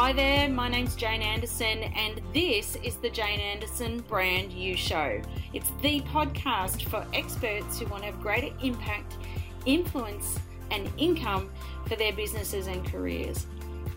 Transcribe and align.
Hi 0.00 0.14
there, 0.14 0.48
my 0.48 0.66
name's 0.66 0.96
Jane 0.96 1.20
Anderson, 1.20 1.82
and 1.82 2.22
this 2.32 2.74
is 2.76 2.96
the 2.96 3.10
Jane 3.10 3.38
Anderson 3.38 4.00
Brand 4.08 4.50
You 4.50 4.74
Show. 4.74 5.20
It's 5.52 5.70
the 5.82 6.00
podcast 6.00 6.88
for 6.88 7.06
experts 7.12 7.78
who 7.78 7.84
want 7.84 8.04
to 8.04 8.10
have 8.10 8.18
greater 8.18 8.48
impact, 8.62 9.18
influence, 9.66 10.38
and 10.70 10.90
income 10.96 11.50
for 11.86 11.96
their 11.96 12.14
businesses 12.14 12.66
and 12.66 12.82
careers. 12.82 13.46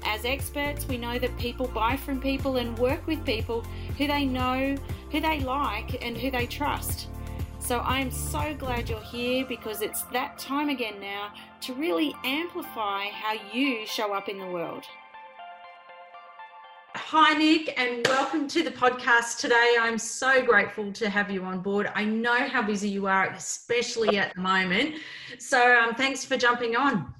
As 0.03 0.25
experts, 0.25 0.85
we 0.89 0.97
know 0.97 1.17
that 1.20 1.38
people 1.38 1.70
buy 1.70 1.95
from 1.95 2.20
people 2.20 2.57
and 2.57 2.77
work 2.77 3.07
with 3.07 3.25
people 3.25 3.61
who 3.97 4.05
they 4.05 4.25
know, 4.25 4.75
who 5.09 5.21
they 5.21 5.39
like, 5.39 6.05
and 6.05 6.17
who 6.17 6.29
they 6.29 6.47
trust. 6.47 7.07
So 7.59 7.79
I'm 7.79 8.11
so 8.11 8.54
glad 8.55 8.90
you're 8.90 8.99
here 8.99 9.45
because 9.48 9.81
it's 9.81 10.01
that 10.12 10.38
time 10.38 10.67
again 10.67 10.99
now 10.99 11.31
to 11.62 11.73
really 11.73 12.13
amplify 12.26 13.05
how 13.05 13.35
you 13.54 13.85
show 13.85 14.13
up 14.13 14.27
in 14.27 14.38
the 14.38 14.48
world. 14.48 14.84
Hi, 16.95 17.33
Nick, 17.33 17.73
and 17.79 18.05
welcome 18.07 18.47
to 18.49 18.61
the 18.61 18.70
podcast 18.70 19.39
today. 19.39 19.77
I'm 19.79 19.97
so 19.97 20.45
grateful 20.45 20.91
to 20.93 21.09
have 21.09 21.31
you 21.31 21.43
on 21.43 21.59
board. 21.59 21.91
I 21.95 22.05
know 22.05 22.47
how 22.47 22.61
busy 22.61 22.88
you 22.88 23.07
are, 23.07 23.31
especially 23.31 24.20
at 24.20 24.35
the 24.35 24.41
moment. 24.41 24.98
So, 25.39 25.75
um, 25.75 25.95
thanks 25.95 26.23
for 26.23 26.37
jumping 26.37 26.75
on. 26.75 27.11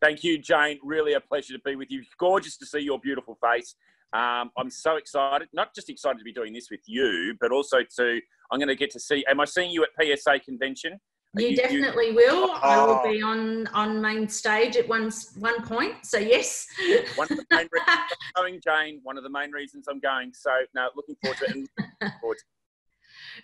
Thank 0.00 0.24
you, 0.24 0.38
Jane. 0.38 0.80
Really 0.82 1.12
a 1.12 1.20
pleasure 1.20 1.52
to 1.52 1.60
be 1.64 1.76
with 1.76 1.88
you. 1.92 2.02
Gorgeous 2.18 2.56
to 2.56 2.66
see 2.66 2.80
your 2.80 2.98
beautiful 2.98 3.38
face. 3.40 3.76
Um, 4.12 4.50
I'm 4.58 4.70
so 4.70 4.96
excited, 4.96 5.48
not 5.52 5.72
just 5.72 5.88
excited 5.88 6.18
to 6.18 6.24
be 6.24 6.32
doing 6.32 6.52
this 6.52 6.68
with 6.68 6.80
you, 6.86 7.36
but 7.40 7.52
also 7.52 7.78
to, 7.98 8.20
I'm 8.50 8.58
going 8.58 8.68
to 8.68 8.74
get 8.74 8.90
to 8.90 9.00
see, 9.00 9.24
am 9.28 9.38
I 9.38 9.44
seeing 9.44 9.70
you 9.70 9.84
at 9.84 10.18
PSA 10.18 10.40
convention? 10.40 11.00
You, 11.34 11.48
you, 11.48 11.56
definitely 11.56 12.08
you, 12.08 12.14
will. 12.14 12.50
Oh. 12.50 12.58
I 12.62 12.84
will 12.84 13.02
be 13.12 13.22
on 13.22 13.66
on 13.68 14.00
main 14.00 14.28
stage 14.28 14.76
at 14.76 14.86
one 14.88 15.10
one 15.38 15.66
point. 15.66 16.04
So 16.04 16.18
yes. 16.18 16.66
one 17.16 17.28
of 17.30 17.38
the 17.38 17.46
main 17.50 17.68
reasons 17.72 17.98
I'm 18.36 18.42
going, 18.42 18.60
Jane. 18.62 19.00
One 19.02 19.16
of 19.16 19.24
the 19.24 19.30
main 19.30 19.50
reasons 19.50 19.86
I'm 19.88 20.00
going. 20.00 20.32
So 20.34 20.50
now, 20.74 20.88
looking 20.94 21.16
forward 21.22 21.38
to 21.38 21.44
it. 21.44 21.48
looking 21.50 22.18
forward 22.20 22.38
to 22.38 22.44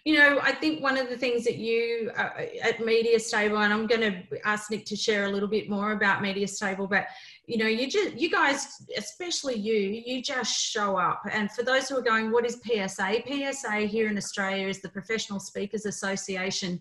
you 0.04 0.18
know, 0.18 0.38
I 0.42 0.52
think 0.52 0.82
one 0.82 0.96
of 0.96 1.08
the 1.08 1.16
things 1.16 1.44
that 1.44 1.56
you 1.56 2.10
uh, 2.16 2.30
at 2.62 2.84
Media 2.84 3.18
Stable, 3.18 3.58
and 3.58 3.72
I'm 3.72 3.86
going 3.86 4.00
to 4.00 4.22
ask 4.44 4.70
Nick 4.70 4.84
to 4.86 4.96
share 4.96 5.24
a 5.24 5.28
little 5.28 5.48
bit 5.48 5.68
more 5.68 5.92
about 5.92 6.22
Media 6.22 6.46
Stable, 6.46 6.86
but 6.86 7.06
you 7.46 7.58
know, 7.58 7.66
you 7.66 7.88
just, 7.88 8.16
you 8.16 8.30
guys, 8.30 8.82
especially 8.96 9.56
you, 9.56 9.74
you 9.74 10.22
just 10.22 10.54
show 10.54 10.96
up. 10.96 11.22
And 11.30 11.50
for 11.50 11.62
those 11.62 11.88
who 11.88 11.96
are 11.96 12.02
going, 12.02 12.30
what 12.30 12.44
is 12.44 12.60
PSA? 12.64 13.22
PSA 13.26 13.76
here 13.80 14.08
in 14.08 14.16
Australia 14.18 14.68
is 14.68 14.80
the 14.80 14.90
Professional 14.90 15.40
Speakers 15.40 15.86
Association 15.86 16.80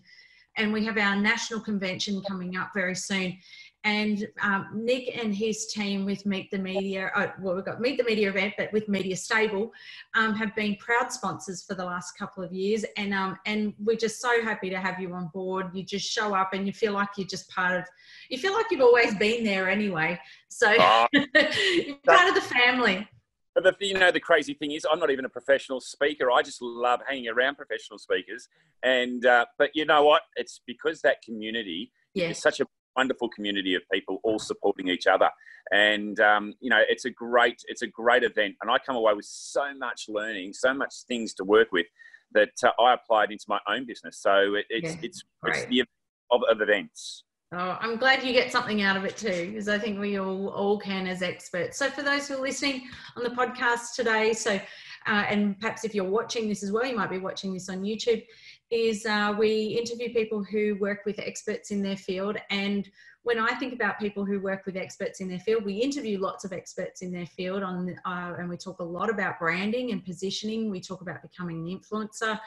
and 0.58 0.72
we 0.72 0.84
have 0.84 0.98
our 0.98 1.16
national 1.16 1.60
convention 1.60 2.22
coming 2.28 2.56
up 2.56 2.70
very 2.74 2.94
soon. 2.94 3.38
And 3.84 4.26
um, 4.42 4.68
Nick 4.74 5.16
and 5.16 5.32
his 5.32 5.68
team 5.68 6.04
with 6.04 6.26
Meet 6.26 6.50
the 6.50 6.58
Media, 6.58 7.12
uh, 7.14 7.28
well, 7.40 7.54
we've 7.54 7.64
got 7.64 7.80
Meet 7.80 7.96
the 7.96 8.04
Media 8.04 8.28
event, 8.28 8.54
but 8.58 8.72
with 8.72 8.88
Media 8.88 9.16
Stable, 9.16 9.72
um, 10.14 10.34
have 10.34 10.54
been 10.56 10.76
proud 10.76 11.12
sponsors 11.12 11.62
for 11.62 11.74
the 11.74 11.84
last 11.84 12.18
couple 12.18 12.42
of 12.42 12.52
years. 12.52 12.84
And 12.96 13.14
um, 13.14 13.38
and 13.46 13.72
we're 13.78 13.96
just 13.96 14.20
so 14.20 14.42
happy 14.42 14.68
to 14.68 14.78
have 14.78 15.00
you 15.00 15.14
on 15.14 15.30
board. 15.32 15.70
You 15.74 15.84
just 15.84 16.10
show 16.10 16.34
up 16.34 16.54
and 16.54 16.66
you 16.66 16.72
feel 16.72 16.92
like 16.92 17.10
you're 17.16 17.28
just 17.28 17.48
part 17.50 17.78
of, 17.78 17.84
you 18.28 18.36
feel 18.36 18.52
like 18.52 18.66
you've 18.70 18.80
always 18.80 19.14
been 19.14 19.44
there 19.44 19.70
anyway. 19.70 20.18
So 20.48 20.74
oh, 20.76 21.06
part 21.14 22.28
of 22.28 22.34
the 22.34 22.44
family. 22.60 23.08
But 23.58 23.76
the, 23.80 23.86
you 23.86 23.94
know, 23.94 24.12
the 24.12 24.20
crazy 24.20 24.54
thing 24.54 24.70
is, 24.70 24.86
I'm 24.88 25.00
not 25.00 25.10
even 25.10 25.24
a 25.24 25.28
professional 25.28 25.80
speaker. 25.80 26.30
I 26.30 26.42
just 26.42 26.62
love 26.62 27.00
hanging 27.08 27.28
around 27.28 27.56
professional 27.56 27.98
speakers. 27.98 28.48
And 28.84 29.26
uh, 29.26 29.46
but 29.58 29.70
you 29.74 29.84
know 29.84 30.04
what? 30.04 30.22
It's 30.36 30.60
because 30.64 31.00
that 31.00 31.22
community 31.22 31.90
yeah. 32.14 32.28
is 32.30 32.38
such 32.38 32.60
a 32.60 32.66
wonderful 32.94 33.28
community 33.28 33.74
of 33.74 33.82
people 33.92 34.20
all 34.22 34.38
supporting 34.38 34.86
each 34.86 35.08
other. 35.08 35.28
And 35.72 36.20
um, 36.20 36.54
you 36.60 36.70
know, 36.70 36.82
it's 36.88 37.04
a 37.04 37.10
great, 37.10 37.60
it's 37.66 37.82
a 37.82 37.88
great 37.88 38.22
event. 38.22 38.54
And 38.62 38.70
I 38.70 38.78
come 38.78 38.94
away 38.94 39.14
with 39.14 39.24
so 39.24 39.74
much 39.74 40.04
learning, 40.08 40.52
so 40.52 40.72
much 40.72 40.94
things 41.08 41.34
to 41.34 41.44
work 41.44 41.72
with 41.72 41.86
that 42.30 42.50
uh, 42.62 42.70
I 42.80 42.94
applied 42.94 43.32
into 43.32 43.46
my 43.48 43.58
own 43.68 43.86
business. 43.86 44.22
So 44.22 44.54
it, 44.54 44.66
it's 44.70 44.94
yeah, 44.94 45.00
it's 45.02 45.24
it's 45.46 45.64
the 45.64 45.80
of, 46.30 46.42
of 46.48 46.60
events. 46.60 47.24
Oh, 47.50 47.78
I'm 47.80 47.96
glad 47.96 48.22
you 48.22 48.34
get 48.34 48.52
something 48.52 48.82
out 48.82 48.98
of 48.98 49.06
it 49.06 49.16
too, 49.16 49.46
because 49.46 49.68
I 49.68 49.78
think 49.78 49.98
we 49.98 50.18
all 50.18 50.48
all 50.48 50.78
can 50.78 51.06
as 51.06 51.22
experts. 51.22 51.78
So 51.78 51.88
for 51.88 52.02
those 52.02 52.28
who 52.28 52.34
are 52.34 52.42
listening 52.42 52.82
on 53.16 53.22
the 53.22 53.30
podcast 53.30 53.94
today, 53.96 54.34
so 54.34 54.60
uh, 55.06 55.24
and 55.30 55.58
perhaps 55.58 55.82
if 55.84 55.94
you're 55.94 56.04
watching 56.04 56.46
this 56.46 56.62
as 56.62 56.72
well, 56.72 56.84
you 56.84 56.94
might 56.94 57.08
be 57.08 57.18
watching 57.18 57.54
this 57.54 57.70
on 57.70 57.80
YouTube. 57.82 58.22
Is 58.70 59.06
uh, 59.06 59.34
we 59.38 59.78
interview 59.80 60.12
people 60.12 60.44
who 60.44 60.76
work 60.78 61.06
with 61.06 61.18
experts 61.18 61.70
in 61.70 61.82
their 61.82 61.96
field, 61.96 62.36
and 62.50 62.86
when 63.22 63.38
I 63.38 63.54
think 63.54 63.72
about 63.72 63.98
people 63.98 64.24
who 64.24 64.40
work 64.40 64.64
with 64.64 64.76
experts 64.76 65.20
in 65.20 65.28
their 65.28 65.38
field, 65.40 65.64
we 65.64 65.74
interview 65.74 66.18
lots 66.20 66.44
of 66.44 66.52
experts 66.52 67.02
in 67.02 67.12
their 67.12 67.26
field 67.26 67.62
on, 67.62 67.94
uh, 68.04 68.34
and 68.38 68.48
we 68.48 68.56
talk 68.56 68.80
a 68.80 68.84
lot 68.84 69.10
about 69.10 69.38
branding 69.38 69.90
and 69.90 70.04
positioning. 70.04 70.70
We 70.70 70.80
talk 70.80 71.00
about 71.00 71.22
becoming 71.22 71.68
an 71.68 71.78
influencer. 71.78 72.38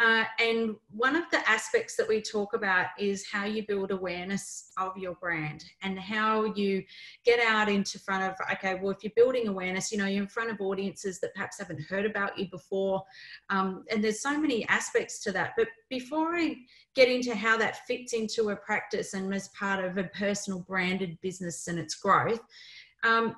Uh, 0.00 0.22
and 0.38 0.76
one 0.90 1.16
of 1.16 1.24
the 1.32 1.48
aspects 1.48 1.96
that 1.96 2.06
we 2.06 2.22
talk 2.22 2.54
about 2.54 2.86
is 3.00 3.26
how 3.26 3.44
you 3.44 3.66
build 3.66 3.90
awareness 3.90 4.70
of 4.78 4.96
your 4.96 5.14
brand 5.14 5.64
and 5.82 5.98
how 5.98 6.44
you 6.54 6.84
get 7.24 7.40
out 7.40 7.68
into 7.68 7.98
front 7.98 8.22
of, 8.22 8.36
okay, 8.52 8.76
well, 8.76 8.92
if 8.92 8.98
you're 9.02 9.12
building 9.16 9.48
awareness, 9.48 9.90
you 9.90 9.98
know, 9.98 10.06
you're 10.06 10.22
in 10.22 10.28
front 10.28 10.50
of 10.50 10.60
audiences 10.60 11.18
that 11.18 11.34
perhaps 11.34 11.58
haven't 11.58 11.82
heard 11.82 12.06
about 12.06 12.38
you 12.38 12.48
before. 12.48 13.02
Um, 13.50 13.84
and 13.90 14.02
there's 14.02 14.20
so 14.20 14.38
many 14.38 14.64
aspects 14.68 15.18
to 15.24 15.32
that. 15.32 15.54
But 15.56 15.66
before 15.90 16.36
I 16.36 16.54
get 16.94 17.08
into 17.08 17.34
how 17.34 17.56
that 17.58 17.84
fits 17.86 18.12
into 18.12 18.50
a 18.50 18.56
practice 18.56 19.14
and 19.14 19.34
as 19.34 19.48
part 19.48 19.84
of 19.84 19.98
a 19.98 20.04
personal 20.04 20.60
branded 20.60 21.18
business 21.22 21.66
and 21.66 21.76
its 21.76 21.96
growth, 21.96 22.40
um, 23.02 23.34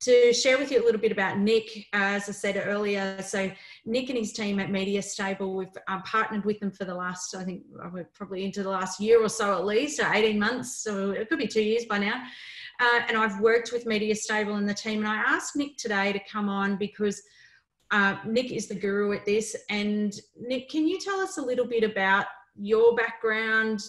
to 0.00 0.32
share 0.32 0.58
with 0.58 0.70
you 0.70 0.82
a 0.82 0.84
little 0.84 1.00
bit 1.00 1.12
about 1.12 1.38
Nick, 1.38 1.86
as 1.92 2.28
I 2.28 2.32
said 2.32 2.62
earlier. 2.66 3.20
So, 3.22 3.50
Nick 3.84 4.08
and 4.08 4.18
his 4.18 4.32
team 4.32 4.60
at 4.60 4.70
Media 4.70 5.00
Stable, 5.00 5.54
we've 5.54 5.68
um, 5.88 6.02
partnered 6.02 6.44
with 6.44 6.60
them 6.60 6.70
for 6.70 6.84
the 6.84 6.94
last, 6.94 7.34
I 7.34 7.44
think, 7.44 7.62
uh, 7.82 7.88
we're 7.92 8.08
probably 8.14 8.44
into 8.44 8.62
the 8.62 8.70
last 8.70 9.00
year 9.00 9.22
or 9.22 9.28
so 9.28 9.54
at 9.54 9.64
least, 9.64 10.00
or 10.00 10.12
18 10.12 10.38
months, 10.38 10.82
so 10.82 11.10
it 11.10 11.28
could 11.28 11.38
be 11.38 11.46
two 11.46 11.62
years 11.62 11.84
by 11.86 11.98
now. 11.98 12.22
Uh, 12.80 13.00
and 13.08 13.16
I've 13.16 13.40
worked 13.40 13.72
with 13.72 13.86
Media 13.86 14.14
Stable 14.14 14.56
and 14.56 14.68
the 14.68 14.74
team, 14.74 14.98
and 14.98 15.08
I 15.08 15.16
asked 15.16 15.56
Nick 15.56 15.76
today 15.76 16.12
to 16.12 16.20
come 16.30 16.48
on 16.48 16.76
because 16.76 17.22
uh, 17.90 18.16
Nick 18.26 18.50
is 18.50 18.66
the 18.66 18.74
guru 18.74 19.12
at 19.12 19.24
this. 19.24 19.54
And 19.70 20.12
Nick, 20.40 20.68
can 20.68 20.86
you 20.86 20.98
tell 20.98 21.20
us 21.20 21.38
a 21.38 21.42
little 21.42 21.66
bit 21.66 21.84
about 21.84 22.26
your 22.56 22.94
background, 22.94 23.80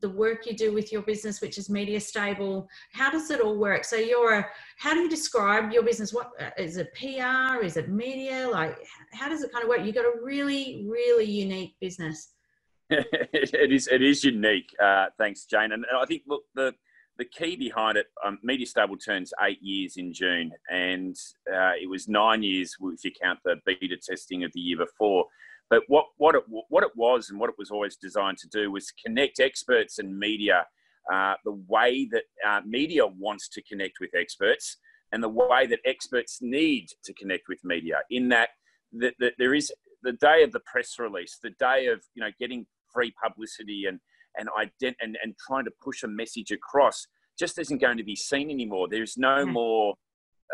the 0.00 0.08
work 0.08 0.46
you 0.46 0.54
do 0.54 0.72
with 0.72 0.92
your 0.92 1.02
business, 1.02 1.40
which 1.40 1.58
is 1.58 1.70
media 1.70 2.00
stable. 2.00 2.68
How 2.92 3.10
does 3.10 3.30
it 3.30 3.40
all 3.40 3.56
work? 3.56 3.84
So 3.84 3.96
you're 3.96 4.34
a, 4.34 4.46
how 4.78 4.94
do 4.94 5.00
you 5.00 5.08
describe 5.08 5.72
your 5.72 5.82
business? 5.82 6.12
What 6.12 6.30
uh, 6.40 6.50
it 6.56 6.94
PR? 6.94 7.64
Is 7.64 7.76
it 7.76 7.88
media? 7.88 8.48
Like, 8.48 8.76
how 9.12 9.28
does 9.28 9.42
it 9.42 9.52
kind 9.52 9.62
of 9.62 9.68
work? 9.68 9.84
You've 9.84 9.94
got 9.94 10.04
a 10.04 10.22
really, 10.22 10.84
really 10.88 11.24
unique 11.24 11.76
business. 11.80 12.32
it 12.90 13.72
is, 13.72 13.88
it 13.88 14.02
is 14.02 14.24
unique. 14.24 14.74
Uh, 14.82 15.06
thanks, 15.18 15.44
Jane. 15.44 15.72
And 15.72 15.84
I 15.94 16.06
think, 16.06 16.22
look, 16.26 16.42
the, 16.54 16.72
the 17.18 17.24
key 17.24 17.56
behind 17.56 17.98
it, 17.98 18.06
um, 18.24 18.38
Media 18.42 18.66
Stable 18.66 18.96
turns 18.96 19.32
eight 19.46 19.60
years 19.60 19.96
in 19.96 20.12
June, 20.12 20.52
and 20.70 21.16
uh, 21.52 21.72
it 21.80 21.88
was 21.90 22.08
nine 22.08 22.42
years 22.42 22.76
if 22.80 23.04
you 23.04 23.10
count 23.20 23.40
the 23.44 23.56
beta 23.66 23.96
testing 23.96 24.44
of 24.44 24.52
the 24.54 24.60
year 24.60 24.78
before. 24.78 25.26
But 25.70 25.82
what, 25.88 26.06
what, 26.16 26.34
it, 26.34 26.42
what 26.68 26.82
it 26.82 26.92
was 26.96 27.30
and 27.30 27.38
what 27.38 27.50
it 27.50 27.56
was 27.58 27.70
always 27.70 27.96
designed 27.96 28.38
to 28.38 28.48
do 28.48 28.70
was 28.70 28.92
connect 29.04 29.38
experts 29.40 29.98
and 29.98 30.18
media 30.18 30.66
uh, 31.12 31.34
the 31.44 31.58
way 31.68 32.08
that 32.10 32.24
uh, 32.46 32.60
media 32.66 33.06
wants 33.06 33.48
to 33.48 33.62
connect 33.62 33.94
with 34.00 34.10
experts 34.14 34.76
and 35.12 35.22
the 35.22 35.28
way 35.28 35.66
that 35.66 35.80
experts 35.84 36.38
need 36.40 36.86
to 37.04 37.14
connect 37.14 37.44
with 37.48 37.58
media. 37.64 37.96
In 38.10 38.28
that, 38.28 38.50
that, 38.92 39.14
that 39.18 39.32
there 39.38 39.54
is 39.54 39.72
the 40.02 40.12
day 40.12 40.42
of 40.42 40.52
the 40.52 40.60
press 40.60 40.98
release, 40.98 41.38
the 41.42 41.54
day 41.58 41.86
of 41.86 42.02
you 42.14 42.22
know 42.22 42.30
getting 42.38 42.66
free 42.92 43.12
publicity 43.22 43.84
and 43.88 44.00
and, 44.36 44.48
ident- 44.48 44.96
and 45.00 45.16
and 45.22 45.34
trying 45.46 45.64
to 45.64 45.72
push 45.82 46.02
a 46.02 46.08
message 46.08 46.50
across 46.50 47.06
just 47.38 47.58
isn't 47.58 47.80
going 47.80 47.96
to 47.96 48.04
be 48.04 48.16
seen 48.16 48.50
anymore. 48.50 48.88
There's 48.90 49.16
no 49.16 49.46
mm. 49.46 49.52
more 49.52 49.94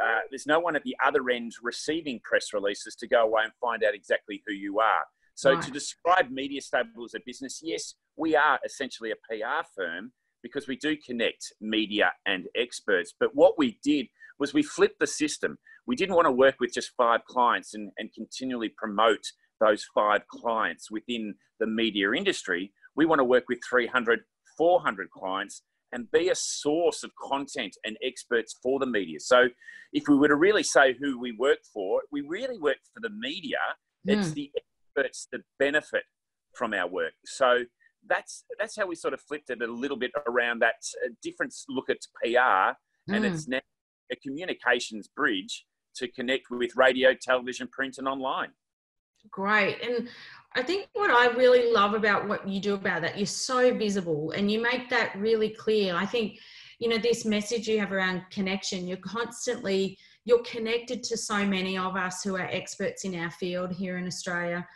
uh, 0.02 0.20
there's 0.30 0.46
no 0.46 0.58
one 0.58 0.76
at 0.76 0.82
the 0.82 0.96
other 1.04 1.30
end 1.30 1.52
receiving 1.62 2.20
press 2.24 2.52
releases 2.52 2.94
to 2.96 3.06
go 3.06 3.22
away 3.22 3.42
and 3.44 3.52
find 3.60 3.84
out 3.84 3.94
exactly 3.94 4.42
who 4.46 4.52
you 4.52 4.80
are. 4.80 5.04
So 5.34 5.54
right. 5.54 5.62
to 5.62 5.70
describe 5.70 6.30
Media 6.30 6.60
Stable 6.60 7.04
as 7.04 7.14
a 7.14 7.20
business, 7.24 7.60
yes, 7.62 7.94
we 8.16 8.36
are 8.36 8.58
essentially 8.64 9.10
a 9.10 9.16
PR 9.28 9.66
firm 9.76 10.12
because 10.42 10.68
we 10.68 10.76
do 10.76 10.96
connect 10.96 11.52
media 11.60 12.12
and 12.26 12.46
experts. 12.54 13.14
But 13.18 13.30
what 13.34 13.58
we 13.58 13.78
did 13.82 14.06
was 14.38 14.52
we 14.52 14.62
flipped 14.62 15.00
the 15.00 15.06
system. 15.06 15.58
We 15.86 15.96
didn't 15.96 16.14
want 16.14 16.26
to 16.26 16.32
work 16.32 16.56
with 16.60 16.72
just 16.72 16.92
five 16.96 17.24
clients 17.24 17.74
and, 17.74 17.90
and 17.98 18.12
continually 18.12 18.70
promote 18.76 19.24
those 19.60 19.86
five 19.94 20.26
clients 20.28 20.90
within 20.90 21.34
the 21.60 21.66
media 21.66 22.12
industry. 22.12 22.72
We 22.96 23.06
want 23.06 23.20
to 23.20 23.24
work 23.24 23.44
with 23.48 23.58
300, 23.68 24.20
400 24.56 25.10
clients 25.10 25.62
and 25.94 26.10
be 26.10 26.28
a 26.28 26.34
source 26.34 27.02
of 27.02 27.12
content 27.14 27.76
and 27.84 27.96
experts 28.02 28.58
for 28.62 28.78
the 28.78 28.86
media. 28.86 29.20
So, 29.20 29.46
if 29.92 30.08
we 30.08 30.16
were 30.16 30.28
to 30.28 30.36
really 30.36 30.64
say 30.64 30.94
who 31.00 31.18
we 31.18 31.32
work 31.32 31.60
for, 31.72 32.02
we 32.12 32.20
really 32.20 32.58
work 32.58 32.78
for 32.92 33.00
the 33.00 33.10
media. 33.10 33.58
Mm. 34.06 34.18
It's 34.18 34.32
the 34.32 34.50
experts 34.56 35.28
that 35.32 35.40
benefit 35.58 36.02
from 36.54 36.74
our 36.74 36.88
work. 36.88 37.12
So 37.24 37.64
that's 38.06 38.44
that's 38.58 38.76
how 38.76 38.86
we 38.86 38.94
sort 38.94 39.14
of 39.14 39.20
flipped 39.20 39.50
it 39.50 39.62
a 39.62 39.66
little 39.66 39.96
bit 39.96 40.12
around 40.26 40.60
that 40.60 40.74
uh, 41.04 41.10
different 41.22 41.54
look 41.68 41.88
at 41.90 41.98
PR, 42.22 42.38
mm. 42.38 42.74
and 43.08 43.24
it's 43.24 43.48
now 43.48 43.60
a 44.12 44.16
communications 44.16 45.08
bridge 45.08 45.64
to 45.96 46.08
connect 46.08 46.50
with 46.50 46.72
radio, 46.76 47.14
television, 47.14 47.68
print, 47.68 47.96
and 47.98 48.08
online. 48.08 48.50
Great. 49.30 49.82
And 49.82 50.08
I 50.54 50.62
think 50.62 50.88
what 50.92 51.10
I 51.10 51.36
really 51.36 51.72
love 51.72 51.94
about 51.94 52.28
what 52.28 52.48
you 52.48 52.60
do 52.60 52.74
about 52.74 53.02
that, 53.02 53.18
you're 53.18 53.26
so 53.26 53.74
visible 53.74 54.30
and 54.32 54.50
you 54.50 54.62
make 54.62 54.88
that 54.90 55.16
really 55.16 55.50
clear. 55.50 55.94
I 55.96 56.06
think, 56.06 56.38
you 56.78 56.88
know, 56.88 56.98
this 56.98 57.24
message 57.24 57.66
you 57.66 57.80
have 57.80 57.92
around 57.92 58.22
connection, 58.30 58.86
you're 58.86 58.96
constantly, 58.98 59.98
you're 60.24 60.42
connected 60.42 61.02
to 61.04 61.16
so 61.16 61.44
many 61.44 61.76
of 61.76 61.96
us 61.96 62.22
who 62.22 62.36
are 62.36 62.48
experts 62.50 63.04
in 63.04 63.18
our 63.18 63.30
field 63.30 63.72
here 63.72 63.98
in 63.98 64.06
Australia 64.06 64.66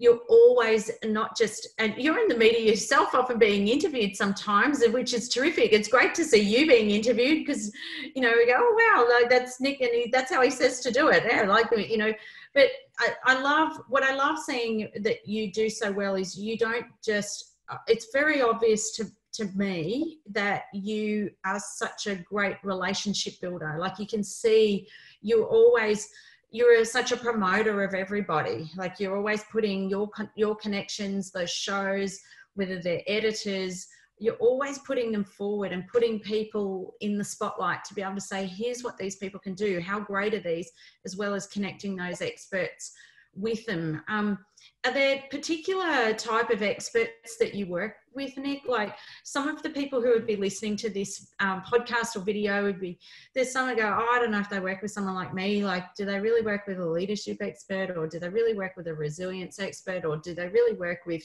you're 0.00 0.20
always 0.30 0.90
not 1.04 1.36
just 1.36 1.68
and 1.78 1.94
you're 1.98 2.18
in 2.18 2.26
the 2.26 2.36
media 2.36 2.70
yourself 2.70 3.14
often 3.14 3.38
being 3.38 3.68
interviewed 3.68 4.16
sometimes 4.16 4.82
which 4.88 5.12
is 5.12 5.28
terrific 5.28 5.72
it's 5.72 5.88
great 5.88 6.14
to 6.14 6.24
see 6.24 6.40
you 6.40 6.66
being 6.66 6.90
interviewed 6.90 7.44
because 7.44 7.70
you 8.14 8.22
know 8.22 8.32
we 8.34 8.46
go 8.46 8.54
oh 8.56 8.76
wow 8.96 9.28
that's 9.28 9.60
nick 9.60 9.80
and 9.82 9.90
he, 9.92 10.08
that's 10.10 10.32
how 10.32 10.40
he 10.40 10.50
says 10.50 10.80
to 10.80 10.90
do 10.90 11.08
it 11.08 11.22
yeah 11.30 11.42
like 11.42 11.66
you 11.76 11.98
know 11.98 12.12
but 12.54 12.68
I, 13.00 13.14
I 13.24 13.40
love 13.40 13.80
what 13.88 14.02
i 14.02 14.14
love 14.14 14.38
seeing 14.38 14.90
that 15.00 15.26
you 15.26 15.50
do 15.52 15.68
so 15.68 15.90
well 15.90 16.14
is 16.14 16.38
you 16.38 16.56
don't 16.56 16.86
just 17.02 17.56
uh, 17.70 17.78
it's 17.86 18.08
very 18.12 18.42
obvious 18.42 18.94
to 18.96 19.10
to 19.32 19.44
me 19.56 20.18
that 20.30 20.64
you 20.72 21.30
are 21.44 21.60
such 21.60 22.06
a 22.06 22.16
great 22.16 22.56
relationship 22.64 23.34
builder. 23.40 23.76
Like 23.78 23.98
you 23.98 24.06
can 24.06 24.24
see 24.24 24.88
you 25.22 25.44
always 25.44 26.08
you're 26.52 26.84
such 26.84 27.12
a 27.12 27.16
promoter 27.16 27.84
of 27.84 27.94
everybody. 27.94 28.70
Like 28.76 28.98
you're 28.98 29.16
always 29.16 29.44
putting 29.44 29.88
your 29.88 30.10
your 30.34 30.56
connections 30.56 31.30
those 31.30 31.50
shows 31.50 32.18
whether 32.54 32.80
they're 32.82 33.02
editors 33.06 33.86
you're 34.20 34.34
always 34.34 34.78
putting 34.78 35.10
them 35.10 35.24
forward 35.24 35.72
and 35.72 35.88
putting 35.88 36.20
people 36.20 36.94
in 37.00 37.16
the 37.16 37.24
spotlight 37.24 37.82
to 37.84 37.94
be 37.94 38.02
able 38.02 38.14
to 38.14 38.20
say 38.20 38.46
here's 38.46 38.84
what 38.84 38.98
these 38.98 39.16
people 39.16 39.40
can 39.40 39.54
do. 39.54 39.80
How 39.80 39.98
great 39.98 40.34
are 40.34 40.40
these? 40.40 40.70
as 41.04 41.16
well 41.16 41.34
as 41.34 41.46
connecting 41.46 41.96
those 41.96 42.20
experts 42.20 42.92
with 43.34 43.64
them. 43.66 44.02
Um, 44.08 44.38
are 44.84 44.92
there 44.92 45.22
particular 45.30 46.12
type 46.14 46.50
of 46.50 46.62
experts 46.62 47.36
that 47.38 47.54
you 47.54 47.66
work 47.66 47.94
with 48.14 48.36
nick 48.36 48.60
like 48.66 48.94
some 49.24 49.48
of 49.48 49.62
the 49.62 49.70
people 49.70 50.00
who 50.00 50.10
would 50.10 50.26
be 50.26 50.36
listening 50.36 50.76
to 50.76 50.90
this 50.90 51.32
um, 51.40 51.62
podcast 51.62 52.16
or 52.16 52.20
video 52.20 52.62
would 52.62 52.80
be 52.80 52.98
there's 53.34 53.52
some 53.52 53.66
that 53.66 53.76
go 53.76 53.84
oh, 53.84 54.06
i 54.12 54.18
don't 54.18 54.30
know 54.30 54.40
if 54.40 54.48
they 54.48 54.60
work 54.60 54.82
with 54.82 54.90
someone 54.90 55.14
like 55.14 55.32
me 55.32 55.64
like 55.64 55.94
do 55.94 56.04
they 56.04 56.18
really 56.18 56.44
work 56.44 56.66
with 56.66 56.78
a 56.78 56.86
leadership 56.86 57.38
expert 57.40 57.90
or 57.96 58.06
do 58.06 58.18
they 58.18 58.28
really 58.28 58.54
work 58.54 58.72
with 58.76 58.86
a 58.88 58.94
resilience 58.94 59.58
expert 59.58 60.04
or 60.04 60.16
do 60.18 60.34
they 60.34 60.48
really 60.48 60.76
work 60.76 61.00
with 61.06 61.22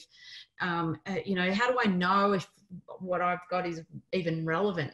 um, 0.60 0.96
uh, 1.06 1.16
you 1.24 1.34
know 1.34 1.52
how 1.52 1.70
do 1.70 1.78
i 1.84 1.86
know 1.86 2.32
if 2.32 2.46
what 2.98 3.20
i've 3.20 3.38
got 3.50 3.66
is 3.66 3.82
even 4.12 4.44
relevant 4.44 4.92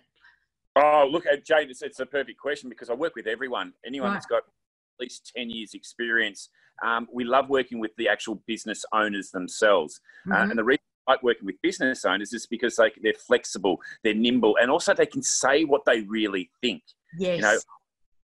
oh 0.76 1.06
look 1.10 1.26
at 1.26 1.34
uh, 1.34 1.42
jade 1.44 1.70
it's, 1.70 1.82
it's 1.82 2.00
a 2.00 2.06
perfect 2.06 2.38
question 2.38 2.68
because 2.68 2.90
i 2.90 2.94
work 2.94 3.14
with 3.14 3.26
everyone 3.26 3.72
anyone 3.86 4.08
right. 4.08 4.14
that's 4.14 4.26
got 4.26 4.38
at 4.38 5.00
least 5.00 5.32
10 5.36 5.50
years 5.50 5.74
experience 5.74 6.48
um, 6.82 7.06
we 7.12 7.24
love 7.24 7.48
working 7.48 7.78
with 7.78 7.92
the 7.96 8.08
actual 8.08 8.42
business 8.46 8.84
owners 8.92 9.30
themselves. 9.30 10.00
Uh, 10.26 10.34
mm-hmm. 10.34 10.42
Uh, 10.42 10.50
and 10.50 10.58
the 10.58 10.64
reason 10.64 10.80
like 11.08 11.22
working 11.22 11.46
with 11.46 11.56
business 11.62 12.04
owners 12.04 12.32
is 12.32 12.46
because 12.46 12.76
they, 12.76 12.92
they're 13.02 13.14
flexible, 13.14 13.80
they're 14.04 14.14
nimble, 14.14 14.56
and 14.60 14.70
also 14.70 14.94
they 14.94 15.06
can 15.06 15.22
say 15.22 15.64
what 15.64 15.82
they 15.84 16.02
really 16.02 16.50
think. 16.60 16.82
Yes. 17.18 17.36
You 17.36 17.42
know, 17.42 17.58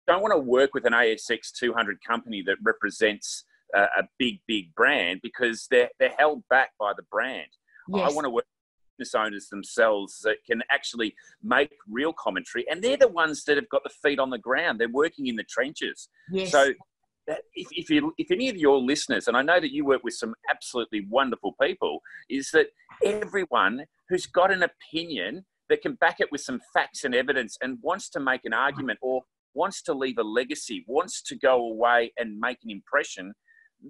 don't 0.07 0.21
want 0.21 0.33
to 0.33 0.39
work 0.39 0.73
with 0.73 0.85
an 0.85 0.93
ASX 0.93 1.51
200 1.51 1.97
company 2.05 2.41
that 2.45 2.57
represents 2.63 3.43
a, 3.75 3.81
a 3.81 4.03
big, 4.17 4.39
big 4.47 4.73
brand 4.75 5.19
because 5.21 5.67
they're, 5.69 5.89
they're 5.99 6.13
held 6.17 6.43
back 6.49 6.71
by 6.79 6.93
the 6.95 7.03
brand. 7.11 7.47
Yes. 7.89 8.11
I 8.11 8.13
want 8.13 8.25
to 8.25 8.29
work 8.29 8.45
with 8.45 8.97
business 8.97 9.15
owners 9.15 9.49
themselves 9.49 10.19
that 10.23 10.37
can 10.45 10.61
actually 10.71 11.15
make 11.43 11.71
real 11.89 12.13
commentary 12.13 12.65
and 12.69 12.83
they're 12.83 12.97
the 12.97 13.07
ones 13.07 13.43
that 13.43 13.57
have 13.57 13.69
got 13.69 13.83
the 13.83 13.89
feet 13.89 14.17
on 14.17 14.31
the 14.31 14.37
ground 14.39 14.79
they're 14.79 14.89
working 14.89 15.27
in 15.27 15.35
the 15.35 15.43
trenches 15.43 16.09
yes. 16.31 16.51
so 16.51 16.73
that 17.27 17.41
if, 17.53 17.67
if, 17.71 17.89
you, 17.89 18.13
if 18.17 18.31
any 18.31 18.49
of 18.49 18.57
your 18.57 18.79
listeners, 18.79 19.27
and 19.27 19.35
I 19.35 19.41
know 19.41 19.59
that 19.59 19.73
you 19.73 19.85
work 19.85 20.03
with 20.03 20.13
some 20.13 20.33
absolutely 20.49 21.05
wonderful 21.09 21.53
people, 21.61 21.99
is 22.29 22.49
that 22.51 22.67
everyone 23.03 23.85
who's 24.09 24.25
got 24.25 24.51
an 24.51 24.63
opinion 24.63 25.45
that 25.69 25.81
can 25.81 25.95
back 25.95 26.19
it 26.19 26.31
with 26.31 26.41
some 26.41 26.61
facts 26.73 27.03
and 27.03 27.13
evidence 27.13 27.57
and 27.61 27.77
wants 27.81 28.09
to 28.09 28.19
make 28.19 28.41
an 28.45 28.53
argument 28.53 28.99
or 29.01 29.23
wants 29.53 29.81
to 29.81 29.93
leave 29.93 30.17
a 30.17 30.23
legacy, 30.23 30.85
wants 30.87 31.21
to 31.23 31.35
go 31.35 31.55
away 31.55 32.13
and 32.17 32.39
make 32.39 32.59
an 32.63 32.71
impression, 32.71 33.33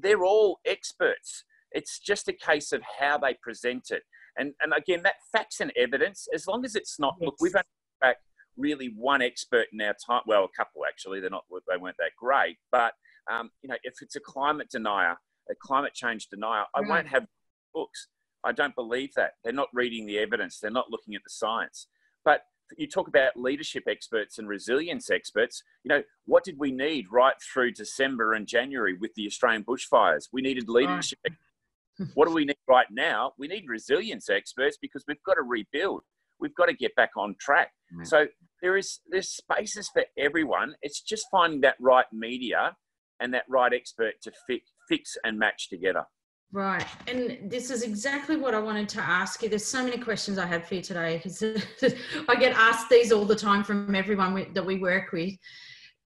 they're 0.01 0.23
all 0.23 0.59
experts. 0.65 1.43
It's 1.71 1.99
just 1.99 2.27
a 2.27 2.33
case 2.33 2.71
of 2.71 2.81
how 2.99 3.17
they 3.17 3.35
present 3.41 3.91
it. 3.91 4.03
And, 4.37 4.53
and 4.61 4.73
again, 4.73 5.03
that 5.03 5.15
facts 5.31 5.59
and 5.59 5.71
evidence, 5.75 6.27
as 6.33 6.47
long 6.47 6.65
as 6.65 6.75
it's 6.75 6.99
not, 6.99 7.15
yes. 7.19 7.25
look, 7.27 7.35
we've 7.39 7.55
only 7.55 7.65
back 8.01 8.17
really 8.55 8.93
one 8.95 9.21
expert 9.21 9.67
in 9.71 9.81
our 9.81 9.95
time, 10.05 10.21
well, 10.25 10.45
a 10.45 10.57
couple 10.57 10.81
actually, 10.87 11.19
they're 11.19 11.29
not, 11.29 11.43
they 11.51 11.77
weren't 11.77 11.97
that 11.97 12.11
great, 12.17 12.57
but 12.71 12.93
um, 13.31 13.51
you 13.61 13.69
know, 13.69 13.75
if 13.83 13.95
it's 14.01 14.15
a 14.15 14.19
climate 14.19 14.69
denier, 14.69 15.17
a 15.49 15.55
climate 15.59 15.93
change 15.93 16.27
denier, 16.27 16.65
I 16.75 16.79
right. 16.79 16.89
won't 16.89 17.07
have 17.07 17.25
books. 17.73 18.07
I 18.43 18.51
don't 18.51 18.75
believe 18.75 19.13
that. 19.15 19.33
They're 19.43 19.53
not 19.53 19.69
reading 19.73 20.05
the 20.05 20.19
evidence. 20.19 20.59
They're 20.59 20.71
not 20.71 20.89
looking 20.89 21.15
at 21.15 21.23
the 21.23 21.29
science. 21.29 21.87
But 22.23 22.41
you 22.77 22.87
talk 22.87 23.07
about 23.07 23.37
leadership 23.37 23.83
experts 23.87 24.39
and 24.39 24.47
resilience 24.47 25.09
experts. 25.09 25.63
You 25.83 25.89
know, 25.89 26.03
what 26.25 26.43
did 26.43 26.57
we 26.57 26.71
need 26.71 27.05
right 27.11 27.35
through 27.41 27.71
December 27.71 28.33
and 28.33 28.47
January 28.47 28.93
with 28.93 29.13
the 29.15 29.25
Australian 29.25 29.63
bushfires? 29.63 30.27
We 30.31 30.41
needed 30.41 30.69
leadership. 30.69 31.19
Right. 31.27 32.09
what 32.13 32.27
do 32.27 32.33
we 32.33 32.45
need 32.45 32.57
right 32.67 32.87
now? 32.91 33.33
We 33.37 33.47
need 33.47 33.65
resilience 33.67 34.29
experts 34.29 34.77
because 34.81 35.03
we've 35.07 35.21
got 35.25 35.35
to 35.35 35.43
rebuild. 35.43 36.01
We've 36.39 36.55
got 36.55 36.67
to 36.67 36.73
get 36.73 36.95
back 36.95 37.11
on 37.17 37.35
track. 37.39 37.71
Right. 37.91 38.05
So 38.07 38.27
there 38.61 38.77
is 38.77 38.99
there's 39.09 39.29
spaces 39.29 39.89
for 39.89 40.03
everyone. 40.17 40.75
It's 40.81 41.01
just 41.01 41.25
finding 41.31 41.61
that 41.61 41.75
right 41.79 42.05
media 42.11 42.75
and 43.19 43.33
that 43.33 43.43
right 43.49 43.73
expert 43.73 44.21
to 44.21 44.31
fix, 44.47 44.71
fix 44.87 45.17
and 45.23 45.37
match 45.37 45.69
together. 45.69 46.03
Right. 46.51 46.85
And 47.07 47.51
this 47.51 47.69
is 47.69 47.83
exactly 47.83 48.37
what 48.37 48.53
I 48.53 48.59
wanted 48.59 48.87
to 48.89 49.01
ask 49.01 49.43
you. 49.43 49.49
There's 49.49 49.65
so 49.65 49.83
many 49.83 49.97
questions 49.97 50.37
I 50.37 50.45
have 50.45 50.65
for 50.65 50.75
you 50.75 50.81
today 50.81 51.17
because 51.17 51.43
I 52.29 52.35
get 52.35 52.53
asked 52.55 52.89
these 52.89 53.11
all 53.11 53.25
the 53.25 53.35
time 53.35 53.63
from 53.63 53.93
everyone 53.93 54.53
that 54.53 54.65
we 54.65 54.79
work 54.79 55.11
with. 55.11 55.33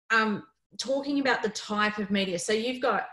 Um, 0.09 0.43
talking 0.79 1.19
about 1.19 1.43
the 1.43 1.49
type 1.49 1.99
of 1.99 2.09
media. 2.09 2.39
So 2.39 2.53
you've 2.53 2.81
got, 2.81 3.07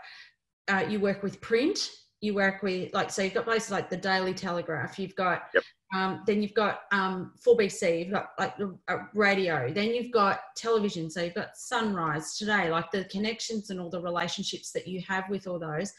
uh, 0.69 0.85
you 0.89 0.99
work 0.99 1.21
with 1.21 1.39
print, 1.39 1.89
you 2.21 2.33
work 2.33 2.63
with, 2.63 2.93
like, 2.93 3.11
so 3.11 3.21
you've 3.21 3.33
got 3.33 3.45
places 3.45 3.69
like 3.69 3.89
the 3.89 3.97
Daily 3.97 4.33
Telegraph, 4.33 4.97
you've 4.97 5.15
got 5.15 5.43
yep. 5.53 5.63
Um, 5.91 6.21
then 6.27 6.41
you've 6.43 6.53
got 6.53 6.81
um, 6.91 7.33
4BC, 7.43 8.05
you've 8.05 8.13
got 8.13 8.29
like 8.37 8.53
uh, 8.87 8.97
radio, 9.13 9.71
then 9.73 9.93
you've 9.93 10.11
got 10.11 10.41
television. 10.55 11.09
So 11.09 11.23
you've 11.23 11.33
got 11.33 11.57
Sunrise 11.57 12.37
today, 12.37 12.69
like 12.69 12.91
the 12.91 13.05
connections 13.05 13.71
and 13.71 13.79
all 13.79 13.89
the 13.89 14.01
relationships 14.01 14.71
that 14.73 14.87
you 14.87 15.01
have 15.07 15.27
with 15.29 15.47
all 15.47 15.57
those. 15.57 15.93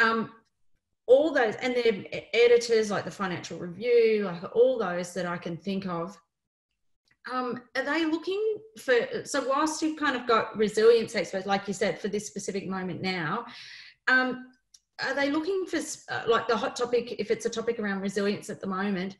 Um, 0.00 0.32
all 1.06 1.32
those, 1.32 1.54
and 1.56 1.74
then 1.74 2.06
editors 2.34 2.90
like 2.90 3.04
the 3.04 3.10
Financial 3.10 3.58
Review, 3.58 4.24
like 4.24 4.54
all 4.54 4.78
those 4.78 5.14
that 5.14 5.26
I 5.26 5.38
can 5.38 5.56
think 5.56 5.86
of. 5.86 6.16
Um, 7.32 7.62
are 7.76 7.84
they 7.84 8.04
looking 8.04 8.56
for? 8.78 8.94
So 9.24 9.48
whilst 9.48 9.80
you've 9.80 9.98
kind 9.98 10.16
of 10.16 10.26
got 10.26 10.56
resilience 10.56 11.14
experts, 11.14 11.46
like 11.46 11.66
you 11.66 11.74
said, 11.74 11.98
for 11.98 12.08
this 12.08 12.26
specific 12.26 12.68
moment 12.68 13.00
now, 13.00 13.46
um, 14.08 14.46
are 15.04 15.14
they 15.14 15.30
looking 15.30 15.64
for 15.66 15.78
uh, 16.10 16.22
like 16.26 16.48
the 16.48 16.56
hot 16.56 16.76
topic 16.76 17.16
if 17.18 17.30
it's 17.30 17.46
a 17.46 17.50
topic 17.50 17.78
around 17.78 18.00
resilience 18.00 18.50
at 18.50 18.60
the 18.60 18.66
moment 18.66 19.16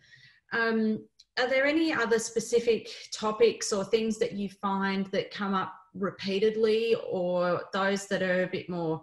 um, 0.53 0.99
are 1.39 1.49
there 1.49 1.67
any 1.67 1.93
other 1.93 2.19
specific 2.19 2.89
topics 3.13 3.73
or 3.73 3.85
things 3.85 4.19
that 4.19 4.33
you 4.33 4.49
find 4.49 5.07
that 5.07 5.31
come 5.31 5.55
up 5.55 5.73
repeatedly 5.95 6.97
or 7.09 7.63
those 7.73 8.07
that 8.07 8.23
are 8.23 8.45
a 8.45 8.49
bit 8.49 8.69
more 8.69 9.03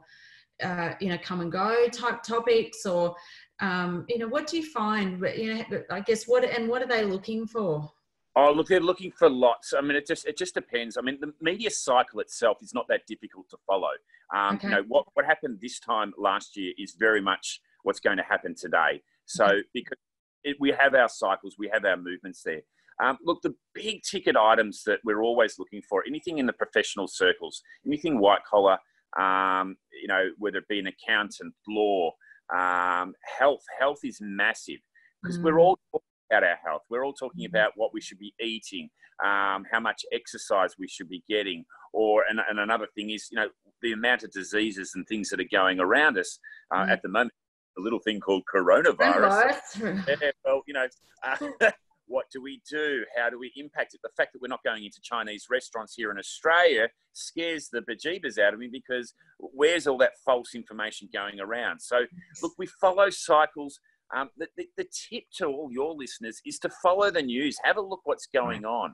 uh, 0.64 0.94
you 1.00 1.10
know 1.10 1.18
come 1.24 1.42
and 1.42 1.52
go 1.52 1.88
type 1.90 2.24
topics 2.24 2.86
or 2.86 3.16
um, 3.60 4.06
you 4.10 4.18
know 4.18 4.28
what 4.28 4.48
do 4.48 4.58
you 4.58 4.66
find 4.72 5.22
you 5.36 5.56
know 5.56 5.84
i 5.92 6.00
guess 6.00 6.28
what 6.28 6.44
and 6.44 6.68
what 6.68 6.82
are 6.82 6.88
they 6.88 7.04
looking 7.04 7.46
for 7.46 7.90
Oh, 8.38 8.52
look, 8.52 8.68
they're 8.68 8.82
looking 8.82 9.12
for 9.12 9.30
lots. 9.30 9.74
I 9.74 9.82
mean, 9.82 9.96
it 9.96 10.06
just 10.06 10.26
it 10.26 10.38
just 10.38 10.54
depends. 10.56 10.98
I 10.98 11.02
mean, 11.02 11.18
the 11.22 11.34
media 11.42 11.70
cycle 11.70 12.20
itself 12.20 12.58
is 12.62 12.74
not 12.74 12.86
that 12.90 13.02
difficult 13.08 13.50
to 13.50 13.58
follow. 13.66 13.92
Um, 14.36 14.56
okay. 14.56 14.68
You 14.68 14.74
know, 14.76 14.84
what 14.88 15.06
what 15.14 15.26
happened 15.26 15.60
this 15.62 15.80
time 15.80 16.14
last 16.18 16.58
year 16.58 16.74
is 16.78 16.96
very 17.00 17.22
much 17.22 17.62
what's 17.84 18.00
going 18.00 18.18
to 18.18 18.24
happen 18.24 18.54
today. 18.56 19.02
So 19.26 19.46
okay. 19.46 19.64
because 19.74 19.98
it, 20.44 20.58
we 20.60 20.74
have 20.78 20.94
our 20.96 21.10
cycles, 21.10 21.56
we 21.58 21.70
have 21.74 21.86
our 21.86 21.98
movements 21.98 22.42
there. 22.44 22.62
Um, 23.04 23.18
look, 23.24 23.42
the 23.42 23.54
big 23.74 24.04
ticket 24.04 24.36
items 24.38 24.84
that 24.86 25.00
we're 25.04 25.22
always 25.22 25.60
looking 25.60 25.82
for, 25.82 26.04
anything 26.08 26.38
in 26.38 26.46
the 26.46 26.54
professional 26.54 27.08
circles, 27.08 27.62
anything 27.86 28.20
white 28.20 28.44
collar, 28.50 28.78
um, 29.20 29.76
you 30.02 30.08
know, 30.08 30.30
whether 30.38 30.60
it 30.60 30.68
be 30.68 30.80
an 30.80 30.88
accountant, 30.88 31.54
law, 31.68 32.12
um, 32.56 33.14
health. 33.40 33.64
Health 33.80 34.00
is 34.04 34.20
massive 34.22 34.80
because 35.22 35.38
mm. 35.38 35.44
we're 35.44 35.60
all 35.60 35.80
about 36.30 36.44
our 36.44 36.58
health. 36.66 36.82
We're 36.90 37.06
all 37.06 37.14
talking 37.14 37.46
mm-hmm. 37.46 37.56
about 37.56 37.72
what 37.76 37.94
we 37.94 38.02
should 38.02 38.20
be 38.20 38.34
eating, 38.40 38.90
um, 39.24 39.66
how 39.72 39.80
much 39.80 40.04
exercise 40.12 40.76
we 40.80 40.88
should 40.88 41.10
be 41.10 41.24
getting, 41.30 41.66
or 41.94 42.24
and, 42.30 42.40
and, 42.50 42.60
another 42.60 42.88
thing 42.96 43.12
is 43.12 43.28
you 43.32 43.38
know 43.38 43.48
the 43.82 43.94
amount 43.94 44.24
of 44.24 44.32
diseases 44.32 44.92
and 44.96 45.08
things 45.08 45.30
that 45.30 45.40
are 45.40 45.50
going 45.52 45.80
around 45.80 46.18
us 46.18 46.40
uh, 46.72 46.80
mm. 46.80 46.90
at 46.90 47.02
the 47.02 47.10
moment. 47.10 47.32
A 47.78 47.82
little 47.82 48.00
thing 48.00 48.20
called 48.22 48.44
coronavirus. 48.54 50.06
yeah, 50.08 50.32
well, 50.46 50.62
you 50.66 50.74
know, 50.74 50.88
uh, 51.24 51.72
what 52.08 52.26
do 52.32 52.42
we 52.42 52.62
do? 52.70 53.04
How 53.16 53.30
do 53.30 53.40
we 53.40 53.52
impact 53.56 53.94
it? 53.94 54.02
The 54.04 54.10
fact 54.16 54.34
that 54.34 54.42
we're 54.42 54.48
not 54.48 54.64
going 54.64 54.86
into 54.86 55.00
Chinese 55.02 55.48
restaurants 55.50 55.94
here 55.96 56.12
in 56.12 56.18
Australia 56.18 56.88
scares 57.14 57.70
the 57.70 57.82
bejeebers 57.82 58.38
out 58.38 58.54
of 58.54 58.60
me 58.60 58.70
because 58.72 59.14
where's 59.40 59.88
all 59.88 59.98
that 60.00 60.12
false 60.24 60.56
information 60.56 61.10
going 61.14 61.40
around? 61.40 61.82
So, 61.82 62.06
look, 62.42 62.54
we 62.58 62.68
follow 62.68 63.10
cycles. 63.10 63.80
Um, 64.16 64.30
the, 64.38 64.48
the, 64.58 64.68
the 64.78 64.86
tip 64.86 65.24
to 65.38 65.46
all 65.46 65.70
your 65.72 65.96
listeners 65.96 66.42
is 66.46 66.60
to 66.60 66.70
follow 66.82 67.10
the 67.10 67.22
news, 67.22 67.58
have 67.64 67.78
a 67.78 67.82
look 67.82 68.02
what's 68.04 68.28
going 68.28 68.66
on, 68.66 68.94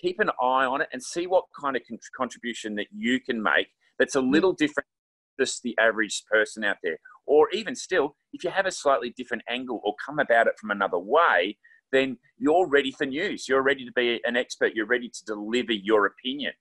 keep 0.00 0.20
an 0.20 0.30
eye 0.40 0.64
on 0.64 0.80
it, 0.80 0.88
and 0.92 1.02
see 1.02 1.26
what 1.26 1.44
kind 1.60 1.76
of 1.76 1.82
con- 1.88 1.98
contribution 2.16 2.74
that 2.76 2.86
you 2.92 3.20
can 3.20 3.42
make 3.42 3.68
that's 3.98 4.14
a 4.14 4.20
little 4.20 4.52
different 4.52 4.86
just 5.38 5.62
the 5.62 5.76
average 5.78 6.24
person 6.30 6.64
out 6.64 6.76
there. 6.82 6.98
Or 7.26 7.48
even 7.50 7.74
still, 7.74 8.16
if 8.32 8.44
you 8.44 8.50
have 8.50 8.66
a 8.66 8.70
slightly 8.70 9.12
different 9.16 9.42
angle 9.48 9.80
or 9.82 9.94
come 10.04 10.18
about 10.18 10.46
it 10.46 10.58
from 10.58 10.70
another 10.70 10.98
way, 10.98 11.56
then 11.92 12.18
you're 12.38 12.68
ready 12.68 12.90
for 12.90 13.06
news. 13.06 13.48
You're 13.48 13.62
ready 13.62 13.84
to 13.84 13.92
be 13.92 14.20
an 14.24 14.36
expert. 14.36 14.72
You're 14.74 14.86
ready 14.86 15.08
to 15.08 15.24
deliver 15.24 15.72
your 15.72 16.06
opinion. 16.06 16.52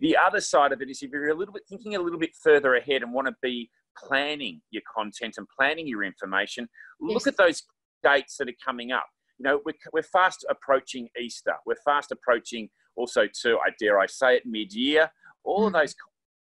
The 0.00 0.16
other 0.16 0.40
side 0.40 0.72
of 0.72 0.80
it 0.80 0.88
is 0.88 1.02
if 1.02 1.10
you're 1.10 1.30
a 1.30 1.34
little 1.34 1.52
bit 1.52 1.64
thinking 1.68 1.96
a 1.96 2.00
little 2.00 2.18
bit 2.18 2.30
further 2.42 2.74
ahead 2.74 3.02
and 3.02 3.12
want 3.12 3.26
to 3.26 3.34
be 3.42 3.70
planning 4.06 4.60
your 4.70 4.82
content 4.94 5.34
and 5.38 5.46
planning 5.58 5.86
your 5.86 6.04
information, 6.04 6.68
yes. 7.00 7.14
look 7.14 7.26
at 7.26 7.36
those 7.36 7.62
dates 8.02 8.36
that 8.38 8.48
are 8.48 8.60
coming 8.64 8.92
up. 8.92 9.06
You 9.38 9.44
know, 9.44 9.60
we're, 9.64 9.74
we're 9.92 10.02
fast 10.02 10.44
approaching 10.50 11.08
Easter. 11.20 11.54
We're 11.66 11.76
fast 11.84 12.12
approaching 12.12 12.68
also 12.96 13.26
to, 13.42 13.56
I 13.58 13.70
dare 13.78 13.98
I 13.98 14.06
say 14.06 14.36
it, 14.36 14.42
mid-year. 14.44 15.10
All 15.44 15.64
mm. 15.64 15.66
of 15.68 15.72
those 15.74 15.94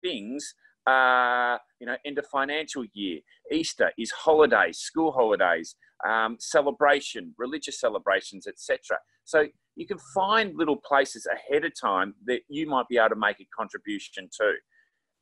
things 0.03 0.53
uh, 0.88 1.57
you 1.79 1.88
know, 1.88 1.95
end 2.05 2.17
of 2.17 2.25
financial 2.27 2.83
year. 2.93 3.19
Easter 3.51 3.91
is 3.97 4.12
holidays, 4.12 4.79
school 4.79 5.12
holidays, 5.12 5.75
um, 6.07 6.38
celebration, 6.39 7.33
religious 7.38 7.79
celebrations, 7.79 8.47
etc. 8.47 8.97
So 9.23 9.45
you 9.75 9.88
can 9.88 9.97
find 10.13 10.55
little 10.55 10.75
places 10.75 11.25
ahead 11.25 11.63
of 11.65 11.71
time 11.79 12.15
that 12.25 12.41
you 12.50 12.67
might 12.67 12.88
be 12.89 12.97
able 12.97 13.09
to 13.09 13.15
make 13.15 13.39
a 13.39 13.47
contribution 13.57 14.29
to. 14.39 14.53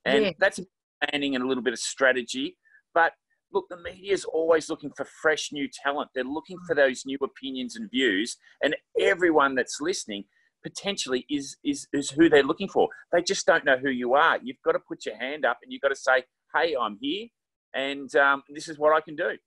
And 0.06 0.26
yeah. 0.26 0.32
that's 0.40 0.60
planning 1.02 1.36
and 1.36 1.44
a 1.44 1.48
little 1.48 1.64
bit 1.64 1.74
of 1.74 1.80
strategy. 1.80 2.58
But 2.94 3.14
look, 3.54 3.66
the 3.70 3.78
media 3.78 4.14
is 4.14 4.26
always 4.26 4.70
looking 4.70 4.92
for 4.96 5.06
fresh 5.22 5.52
new 5.52 5.68
talent. 5.84 6.10
They're 6.14 6.24
looking 6.24 6.58
for 6.68 6.76
those 6.76 7.06
new 7.06 7.18
opinions 7.22 7.76
and 7.76 7.90
views. 7.90 8.38
And 8.64 8.76
everyone 9.00 9.56
that's 9.56 9.80
listening 9.82 10.26
potentially 10.64 11.26
is, 11.30 11.58
is, 11.64 11.88
is 11.94 12.12
who 12.12 12.30
they're 12.30 12.44
looking 12.44 12.70
for. 12.70 12.88
They 13.12 13.22
just 13.22 13.46
don't 13.46 13.66
know 13.66 13.78
who 13.78 13.90
you 13.90 14.14
are. 14.14 14.38
You've 14.44 14.62
got 14.64 14.74
to 14.74 14.80
put 14.80 15.06
your 15.06 15.18
hand 15.18 15.46
up 15.46 15.58
and 15.64 15.72
you've 15.72 15.82
got 15.82 15.90
to 15.90 15.96
say, 15.96 16.24
hey, 16.56 16.76
I'm 16.80 16.98
here 17.02 17.28
and 17.74 18.14
um, 18.16 18.44
this 18.54 18.68
is 18.68 18.78
what 18.78 18.94
I 18.96 19.02
can 19.02 19.16
do. 19.16 19.38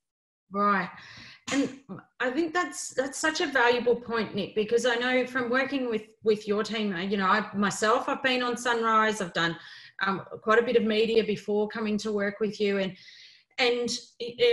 Right. 0.50 0.88
And 1.52 1.80
I 2.20 2.30
think 2.30 2.54
that's 2.54 2.94
that's 2.94 3.18
such 3.18 3.40
a 3.40 3.46
valuable 3.46 3.96
point, 3.96 4.34
Nick, 4.34 4.54
because 4.54 4.87
I 4.87 4.94
know 4.94 5.26
from 5.26 5.50
working 5.50 5.90
with 5.90 6.02
with 6.23 6.49
your 6.49 6.62
team, 6.62 6.94
uh, 6.94 7.00
you 7.00 7.16
know, 7.16 7.26
I 7.26 7.44
myself 7.54 8.08
I've 8.08 8.23
been 8.23 8.42
on 8.42 8.56
Sunrise, 8.56 9.20
I've 9.20 9.34
done 9.34 9.56
um, 10.03 10.23
quite 10.43 10.59
a 10.59 10.63
bit 10.63 10.77
of 10.77 10.85
media 10.85 11.25
before 11.25 11.69
coming 11.69 11.97
to 11.99 12.13
work 12.13 12.41
with 12.41 12.61
you, 12.61 12.79
and 12.79 12.97
and 13.59 13.89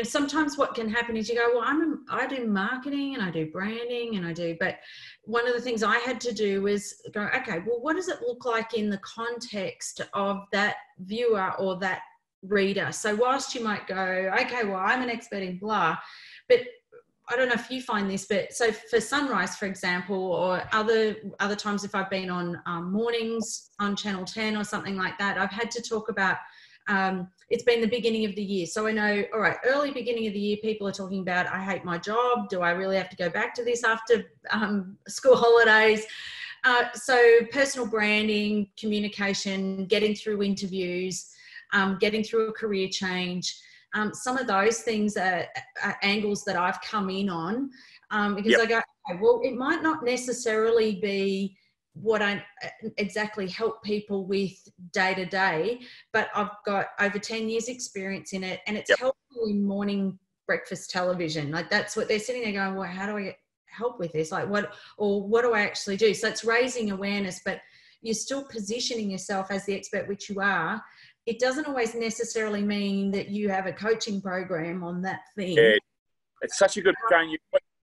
sometimes 0.04 0.58
what 0.58 0.76
can 0.76 0.88
happen 0.88 1.18
is 1.18 1.28
you 1.28 1.36
go, 1.36 1.50
well, 1.56 1.64
I'm 1.66 2.06
I 2.10 2.28
do 2.28 2.46
marketing 2.46 3.16
and 3.16 3.24
I 3.24 3.32
do 3.32 3.50
branding 3.50 4.16
and 4.16 4.26
I 4.26 4.34
do, 4.34 4.56
but 4.60 4.78
one 5.24 5.48
of 5.48 5.56
the 5.56 5.62
things 5.62 5.82
I 5.82 5.98
had 5.98 6.22
to 6.22 6.34
do 6.34 6.62
was 6.62 7.02
go, 7.14 7.28
okay, 7.36 7.60
well, 7.66 7.82
what 7.82 7.96
does 7.96 8.10
it 8.10 8.22
look 8.22 8.46
like 8.46 8.76
in 8.76 8.90
the 8.90 9.00
context 9.00 10.02
of 10.14 10.44
that 10.52 10.76
viewer 11.00 11.52
or 11.58 11.80
that 11.80 12.02
reader? 12.44 12.92
So 12.92 13.16
whilst 13.16 13.56
you 13.56 13.64
might 13.64 13.88
go, 13.88 14.32
okay, 14.40 14.66
well, 14.66 14.82
I'm 14.84 15.02
an 15.02 15.10
expert 15.10 15.42
in 15.42 15.58
blah, 15.58 15.98
but 16.48 16.60
I 17.32 17.38
don't 17.38 17.48
know 17.48 17.56
if 17.56 17.72
you 17.72 17.82
find 17.82 18.10
this, 18.10 18.26
but 18.26 18.52
so 18.52 18.72
for 18.72 19.00
Sunrise, 19.00 19.56
for 19.56 19.66
example, 19.66 20.18
or 20.18 20.62
other 20.74 21.16
other 21.40 21.56
times 21.56 21.84
if 21.84 21.96
I've 21.96 22.10
been 22.10 22.30
on 22.30 22.62
um, 22.66 22.92
mornings 22.92 23.72
on 23.80 23.96
Channel 23.96 24.26
10 24.26 24.58
or 24.58 24.64
something 24.64 24.98
like 24.98 25.18
that, 25.18 25.38
I've 25.38 25.52
had 25.52 25.72
to 25.72 25.82
talk 25.82 26.10
about 26.10 26.38
um, 26.88 27.30
it's 27.50 27.64
been 27.64 27.82
the 27.82 27.88
beginning 27.88 28.26
of 28.26 28.36
the 28.36 28.44
year. 28.44 28.66
So 28.66 28.88
I 28.88 28.92
know, 28.92 29.24
all 29.34 29.40
right, 29.40 29.58
early 29.66 29.92
beginning 29.92 30.28
of 30.28 30.34
the 30.34 30.40
year, 30.40 30.58
people 30.62 30.88
are 30.88 30.94
talking 30.94 31.22
about, 31.22 31.48
I 31.48 31.64
hate 31.64 31.86
my 31.86 31.98
job. 31.98 32.50
Do 32.50 32.62
I 32.62 32.72
really 32.72 32.98
have 32.98 33.10
to 33.10 33.16
go 33.16 33.30
back 33.30 33.54
to 33.56 33.64
this 33.64 33.84
after 33.84 34.32
um, 34.50 34.98
school 35.08 35.36
holidays? 35.38 36.06
Uh, 36.64 36.86
so 36.94 37.40
personal 37.52 37.88
branding, 37.88 38.68
communication, 38.78 39.86
getting 39.86 40.16
through 40.16 40.44
interviews, 40.44 41.28
um, 41.74 41.98
getting 42.00 42.24
through 42.24 42.50
a 42.50 42.54
career 42.54 42.88
change. 42.90 43.56
Um, 43.94 44.14
some 44.14 44.38
of 44.38 44.48
those 44.48 44.80
things 44.82 45.18
are, 45.18 45.46
are, 45.84 45.98
angles 46.02 46.44
that 46.46 46.56
I've 46.56 46.80
come 46.82 47.10
in 47.10 47.30
on 47.30 47.70
um, 48.10 48.36
because 48.36 48.52
yep. 48.52 48.62
I 48.62 48.66
go, 48.66 48.78
okay, 48.78 49.20
well, 49.22 49.42
it 49.44 49.56
might 49.56 49.84
not 49.84 50.04
necessarily 50.04 50.96
be 51.02 51.58
what 51.94 52.22
I 52.22 52.44
exactly 52.98 53.50
help 53.50 53.84
people 53.84 54.26
with 54.26 54.54
day 54.94 55.14
to 55.14 55.26
day, 55.26 55.82
but 56.14 56.30
I've 56.34 56.52
got 56.66 56.88
over 57.02 57.20
10 57.20 57.50
years 57.50 57.68
experience 57.68 58.32
in 58.32 58.44
it 58.44 58.62
and 58.66 58.78
it's 58.78 58.90
yep. 58.90 59.00
helpful 59.00 59.48
in 59.48 59.64
morning 59.64 60.18
breakfast 60.48 60.90
television. 60.90 61.52
Like 61.52 61.70
that's 61.70 61.98
what 61.98 62.08
they're 62.08 62.20
sitting 62.20 62.44
there 62.44 62.54
going, 62.54 62.76
well, 62.76 62.90
how 62.90 63.08
do 63.08 63.18
I 63.18 63.24
get 63.24 63.40
help 63.66 64.00
with 64.00 64.14
this? 64.14 64.32
Like 64.32 64.48
what, 64.48 64.74
or 64.98 65.22
what 65.22 65.44
do 65.44 65.54
I 65.54 65.62
actually 65.62 65.98
do? 65.98 66.14
So 66.14 66.30
it's 66.30 66.46
raising 66.46 66.92
awareness, 66.92 67.42
but 67.44 67.60
you're 68.02 68.14
still 68.16 68.44
positioning 68.44 69.12
yourself 69.12 69.52
as 69.52 69.66
the 69.66 69.76
expert, 69.76 70.08
which 70.08 70.30
you 70.30 70.40
are. 70.40 70.82
It 71.26 71.40
doesn't 71.40 71.68
always 71.68 71.94
necessarily 71.94 72.64
mean 72.64 73.12
that 73.12 73.30
you 73.30 73.50
have 73.50 73.68
a 73.68 73.74
coaching 73.74 74.22
program 74.22 74.84
on 74.84 75.02
that 75.04 75.22
thing. 75.36 75.58
Yeah, 75.58 75.78
it's 76.42 76.58
such 76.58 76.78
a 76.78 76.82
good 76.82 76.96
going. 77.10 77.36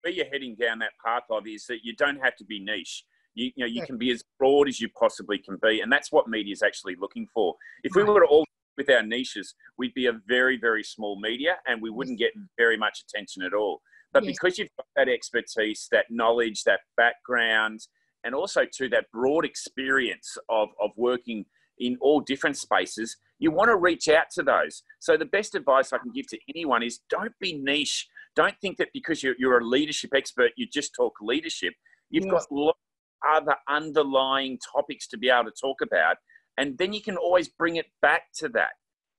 Where 0.02 0.12
you're 0.12 0.26
heading 0.26 0.54
down 0.54 0.78
that 0.80 0.92
path 1.04 1.25
of 1.30 1.47
is 1.47 1.66
that 1.66 1.78
you 1.83 1.95
don't 1.97 2.18
have 2.23 2.37
to 2.37 2.45
be 2.45 2.61
niche 2.61 3.04
you, 3.38 3.52
you 3.54 3.64
know, 3.64 3.66
you 3.66 3.83
can 3.87 3.97
be 3.97 4.11
as 4.11 4.23
broad 4.38 4.68
as 4.68 4.80
you 4.80 4.88
possibly 4.99 5.38
can 5.38 5.59
be, 5.62 5.80
and 5.80 5.90
that's 5.90 6.11
what 6.11 6.28
media 6.28 6.52
is 6.52 6.62
actually 6.62 6.97
looking 7.00 7.26
for. 7.33 7.54
If 7.85 7.95
we 7.95 8.02
were 8.02 8.26
all 8.26 8.45
with 8.76 8.90
our 8.90 9.02
niches, 9.02 9.54
we'd 9.76 9.95
be 9.95 10.07
a 10.07 10.21
very, 10.26 10.57
very 10.57 10.83
small 10.83 11.21
media, 11.21 11.57
and 11.66 11.80
we 11.80 11.90
wouldn't 11.90 12.18
get 12.18 12.33
very 12.57 12.76
much 12.76 13.04
attention 13.09 13.42
at 13.42 13.54
all. 13.54 13.80
But 14.12 14.25
yes. 14.25 14.35
because 14.35 14.59
you've 14.59 14.75
got 14.76 14.87
that 14.97 15.09
expertise, 15.09 15.88
that 15.92 16.07
knowledge, 16.11 16.64
that 16.64 16.80
background, 16.97 17.80
and 18.25 18.35
also 18.35 18.62
to 18.75 18.88
that 18.88 19.07
broad 19.12 19.45
experience 19.45 20.37
of, 20.49 20.71
of 20.83 20.90
working 20.97 21.45
in 21.80 21.97
all 22.00 22.20
different 22.20 22.56
spaces, 22.56 23.16
you 23.38 23.50
want 23.50 23.68
to 23.68 23.76
reach 23.76 24.08
out 24.08 24.26
to 24.35 24.42
those. 24.42 24.82
So 24.99 25.16
the 25.16 25.25
best 25.25 25.54
advice 25.54 25.92
I 25.92 25.99
can 25.99 26.12
give 26.12 26.26
to 26.28 26.38
anyone 26.54 26.82
is 26.82 27.00
don't 27.08 27.32
be 27.40 27.54
niche. 27.54 28.08
Don't 28.35 28.54
think 28.61 28.76
that 28.78 28.88
because 28.92 29.23
you're, 29.23 29.35
you're 29.38 29.58
a 29.58 29.64
leadership 29.64 30.11
expert, 30.14 30.52
you 30.56 30.66
just 30.66 30.94
talk 30.94 31.14
leadership. 31.20 31.75
You've 32.11 32.25
yes. 32.25 32.32
got 32.32 32.47
lots 32.50 32.78
of 33.23 33.42
other 33.42 33.56
underlying 33.68 34.58
topics 34.75 35.06
to 35.08 35.18
be 35.18 35.28
able 35.28 35.50
to 35.50 35.56
talk 35.61 35.78
about. 35.82 36.16
And 36.56 36.76
then 36.78 36.92
you 36.92 37.00
can 37.00 37.16
always 37.16 37.49
bring 37.49 37.76
it 37.76 37.87
back 38.02 38.23
to 38.37 38.49
that. 38.50 38.70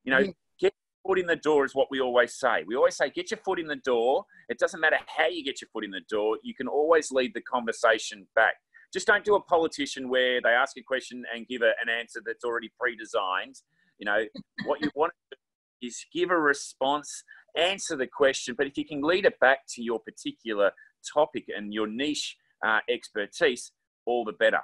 You 0.04 0.12
know, 0.12 0.20
yeah. 0.20 0.32
get 0.60 0.74
your 0.74 1.12
foot 1.12 1.20
in 1.20 1.28
the 1.28 1.36
door 1.36 1.66
is 1.66 1.74
what 1.74 1.88
we 1.90 2.02
always 2.02 2.38
say. 2.38 2.64
We 2.68 2.76
always 2.76 2.98
say, 2.98 3.10
get 3.10 3.32
your 3.32 3.40
foot 3.46 3.60
in 3.60 3.68
the 3.68 3.78
door. 3.78 4.26
It 4.50 4.60
doesn't 4.60 4.80
matter 4.80 4.98
how 5.08 5.28
you 5.28 5.44
get 5.44 5.62
your 5.62 5.70
foot 5.72 5.86
in 5.86 5.92
the 5.92 6.02
door, 6.10 6.38
you 6.44 6.54
can 6.54 6.68
always 6.68 7.12
lead 7.12 7.34
the 7.34 7.42
conversation 7.42 8.28
back. 8.36 8.56
Just 8.92 9.08
don't 9.08 9.24
do 9.24 9.36
a 9.36 9.42
politician 9.42 10.10
where 10.10 10.42
they 10.42 10.50
ask 10.50 10.78
a 10.78 10.84
question 10.84 11.24
and 11.34 11.48
give 11.48 11.62
a, 11.62 11.74
an 11.82 11.90
answer 11.90 12.22
that's 12.26 12.44
already 12.44 12.72
pre 12.80 12.96
designed. 12.96 13.56
You 13.98 14.06
know, 14.06 14.24
what 14.66 14.82
you 14.82 14.90
want 14.96 15.14
to 15.32 15.38
do 15.38 15.88
is 15.88 16.06
give 16.14 16.32
a 16.32 16.38
response, 16.38 17.24
answer 17.56 17.96
the 17.96 18.08
question, 18.08 18.56
but 18.58 18.68
if 18.68 18.78
you 18.78 18.86
can 18.86 19.02
lead 19.02 19.26
it 19.26 19.40
back 19.40 19.60
to 19.76 19.84
your 19.84 20.00
particular 20.00 20.72
topic 21.14 21.46
and 21.56 21.74
your 21.74 21.88
niche 21.88 22.36
uh, 22.66 22.80
expertise, 22.90 23.72
all 24.06 24.26
the 24.26 24.34
better. 24.34 24.60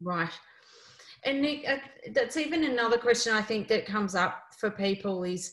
Right. 0.00 0.30
And 1.24 1.40
Nick, 1.40 1.64
uh, 1.68 1.76
that's 2.12 2.36
even 2.36 2.64
another 2.64 2.98
question 2.98 3.32
I 3.32 3.42
think 3.42 3.68
that 3.68 3.86
comes 3.86 4.14
up 4.14 4.42
for 4.58 4.70
people 4.70 5.24
is, 5.24 5.52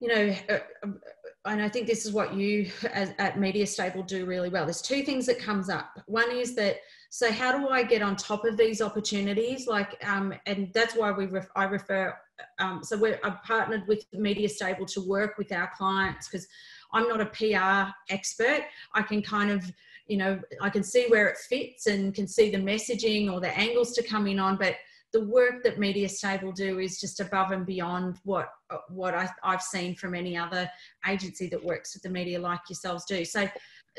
you 0.00 0.08
know, 0.08 0.34
uh, 0.48 0.58
um, 0.82 1.00
and 1.46 1.60
I 1.60 1.68
think 1.68 1.86
this 1.86 2.06
is 2.06 2.12
what 2.12 2.34
you 2.34 2.70
as, 2.92 3.12
at 3.18 3.38
Media 3.38 3.66
Stable 3.66 4.02
do 4.02 4.24
really 4.24 4.48
well. 4.48 4.64
There's 4.64 4.80
two 4.80 5.02
things 5.02 5.26
that 5.26 5.38
comes 5.38 5.68
up. 5.68 6.00
One 6.06 6.30
is 6.30 6.54
that, 6.54 6.76
so 7.14 7.30
how 7.30 7.56
do 7.56 7.68
I 7.68 7.84
get 7.84 8.02
on 8.02 8.16
top 8.16 8.44
of 8.44 8.56
these 8.56 8.82
opportunities? 8.82 9.68
Like, 9.68 10.04
um, 10.04 10.34
and 10.46 10.72
that's 10.74 10.96
why 10.96 11.12
we 11.12 11.26
ref, 11.26 11.46
I 11.54 11.62
refer. 11.62 12.12
Um, 12.58 12.82
so 12.82 12.98
we're 12.98 13.20
I've 13.22 13.40
partnered 13.44 13.86
with 13.86 14.04
Media 14.12 14.48
Stable 14.48 14.84
to 14.86 15.00
work 15.00 15.38
with 15.38 15.52
our 15.52 15.70
clients 15.76 16.26
because 16.26 16.48
I'm 16.92 17.06
not 17.06 17.20
a 17.20 17.26
PR 17.26 17.92
expert. 18.12 18.64
I 18.94 19.02
can 19.02 19.22
kind 19.22 19.52
of 19.52 19.70
you 20.08 20.16
know, 20.16 20.40
I 20.60 20.70
can 20.70 20.82
see 20.82 21.06
where 21.06 21.28
it 21.28 21.38
fits 21.38 21.86
and 21.86 22.12
can 22.12 22.26
see 22.26 22.50
the 22.50 22.58
messaging 22.58 23.32
or 23.32 23.40
the 23.40 23.56
angles 23.56 23.92
to 23.92 24.02
come 24.02 24.26
in 24.26 24.40
on, 24.40 24.56
but 24.56 24.74
the 25.12 25.24
work 25.24 25.62
that 25.62 25.78
Media 25.78 26.08
Stable 26.08 26.50
do 26.50 26.80
is 26.80 27.00
just 27.00 27.20
above 27.20 27.52
and 27.52 27.64
beyond 27.64 28.18
what 28.24 28.48
what 28.88 29.14
I, 29.14 29.28
have 29.44 29.62
seen 29.62 29.94
from 29.94 30.16
any 30.16 30.36
other 30.36 30.68
agency 31.06 31.48
that 31.50 31.64
works 31.64 31.94
with 31.94 32.02
the 32.02 32.10
media 32.10 32.40
like 32.40 32.68
yourselves 32.68 33.04
do. 33.04 33.24
So, 33.24 33.48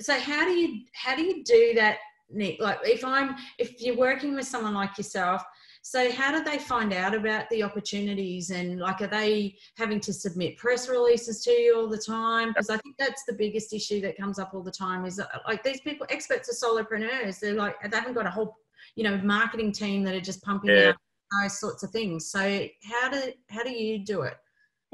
so 0.02 0.20
how 0.20 0.44
do 0.44 0.52
you 0.52 0.84
how 0.92 1.16
do 1.16 1.24
you 1.24 1.46
do 1.46 1.76
that, 1.76 2.00
Nick? 2.30 2.60
Like 2.60 2.80
if 2.84 3.04
I'm 3.04 3.36
if 3.60 3.82
you're 3.82 3.98
working 3.98 4.36
with 4.36 4.46
someone 4.46 4.74
like 4.74 4.98
yourself, 4.98 5.44
So 5.88 6.12
how 6.12 6.32
do 6.36 6.44
they 6.44 6.58
find 6.58 6.92
out 6.94 7.14
about 7.14 7.48
the 7.52 7.62
opportunities 7.62 8.50
and 8.50 8.80
like 8.80 9.02
are 9.02 9.08
they 9.08 9.56
having 9.78 10.00
to 10.00 10.14
submit 10.14 10.58
press 10.58 10.90
releases 10.90 11.44
to 11.44 11.52
you 11.52 11.78
all 11.78 11.88
the 11.88 12.00
time? 12.00 12.48
Because 12.50 12.72
I 12.72 12.78
think 12.78 12.96
that's 12.98 13.24
the 13.26 13.34
biggest 13.34 13.72
issue 13.72 14.02
that 14.02 14.18
comes 14.18 14.40
up 14.40 14.56
all 14.56 14.64
the 14.64 14.72
time 14.72 15.06
is 15.06 15.20
uh, 15.20 15.28
like 15.48 15.62
these 15.62 15.82
people 15.82 16.08
experts 16.10 16.50
are 16.50 16.68
solopreneurs. 16.68 17.40
They're 17.40 17.54
like 17.54 17.76
they 17.84 17.96
haven't 17.96 18.16
got 18.16 18.26
a 18.26 18.32
whole 18.32 18.58
you 18.96 19.04
know 19.04 19.16
marketing 19.18 19.72
team 19.72 20.04
that 20.06 20.16
are 20.16 20.20
just 20.20 20.42
pumping 20.42 20.72
yeah. 20.72 20.90
out 20.90 20.96
those 21.44 21.60
sorts 21.60 21.84
of 21.84 21.92
things. 21.92 22.32
So 22.32 22.68
how 22.84 23.10
do 23.12 23.32
how 23.52 23.62
do 23.62 23.72
you 23.72 24.00
do 24.04 24.24
it? 24.24 24.38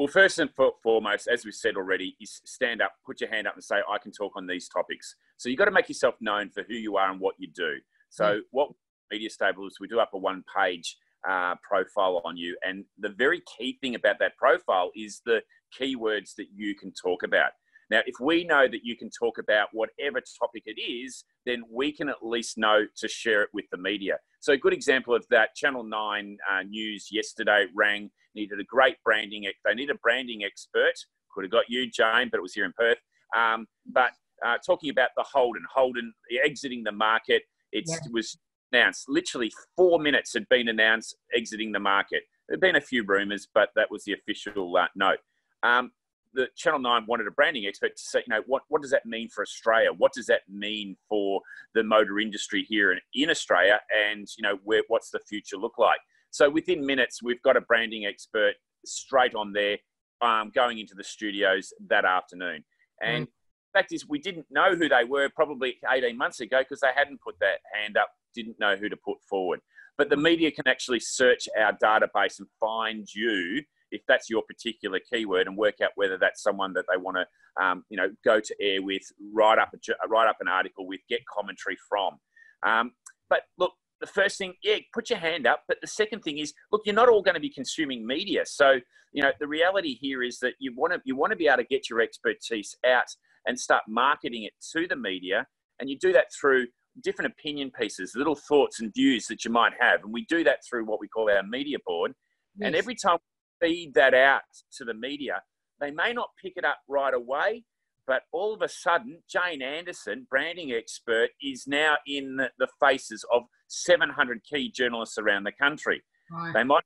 Well, 0.02 0.08
first 0.08 0.40
and 0.40 0.50
foremost, 0.82 1.28
as 1.28 1.46
we've 1.46 1.54
said 1.54 1.76
already, 1.76 2.16
is 2.20 2.42
stand 2.44 2.82
up, 2.82 2.94
put 3.06 3.22
your 3.22 3.30
hand 3.30 3.46
up, 3.46 3.54
and 3.54 3.64
say, 3.64 3.84
"I 3.88 4.00
can 4.00 4.12
talk 4.12 4.36
on 4.36 4.48
these 4.48 4.68
topics." 4.68 5.16
So 5.38 5.48
you've 5.48 5.60
got 5.60 5.66
to 5.66 5.72
make 5.72 5.90
yourself 5.90 6.16
known 6.20 6.50
for 6.50 6.64
who 6.64 6.74
you 6.74 6.98
are 6.98 7.12
and 7.12 7.20
what 7.20 7.36
you 7.38 7.48
do. 7.54 7.80
So 8.10 8.40
mm. 8.40 8.42
what 8.50 8.72
Media 9.12 9.30
Stable 9.30 9.68
is, 9.68 9.80
we 9.80 9.88
do 9.88 10.00
up 10.00 10.16
a 10.16 10.18
one-page 10.18 10.98
uh, 11.30 11.54
profile 11.62 12.20
on 12.26 12.36
you, 12.36 12.58
and 12.64 12.84
the 12.98 13.10
very 13.10 13.44
key 13.56 13.78
thing 13.80 13.94
about 13.94 14.18
that 14.18 14.36
profile 14.38 14.90
is 14.96 15.22
the 15.24 15.44
keywords 15.80 16.34
that 16.36 16.48
you 16.52 16.74
can 16.74 16.92
talk 16.94 17.22
about. 17.22 17.52
Now, 17.92 18.00
if 18.08 18.16
we 18.20 18.44
know 18.44 18.68
that 18.68 18.84
you 18.84 18.98
can 18.98 19.12
talk 19.12 19.38
about 19.38 19.68
whatever 19.72 20.20
topic 20.40 20.64
it 20.66 20.82
is, 20.82 21.26
then 21.46 21.62
we 21.70 21.92
can 21.92 22.10
at 22.10 22.24
least 22.26 22.58
know 22.58 22.88
to 22.96 23.08
share 23.08 23.44
it 23.44 23.50
with 23.54 23.66
the 23.70 23.78
media. 23.78 24.18
So, 24.40 24.54
a 24.54 24.58
good 24.58 24.74
example 24.74 25.14
of 25.14 25.28
that 25.30 25.54
Channel 25.56 25.84
9 25.84 26.38
uh, 26.52 26.64
News 26.64 27.10
yesterday 27.12 27.68
rang, 27.76 28.10
needed 28.36 28.60
a 28.60 28.64
great 28.64 28.98
branding, 29.04 29.46
they 29.66 29.74
need 29.74 29.90
a 29.90 29.96
branding 29.96 30.44
expert. 30.44 30.94
Could 31.34 31.46
have 31.46 31.52
got 31.52 31.66
you, 31.70 31.90
Jane, 31.90 32.30
but 32.30 32.38
it 32.38 32.42
was 32.42 32.54
here 32.54 32.66
in 32.66 32.74
Perth. 32.78 32.98
Um, 33.36 33.66
but 33.86 34.12
uh, 34.46 34.58
talking 34.66 34.90
about 34.90 35.10
the 35.16 35.24
Holden, 35.24 35.64
Holden 35.74 36.14
exiting 36.44 36.84
the 36.84 36.92
market, 36.92 37.44
it 37.72 37.86
yeah. 37.88 37.98
was 38.12 38.38
announced. 38.72 39.06
Literally 39.08 39.52
four 39.76 40.00
minutes 40.00 40.34
had 40.34 40.48
been 40.50 40.68
announced 40.68 41.16
exiting 41.36 41.72
the 41.72 41.80
market. 41.80 42.24
There 42.48 42.56
had 42.56 42.62
been 42.62 42.76
a 42.76 42.82
few 42.82 43.04
rumours, 43.06 43.48
but 43.54 43.70
that 43.76 43.90
was 43.90 44.04
the 44.04 44.14
official 44.14 44.76
uh, 44.76 44.88
note. 44.96 45.20
Um, 45.64 45.92
the 46.34 46.48
Channel 46.56 46.80
9 46.80 47.06
wanted 47.08 47.28
a 47.28 47.32
branding 47.32 47.66
expert 47.66 47.96
to 47.98 48.04
say, 48.04 48.24
you 48.26 48.34
know, 48.34 48.42
what, 48.48 48.64
what 48.70 48.82
does 48.82 48.92
that 48.92 49.06
mean 49.06 49.30
for 49.30 49.42
Australia? 49.42 49.90
What 49.96 50.14
does 50.14 50.28
that 50.28 50.42
mean 50.50 50.96
for 51.10 51.42
the 51.74 51.84
motor 51.84 52.20
industry 52.20 52.66
here 52.68 52.92
in, 52.94 53.00
in 53.14 53.30
Australia? 53.30 53.80
And, 54.10 54.28
you 54.38 54.44
know, 54.44 54.58
where, 54.64 54.84
what's 54.88 55.10
the 55.10 55.20
future 55.28 55.58
look 55.58 55.78
like? 55.78 56.00
So 56.32 56.50
within 56.50 56.86
minutes, 56.86 57.22
we've 57.22 57.42
got 57.42 57.58
a 57.58 57.62
branding 57.62 58.06
expert 58.06 58.56
straight 58.86 59.36
on 59.36 59.54
there 59.54 59.78
um, 60.22 60.52
going 60.54 60.80
into 60.80 60.96
the 60.96 61.04
studios 61.04 61.74
that 61.90 62.06
afternoon. 62.06 62.64
And 63.02 63.28
mm. 63.28 63.30
the 63.74 63.80
fact 63.80 63.94
is, 63.94 64.08
we 64.08 64.20
didn't 64.20 64.46
know 64.50 64.76
who 64.76 64.90
they 64.90 65.04
were 65.04 65.30
probably 65.30 65.78
18 65.90 66.18
months 66.18 66.40
ago 66.40 66.60
because 66.60 66.80
they 66.80 66.92
hadn't 66.96 67.22
put 67.22 67.36
that 67.42 67.60
hand 67.74 67.98
up, 67.98 68.10
didn't 68.34 68.60
know 68.60 68.76
who 68.76 68.90
to 68.90 68.98
put 68.98 69.18
forward. 69.30 69.60
But 69.98 70.10
the 70.10 70.18
media 70.18 70.52
can 70.52 70.68
actually 70.68 71.02
search 71.02 71.48
our 71.60 71.74
database 71.74 72.40
and 72.40 72.48
find 72.60 73.08
you 73.14 73.62
if 73.92 74.02
that's 74.08 74.30
your 74.30 74.42
particular 74.44 75.00
keyword 75.12 75.48
and 75.48 75.58
work 75.58 75.76
out 75.84 75.92
whether 75.96 76.18
that's 76.18 76.42
someone 76.42 76.74
that 76.74 76.86
they 76.90 76.98
want 76.98 77.18
to, 77.18 77.64
um, 77.64 77.84
you 77.90 77.98
know, 77.98 78.10
go 78.24 78.40
to 78.40 78.56
air 78.62 78.82
with, 78.82 79.04
write 79.34 79.60
up 79.60 79.70
a, 79.74 80.08
write 80.08 80.30
up 80.30 80.38
an 80.40 80.48
article 80.48 80.88
with, 80.88 81.02
get 81.10 81.20
commentary 81.26 81.78
from. 81.90 82.18
Um, 82.66 82.94
but 83.30 83.42
look, 83.58 83.74
the 84.02 84.08
first 84.08 84.38
thing, 84.38 84.54
yeah, 84.64 84.78
put 84.94 85.10
your 85.10 85.20
hand 85.20 85.48
up. 85.48 85.64
But 85.68 85.78
the 85.82 85.88
second 85.88 86.22
thing 86.22 86.40
is, 86.40 86.54
look, 86.72 86.82
you're 86.86 86.96
not 86.96 87.10
all 87.10 87.22
going 87.22 87.36
to 87.36 87.42
be 87.42 87.50
consuming 87.50 88.06
media. 88.06 88.46
So, 88.46 88.80
you 89.14 89.22
know, 89.22 89.32
the 89.40 89.48
reality 89.48 89.96
here 89.96 90.24
is 90.24 90.40
that 90.40 90.54
you 90.60 90.74
want 90.76 90.94
to 90.94 91.02
you 91.06 91.16
want 91.16 91.32
to 91.32 91.38
be 91.38 91.48
able 91.48 91.58
to 91.58 91.64
get 91.64 91.90
your 91.90 92.02
expertise 92.02 92.76
out 92.86 93.08
and 93.46 93.60
start 93.60 93.84
marketing 93.88 94.44
it 94.44 94.54
to 94.74 94.88
the 94.88 94.96
media, 94.96 95.48
and 95.80 95.90
you 95.90 95.98
do 95.98 96.12
that 96.14 96.26
through 96.40 96.68
different 97.04 97.32
opinion 97.32 97.72
pieces, 97.72 98.14
little 98.16 98.36
thoughts 98.36 98.82
and 98.82 98.94
views 98.94 99.28
that 99.28 99.46
you 99.46 99.52
might 99.52 99.74
have, 99.80 100.04
and 100.04 100.14
we 100.14 100.26
do 100.26 100.44
that 100.44 100.58
through 100.70 100.86
what 100.86 101.00
we 101.00 101.08
call 101.08 101.30
our 101.30 101.44
media 101.44 101.78
board. 101.86 102.14
Yes. 102.58 102.68
And 102.68 102.76
every 102.76 102.96
time 102.96 103.18
we 103.62 103.68
feed 103.68 103.94
that 103.94 104.14
out 104.14 104.42
to 104.78 104.84
the 104.84 104.94
media. 104.94 105.42
They 105.80 105.92
may 105.92 106.14
not 106.14 106.30
pick 106.42 106.54
it 106.58 106.66
up 106.66 106.78
right 106.88 107.14
away, 107.14 107.64
but 108.08 108.24
all 108.32 108.54
of 108.54 108.62
a 108.62 108.68
sudden, 108.68 109.20
Jane 109.30 109.62
Anderson, 109.62 110.28
branding 110.30 110.72
expert, 110.72 111.30
is 111.42 111.66
now 111.68 111.98
in 112.08 112.38
the 112.38 112.68
faces 112.80 113.26
of 113.32 113.44
700 113.68 114.44
key 114.44 114.72
journalists 114.72 115.18
around 115.18 115.44
the 115.44 115.52
country. 115.52 116.02
Right. 116.32 116.54
They 116.54 116.64
might 116.64 116.84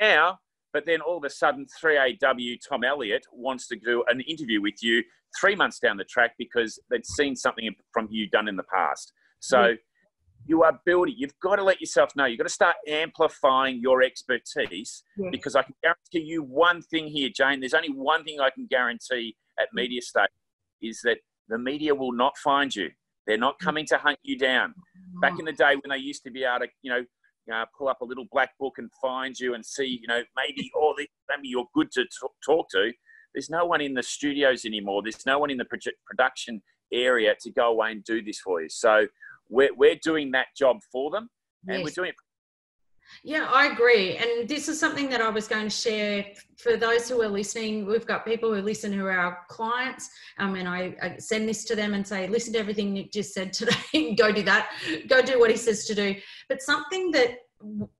now, 0.00 0.38
but 0.72 0.86
then 0.86 1.00
all 1.00 1.18
of 1.18 1.24
a 1.24 1.30
sudden, 1.30 1.66
3AW 1.82 2.58
Tom 2.68 2.84
Elliott 2.84 3.26
wants 3.32 3.68
to 3.68 3.76
do 3.76 4.04
an 4.08 4.20
interview 4.22 4.60
with 4.62 4.82
you 4.82 5.02
three 5.40 5.56
months 5.56 5.78
down 5.78 5.96
the 5.96 6.04
track 6.04 6.32
because 6.38 6.78
they'd 6.90 7.06
seen 7.06 7.34
something 7.36 7.74
from 7.92 8.08
you 8.10 8.28
done 8.28 8.48
in 8.48 8.56
the 8.56 8.64
past. 8.64 9.12
So. 9.40 9.58
Mm 9.58 9.76
you 10.46 10.62
are 10.62 10.80
building. 10.84 11.14
You've 11.16 11.38
got 11.40 11.56
to 11.56 11.62
let 11.62 11.80
yourself 11.80 12.10
know. 12.16 12.24
You've 12.24 12.38
got 12.38 12.48
to 12.48 12.52
start 12.52 12.76
amplifying 12.88 13.80
your 13.80 14.02
expertise 14.02 15.04
yeah. 15.16 15.28
because 15.30 15.54
I 15.54 15.62
can 15.62 15.74
guarantee 15.82 16.28
you 16.28 16.42
one 16.42 16.82
thing 16.82 17.06
here, 17.06 17.30
Jane. 17.34 17.60
There's 17.60 17.74
only 17.74 17.90
one 17.90 18.24
thing 18.24 18.40
I 18.40 18.50
can 18.50 18.66
guarantee 18.68 19.36
at. 19.60 19.68
Media 19.72 20.02
Stable 20.02 20.26
is 20.82 21.00
that 21.04 21.18
the 21.48 21.58
media 21.58 21.94
will 21.94 22.12
not 22.12 22.36
find 22.38 22.74
you. 22.74 22.90
They're 23.26 23.38
not 23.38 23.58
mm. 23.58 23.64
coming 23.64 23.86
to 23.86 23.98
hunt 23.98 24.18
you 24.22 24.38
down. 24.38 24.74
Back 25.20 25.38
in 25.38 25.44
the 25.44 25.52
day 25.52 25.74
when 25.74 25.90
they 25.90 26.02
used 26.02 26.24
to 26.24 26.30
be 26.30 26.44
able 26.44 26.60
to, 26.60 26.68
you 26.82 26.90
know, 26.90 27.04
uh, 27.52 27.64
pull 27.76 27.88
up 27.88 28.00
a 28.00 28.04
little 28.04 28.26
black 28.30 28.50
book 28.58 28.74
and 28.78 28.90
find 29.00 29.38
you 29.38 29.54
and 29.54 29.64
see, 29.64 30.00
you 30.00 30.08
know, 30.08 30.22
maybe 30.36 30.70
oh, 30.76 30.94
maybe 30.96 31.48
you're 31.48 31.66
good 31.74 31.90
to 31.92 32.04
talk 32.44 32.68
to. 32.70 32.92
There's 33.34 33.50
no 33.50 33.64
one 33.64 33.80
in 33.80 33.94
the 33.94 34.02
studios 34.02 34.64
anymore. 34.64 35.02
There's 35.02 35.24
no 35.26 35.38
one 35.38 35.50
in 35.50 35.56
the 35.56 35.66
production 36.06 36.62
area 36.92 37.34
to 37.40 37.50
go 37.50 37.70
away 37.70 37.92
and 37.92 38.04
do 38.04 38.22
this 38.22 38.38
for 38.40 38.62
you. 38.62 38.68
So 38.68 39.06
we're, 39.48 39.74
we're 39.74 39.98
doing 40.02 40.30
that 40.32 40.48
job 40.56 40.78
for 40.90 41.10
them 41.10 41.28
and 41.66 41.78
yes. 41.78 41.84
we're 41.84 42.02
doing 42.02 42.10
it 42.10 42.16
yeah, 43.24 43.48
I 43.52 43.66
agree. 43.66 44.16
And 44.16 44.48
this 44.48 44.68
is 44.68 44.80
something 44.80 45.08
that 45.10 45.20
I 45.20 45.28
was 45.28 45.46
going 45.46 45.64
to 45.64 45.70
share 45.70 46.26
for 46.56 46.76
those 46.76 47.08
who 47.08 47.20
are 47.22 47.28
listening. 47.28 47.86
We've 47.86 48.06
got 48.06 48.24
people 48.24 48.54
who 48.54 48.60
listen 48.60 48.92
who 48.92 49.04
are 49.06 49.12
our 49.12 49.38
clients, 49.48 50.10
um, 50.38 50.54
and 50.54 50.68
I, 50.68 50.94
I, 51.02 51.16
send 51.18 51.48
this 51.48 51.64
to 51.66 51.76
them 51.76 51.94
and 51.94 52.06
say, 52.06 52.26
listen 52.28 52.52
to 52.54 52.58
everything 52.58 52.94
Nick 52.94 53.12
just 53.12 53.34
said 53.34 53.52
today. 53.52 54.14
go 54.18 54.32
do 54.32 54.42
that. 54.42 54.70
Go 55.08 55.22
do 55.22 55.38
what 55.38 55.50
he 55.50 55.56
says 55.56 55.84
to 55.86 55.94
do. 55.94 56.16
But 56.48 56.62
something 56.62 57.10
that 57.12 57.38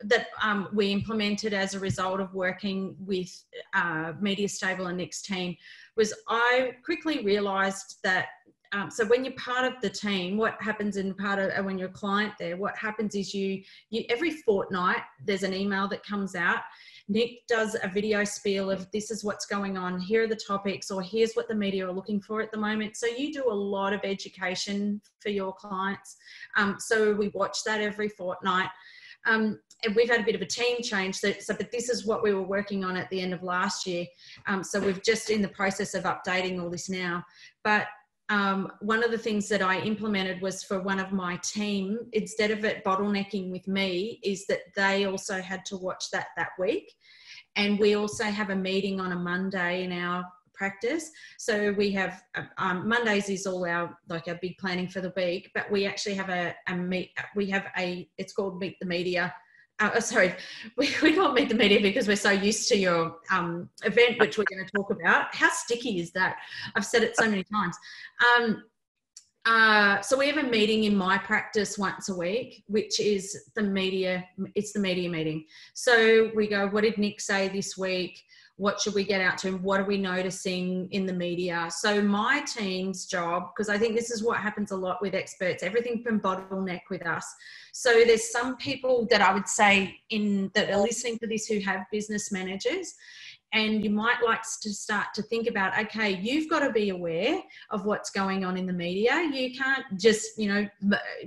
that 0.01 0.29
um, 0.43 0.69
we 0.73 0.91
implemented 0.93 1.55
as 1.55 1.75
a 1.75 1.81
result 1.81 2.21
of 2.21 2.35
working 2.35 2.97
with 2.99 3.31
uh, 3.75 4.13
Media 4.21 4.49
Stable 4.49 4.87
and 4.87 4.99
Nick's 4.99 5.23
team 5.23 5.57
was 5.97 6.15
I 6.29 6.73
quickly 6.85 7.25
realised 7.25 7.99
that 8.05 8.27
um, 8.75 8.91
so 8.91 9.05
when 9.05 9.23
you're 9.23 9.35
part 9.35 9.71
of 9.71 9.79
the 9.83 9.91
team, 9.91 10.39
what 10.39 10.57
happens 10.61 10.97
in 10.97 11.13
part 11.13 11.39
of 11.39 11.51
uh, 11.51 11.63
when 11.63 11.77
you're 11.77 11.91
a 11.91 11.93
client 11.93 12.33
there, 12.39 12.57
what 12.57 12.77
happens 12.77 13.15
is 13.15 13.35
you, 13.35 13.63
you 13.91 14.05
every 14.09 14.31
fortnight 14.31 15.03
there's 15.25 15.43
an 15.43 15.53
email 15.53 15.87
that 15.89 16.03
comes 16.03 16.35
out. 16.35 16.61
Nick 17.07 17.47
does 17.49 17.77
a 17.83 17.89
video 17.89 18.25
spiel 18.25 18.71
of 18.71 18.91
this 18.91 19.11
is 19.11 19.23
what's 19.25 19.45
going 19.45 19.77
on, 19.77 20.01
here 20.01 20.23
are 20.23 20.27
the 20.27 20.37
topics, 20.37 20.91
or 20.91 21.03
here's 21.03 21.35
what 21.35 21.49
the 21.49 21.55
media 21.55 21.87
are 21.87 21.93
looking 21.93 22.21
for 22.21 22.41
at 22.41 22.51
the 22.51 22.57
moment. 22.57 22.97
So 22.97 23.07
you 23.07 23.31
do 23.31 23.45
a 23.51 23.53
lot 23.53 23.93
of 23.93 24.01
education 24.05 25.03
for 25.21 25.29
your 25.29 25.53
clients. 25.53 26.17
Um, 26.57 26.77
so 26.79 27.13
we 27.13 27.29
watch 27.29 27.65
that 27.65 27.83
every 27.83 28.09
fortnight. 28.09 28.71
Um, 29.27 29.59
and 29.85 29.97
we've 29.97 30.11
had 30.11 30.21
a 30.21 30.25
bit 30.25 30.35
of 30.35 30.43
a 30.43 30.47
team 30.47 30.81
change. 30.83 31.17
So, 31.17 31.33
so, 31.41 31.55
but 31.55 31.73
this 31.73 31.89
is 31.89 32.07
what 32.07 32.23
we 32.23 32.33
were 32.33 32.43
working 32.43 32.85
on 32.85 32.97
at 32.97 33.11
the 33.11 33.21
end 33.21 33.35
of 33.35 33.43
last 33.43 33.87
year. 33.87 34.07
Um, 34.47 34.63
so 34.63 34.81
we've 34.81 35.03
just 35.03 35.31
in 35.31 35.43
the 35.43 35.49
process 35.49 35.95
of 35.95 36.05
updating 36.05 36.63
all 36.63 36.71
this 36.71 36.89
now. 36.89 37.25
But 37.65 37.87
um, 38.29 38.73
one 38.81 39.03
of 39.05 39.11
the 39.11 39.19
things 39.19 39.49
that 39.49 39.61
I 39.61 39.81
implemented 39.81 40.41
was 40.41 40.63
for 40.63 40.81
one 40.81 41.01
of 41.01 41.13
my 41.13 41.37
team, 41.39 41.99
instead 42.13 42.51
of 42.51 42.65
it 42.65 42.85
bottlenecking 42.85 43.51
with 43.51 43.67
me, 43.67 44.21
is 44.23 44.47
that 44.47 44.61
they 44.77 45.05
also 45.05 45.43
had 45.43 45.65
to 45.67 45.77
watch 45.77 46.11
that 46.13 46.29
that 46.37 46.51
week. 46.59 46.91
And 47.57 47.79
we 47.79 47.95
also 47.95 48.25
have 48.25 48.51
a 48.51 48.57
meeting 48.57 49.01
on 49.01 49.13
a 49.13 49.17
Monday 49.17 49.85
in 49.85 49.93
our 49.93 50.25
practice. 50.63 51.11
So 51.39 51.73
we 51.73 51.91
have 51.91 52.23
um, 52.59 52.89
Mondays 52.89 53.29
is 53.29 53.47
all 53.47 53.65
our 53.67 53.99
like 54.09 54.29
our 54.29 54.39
big 54.41 54.59
planning 54.59 54.89
for 54.89 55.01
the 55.01 55.13
week, 55.17 55.51
but 55.57 55.69
we 55.75 55.87
actually 55.87 56.15
have 56.15 56.29
a, 56.29 56.55
a 56.69 56.75
meet. 56.77 57.11
We 57.35 57.47
have 57.51 57.67
a 57.77 58.09
it's 58.17 58.33
called 58.33 58.61
Meet 58.61 58.77
the 58.81 58.87
Media 58.87 59.35
uh, 59.81 60.01
sorry, 60.01 60.35
we, 60.77 60.89
we 61.03 61.13
can't 61.15 61.35
meet 61.35 61.49
the 61.49 61.55
media 61.55 61.81
because 61.81 62.07
we're 62.07 62.25
so 62.29 62.31
used 62.31 62.69
to 62.69 62.77
your 62.77 63.17
um, 63.31 63.69
event, 63.85 64.21
which 64.21 64.39
we're 64.39 64.51
going 64.53 64.65
to 64.65 64.71
talk 64.71 64.91
about. 64.91 65.35
How 65.35 65.51
sticky 65.51 65.99
is 66.01 66.13
that? 66.13 66.37
I've 66.77 66.87
said 66.87 67.03
it 67.03 67.17
so 67.17 67.29
many 67.29 67.45
times. 67.45 67.77
Um, 68.29 68.63
uh, 69.45 70.01
so 70.01 70.17
we 70.17 70.29
have 70.29 70.37
a 70.37 70.49
meeting 70.49 70.85
in 70.85 70.97
my 70.97 71.19
practice 71.19 71.77
once 71.77 72.09
a 72.09 72.15
week, 72.15 72.63
which 72.69 73.01
is 73.01 73.51
the 73.57 73.63
media. 73.63 74.25
It's 74.55 74.73
the 74.73 74.79
media 74.79 75.09
meeting. 75.11 75.47
So 75.75 76.31
we 76.37 76.47
go, 76.47 76.69
what 76.69 76.83
did 76.83 76.97
Nick 76.97 77.21
say 77.21 77.49
this 77.49 77.77
week? 77.77 78.23
What 78.63 78.81
should 78.81 78.95
we 78.95 79.03
get 79.03 79.21
out 79.21 79.37
to 79.37 79.49
and 79.49 79.61
what 79.61 79.81
are 79.81 79.85
we 79.85 79.99
noticing 79.99 80.89
in 80.93 81.05
the 81.05 81.13
media? 81.13 81.69
So 81.71 82.01
my 82.01 82.45
team's 82.47 83.07
job 83.07 83.51
because 83.51 83.69
i 83.69 83.77
think 83.77 83.97
this 83.97 84.11
is 84.13 84.23
what 84.23 84.39
happens 84.39 84.71
a 84.71 84.77
lot 84.77 85.03
with 85.03 85.15
experts 85.17 85.65
everything 85.65 86.05
can 86.05 86.21
bottleneck 86.21 86.83
with 86.89 87.05
us. 87.05 87.27
So 87.73 88.05
there's 88.05 88.31
some 88.31 88.57
people 88.69 89.09
that 89.11 89.21
i 89.21 89.35
would 89.35 89.49
say 89.49 89.99
in 90.11 90.51
that 90.55 90.71
are 90.71 90.81
listening 90.81 91.19
to 91.19 91.27
this 91.27 91.47
who 91.47 91.59
have 91.59 91.81
business 91.91 92.31
managers 92.31 92.95
and 93.53 93.83
you 93.85 93.91
might 93.91 94.21
like 94.25 94.43
to 94.61 94.71
start 94.73 95.09
to 95.17 95.23
think 95.23 95.49
about 95.49 95.77
okay 95.85 96.11
you've 96.27 96.49
got 96.49 96.61
to 96.61 96.71
be 96.71 96.91
aware 96.91 97.43
of 97.71 97.85
what's 97.85 98.11
going 98.11 98.45
on 98.45 98.57
in 98.57 98.67
the 98.67 98.79
media. 98.87 99.29
You 99.33 99.59
can't 99.59 99.87
just 100.07 100.39
you 100.39 100.49
know 100.53 100.69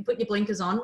put 0.05 0.19
your 0.19 0.27
blinkers 0.27 0.61
on 0.61 0.79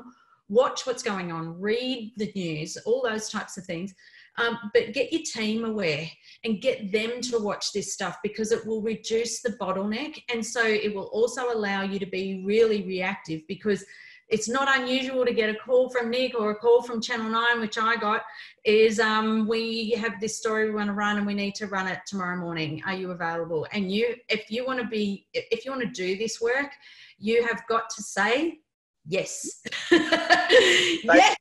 watch 0.52 0.86
what's 0.86 1.02
going 1.02 1.32
on, 1.32 1.60
read 1.60 2.12
the 2.18 2.32
news, 2.36 2.78
all 2.86 3.02
those 3.02 3.30
types 3.30 3.58
of 3.58 3.64
things. 3.66 3.96
Um, 4.38 4.58
but 4.74 4.94
get 4.94 5.12
your 5.12 5.22
team 5.24 5.66
aware 5.66 6.08
and 6.44 6.62
get 6.62 6.92
them 6.92 7.22
to 7.22 7.40
watch 7.40 7.74
this 7.74 7.94
stuff 7.94 8.18
because 8.22 8.52
it 8.52 8.66
will 8.66 8.82
reduce 8.82 9.42
the 9.42 9.52
bottleneck. 9.54 10.22
And 10.32 10.46
so 10.46 10.64
it 10.64 10.94
will 10.94 11.10
also 11.14 11.52
allow 11.54 11.84
you 11.84 12.00
to 12.00 12.06
be 12.06 12.44
really 12.46 12.84
reactive 12.84 13.42
because 13.48 13.84
it's 14.30 14.48
not 14.48 14.80
unusual 14.80 15.26
to 15.26 15.34
get 15.34 15.50
a 15.50 15.56
call 15.56 15.90
from 15.90 16.10
Nick 16.10 16.40
or 16.40 16.52
a 16.52 16.56
call 16.56 16.82
from 16.82 17.02
Channel 17.02 17.30
9, 17.30 17.60
which 17.60 17.78
I 17.78 17.98
got, 17.98 18.24
is 18.64 19.00
um, 19.00 19.46
we 19.48 19.92
have 19.92 20.22
this 20.22 20.38
story 20.38 20.70
we 20.70 20.76
want 20.76 20.88
to 20.88 20.94
run 20.94 21.18
and 21.18 21.28
we 21.28 21.34
need 21.34 21.56
to 21.56 21.68
run 21.68 21.88
it 21.88 22.00
tomorrow 22.06 22.38
morning. 22.38 22.82
Are 22.86 22.94
you 22.94 23.12
available? 23.12 23.68
And 23.74 23.92
you, 23.92 24.16
if 24.30 24.50
you 24.50 24.66
want 24.66 24.80
to 24.80 24.88
be, 24.88 25.28
if 25.34 25.66
you 25.66 25.72
want 25.72 25.84
to 25.84 25.90
do 25.90 26.18
this 26.18 26.40
work, 26.40 26.72
you 27.20 27.46
have 27.46 27.62
got 27.68 27.90
to 27.90 28.02
say 28.02 28.61
yes. 29.08 29.62
yes. 29.92 31.38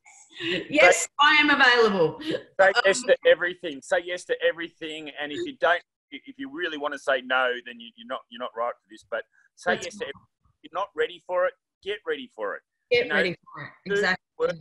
Yes, 0.69 1.07
I 1.19 1.35
am 1.35 1.49
available. 1.51 2.19
Say 2.21 2.67
um, 2.67 2.73
yes 2.85 3.01
to 3.03 3.15
everything. 3.27 3.79
Say 3.81 3.97
yes 4.05 4.25
to 4.25 4.35
everything. 4.47 5.11
And 5.21 5.31
if 5.31 5.37
you 5.45 5.55
don't, 5.59 5.81
if 6.09 6.35
you 6.37 6.49
really 6.51 6.77
want 6.77 6.93
to 6.93 6.99
say 6.99 7.21
no, 7.23 7.51
then 7.65 7.75
you, 7.79 7.89
are 7.89 8.07
not 8.07 8.21
you're 8.29 8.39
not 8.39 8.49
right 8.57 8.73
for 8.73 8.87
this. 8.89 9.05
But 9.09 9.21
say 9.55 9.75
That's 9.75 9.85
yes 9.85 9.97
to 9.97 10.05
everything. 10.05 10.27
If 10.63 10.71
you're 10.71 10.79
not 10.79 10.87
ready 10.95 11.21
for 11.27 11.45
it, 11.45 11.53
get 11.83 11.97
ready 12.07 12.31
for 12.35 12.55
it. 12.55 12.61
Get 12.91 13.03
you 13.03 13.09
know, 13.09 13.15
ready 13.15 13.35
for 13.53 13.63
it. 13.63 13.91
Exactly. 13.91 14.25
Work, 14.39 14.55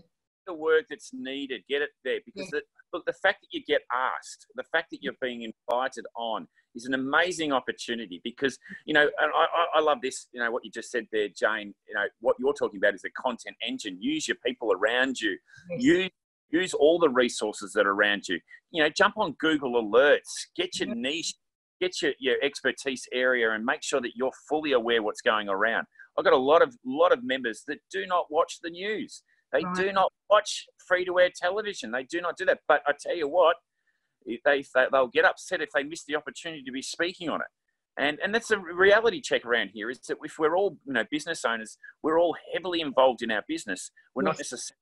the 0.46 0.54
work 0.54 0.84
that's 0.90 1.10
needed. 1.14 1.62
Get 1.68 1.82
it 1.82 1.90
there 2.04 2.20
because 2.26 2.50
yeah. 2.52 2.60
the, 2.60 2.62
look, 2.92 3.04
the 3.06 3.12
fact 3.12 3.42
that 3.42 3.48
you 3.52 3.62
get 3.66 3.82
asked, 3.92 4.46
the 4.54 4.64
fact 4.64 4.90
that 4.90 5.02
you're 5.02 5.14
being 5.20 5.42
invited 5.42 6.04
on, 6.16 6.48
is 6.74 6.86
an 6.86 6.94
amazing 6.94 7.52
opportunity 7.52 8.20
because 8.22 8.56
you 8.86 8.94
know 8.94 9.02
and 9.02 9.32
I, 9.34 9.78
I 9.78 9.80
love 9.80 9.98
this 10.02 10.28
you 10.32 10.40
know 10.40 10.52
what 10.52 10.64
you 10.64 10.70
just 10.70 10.90
said 10.90 11.06
there 11.10 11.26
jane 11.28 11.74
you 11.88 11.94
know 11.94 12.04
what 12.20 12.36
you're 12.38 12.52
talking 12.52 12.78
about 12.78 12.94
is 12.94 13.02
a 13.04 13.10
content 13.10 13.56
engine. 13.66 13.98
Use 14.00 14.28
your 14.28 14.36
people 14.46 14.72
around 14.72 15.20
you. 15.20 15.36
Use 15.76 16.10
use 16.50 16.74
all 16.74 16.98
the 16.98 17.08
resources 17.08 17.72
that 17.72 17.86
are 17.86 17.92
around 17.92 18.28
you. 18.28 18.38
You 18.70 18.84
know 18.84 18.88
jump 18.88 19.18
on 19.18 19.34
google 19.40 19.82
alerts 19.82 20.46
get 20.56 20.78
your 20.78 20.90
mm-hmm. 20.90 21.02
niche 21.02 21.34
get 21.80 22.02
your, 22.02 22.12
your 22.20 22.36
expertise 22.42 23.08
area 23.12 23.50
and 23.50 23.64
make 23.64 23.82
sure 23.82 24.00
that 24.00 24.12
you're 24.14 24.32
fully 24.48 24.72
aware 24.72 25.02
what's 25.02 25.22
going 25.22 25.48
around. 25.48 25.86
I've 26.18 26.24
got 26.24 26.34
a 26.34 26.36
lot 26.36 26.62
of 26.62 26.76
lot 26.84 27.12
of 27.12 27.24
members 27.24 27.62
that 27.66 27.78
do 27.90 28.06
not 28.06 28.26
watch 28.30 28.58
the 28.62 28.70
news. 28.70 29.22
They 29.52 29.64
right. 29.64 29.74
do 29.74 29.92
not 29.92 30.12
watch 30.28 30.66
free 30.86 31.04
to 31.04 31.18
air 31.18 31.30
television. 31.34 31.90
They 31.90 32.04
do 32.04 32.20
not 32.20 32.36
do 32.36 32.44
that. 32.46 32.60
But 32.68 32.82
I 32.86 32.92
tell 32.98 33.16
you 33.16 33.28
what, 33.28 33.56
they, 34.44 34.64
they'll 34.92 35.08
get 35.08 35.24
upset 35.24 35.60
if 35.60 35.70
they 35.74 35.82
miss 35.82 36.04
the 36.04 36.16
opportunity 36.16 36.62
to 36.62 36.72
be 36.72 36.82
speaking 36.82 37.28
on 37.28 37.40
it. 37.40 37.46
And, 37.98 38.18
and 38.22 38.34
that's 38.34 38.50
a 38.50 38.58
reality 38.58 39.20
check 39.20 39.44
around 39.44 39.70
here 39.74 39.90
is 39.90 40.00
that 40.08 40.18
if 40.22 40.38
we're 40.38 40.56
all 40.56 40.78
you 40.86 40.92
know 40.92 41.04
business 41.10 41.44
owners, 41.44 41.76
we're 42.02 42.18
all 42.18 42.36
heavily 42.54 42.80
involved 42.80 43.22
in 43.22 43.30
our 43.30 43.42
business. 43.48 43.90
We're 44.14 44.22
yes. 44.22 44.28
not 44.28 44.38
necessarily 44.38 44.78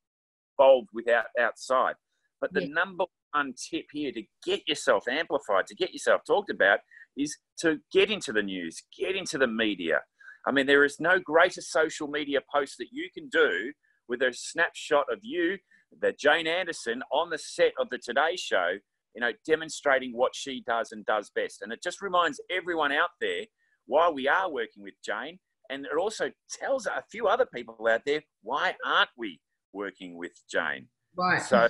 involved 0.59 0.89
without 0.93 1.25
outside. 1.41 1.95
But 2.41 2.53
the 2.53 2.63
yes. 2.63 2.71
number 2.73 3.05
one 3.33 3.55
tip 3.71 3.87
here 3.93 4.13
to 4.13 4.23
get 4.45 4.69
yourself 4.69 5.09
amplified, 5.09 5.67
to 5.69 5.75
get 5.75 5.93
yourself 5.93 6.21
talked 6.27 6.51
about, 6.51 6.81
is 7.17 7.37
to 7.61 7.79
get 7.93 8.11
into 8.11 8.33
the 8.33 8.43
news, 8.43 8.83
get 8.97 9.17
into 9.17 9.39
the 9.39 9.49
media, 9.49 10.03
I 10.49 10.51
mean, 10.51 10.67
there 10.67 10.85
is 10.85 10.99
no 10.99 11.19
greater 11.19 11.61
social 11.61 12.09
media 12.09 12.41
post 12.53 12.77
that 12.79 12.89
you 12.91 13.09
can 13.13 13.29
do 13.29 13.73
with 14.09 14.23
a 14.23 14.33
snapshot 14.33 15.07
of 15.13 15.21
you, 15.23 15.59
the 16.01 16.13
Jane 16.13 16.47
Anderson, 16.47 17.03
on 17.13 17.31
the 17.31 17.39
set 17.39 17.73
of 17.81 17.89
the 17.91 17.99
Today 17.99 18.37
Show, 18.37 18.79
you 19.15 19.21
know, 19.21 19.33
demonstrating 19.47 20.13
what 20.13 20.35
she 20.35 20.63
does 20.67 20.93
and 20.93 21.05
does 21.07 21.31
best. 21.35 21.63
And 21.63 21.73
it 21.73 21.83
just 21.83 22.03
reminds 22.03 22.41
everyone 22.51 22.93
out 22.93 23.11
there 23.21 23.45
why 23.87 24.11
we 24.11 24.29
are 24.29 24.51
working 24.51 24.83
with 24.83 24.95
Jane. 25.05 25.39
And 25.71 25.85
it 25.85 25.99
also 25.99 26.31
tells 26.51 26.87
a 26.87 27.05
few 27.11 27.27
other 27.27 27.47
people 27.47 27.77
out 27.91 28.03
there 28.07 28.23
why 28.43 28.75
aren't 28.85 29.11
we 29.17 29.41
working 29.73 30.17
with 30.17 30.33
Jane? 30.51 30.89
Right. 31.17 31.43
So 31.43 31.69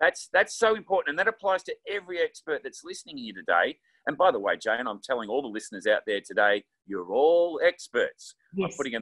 that's 0.00 0.28
that's 0.32 0.54
so 0.58 0.74
important, 0.74 1.10
and 1.10 1.18
that 1.18 1.28
applies 1.28 1.62
to 1.64 1.74
every 1.88 2.20
expert 2.20 2.60
that's 2.62 2.82
listening 2.84 3.18
here 3.18 3.34
today. 3.34 3.78
And 4.06 4.18
by 4.18 4.30
the 4.30 4.38
way, 4.38 4.56
Jane, 4.56 4.86
I'm 4.86 5.00
telling 5.02 5.28
all 5.28 5.42
the 5.42 5.48
listeners 5.48 5.86
out 5.86 6.02
there 6.06 6.20
today, 6.24 6.64
you're 6.86 7.12
all 7.12 7.60
experts. 7.64 8.34
Yes. 8.54 8.70
I'm 8.70 8.76
putting 8.76 8.96
a 8.96 9.00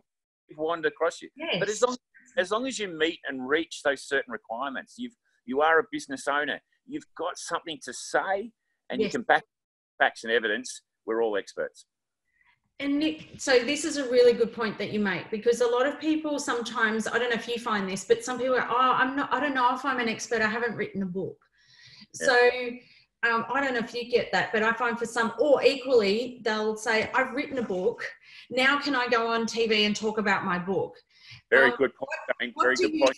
wand 0.56 0.86
across 0.86 1.20
you. 1.20 1.28
Yes. 1.36 1.56
But 1.58 1.68
as 1.68 1.82
long, 1.82 1.92
as 1.92 1.98
long 2.50 2.66
as 2.66 2.78
you 2.78 2.88
meet 2.88 3.18
and 3.28 3.48
reach 3.48 3.82
those 3.84 4.02
certain 4.02 4.32
requirements, 4.32 4.94
you've 4.98 5.14
you 5.44 5.60
are 5.60 5.80
a 5.80 5.84
business 5.90 6.28
owner. 6.28 6.60
You've 6.86 7.06
got 7.16 7.36
something 7.36 7.78
to 7.84 7.92
say, 7.92 8.52
and 8.90 9.00
yes. 9.00 9.06
you 9.06 9.10
can 9.10 9.22
back 9.22 9.44
facts 9.98 10.24
and 10.24 10.32
evidence. 10.32 10.82
We're 11.06 11.22
all 11.22 11.36
experts. 11.36 11.86
And 12.80 12.98
Nick, 12.98 13.28
so 13.38 13.60
this 13.60 13.84
is 13.84 13.96
a 13.96 14.10
really 14.10 14.32
good 14.32 14.52
point 14.52 14.76
that 14.78 14.92
you 14.92 14.98
make 14.98 15.30
because 15.30 15.60
a 15.60 15.66
lot 15.66 15.86
of 15.86 16.00
people 16.00 16.38
sometimes, 16.38 17.06
I 17.06 17.18
don't 17.18 17.30
know 17.30 17.36
if 17.36 17.46
you 17.46 17.58
find 17.58 17.88
this, 17.88 18.04
but 18.04 18.24
some 18.24 18.38
people 18.38 18.56
are, 18.56 18.66
oh, 18.68 18.92
I'm 18.96 19.14
not, 19.14 19.32
I 19.32 19.38
don't 19.38 19.54
know 19.54 19.72
if 19.74 19.84
I'm 19.84 20.00
an 20.00 20.08
expert. 20.08 20.42
I 20.42 20.48
haven't 20.48 20.74
written 20.74 21.02
a 21.02 21.06
book. 21.06 21.36
Yeah. 22.20 22.26
So 22.26 22.50
um, 23.30 23.44
I 23.52 23.60
don't 23.60 23.74
know 23.74 23.80
if 23.80 23.94
you 23.94 24.10
get 24.10 24.32
that, 24.32 24.52
but 24.52 24.64
I 24.64 24.72
find 24.72 24.98
for 24.98 25.06
some, 25.06 25.32
or 25.38 25.62
equally, 25.62 26.40
they'll 26.44 26.76
say, 26.76 27.08
I've 27.14 27.32
written 27.34 27.58
a 27.58 27.62
book. 27.62 28.04
Now 28.50 28.80
can 28.80 28.96
I 28.96 29.06
go 29.06 29.28
on 29.28 29.46
TV 29.46 29.86
and 29.86 29.94
talk 29.94 30.18
about 30.18 30.44
my 30.44 30.58
book? 30.58 30.96
Very 31.50 31.70
um, 31.70 31.76
good 31.76 31.92
point. 31.94 32.52
What, 32.54 32.64
Very 32.64 32.74
what 32.74 32.76
do 32.76 32.96
you 32.96 33.04
point. 33.04 33.16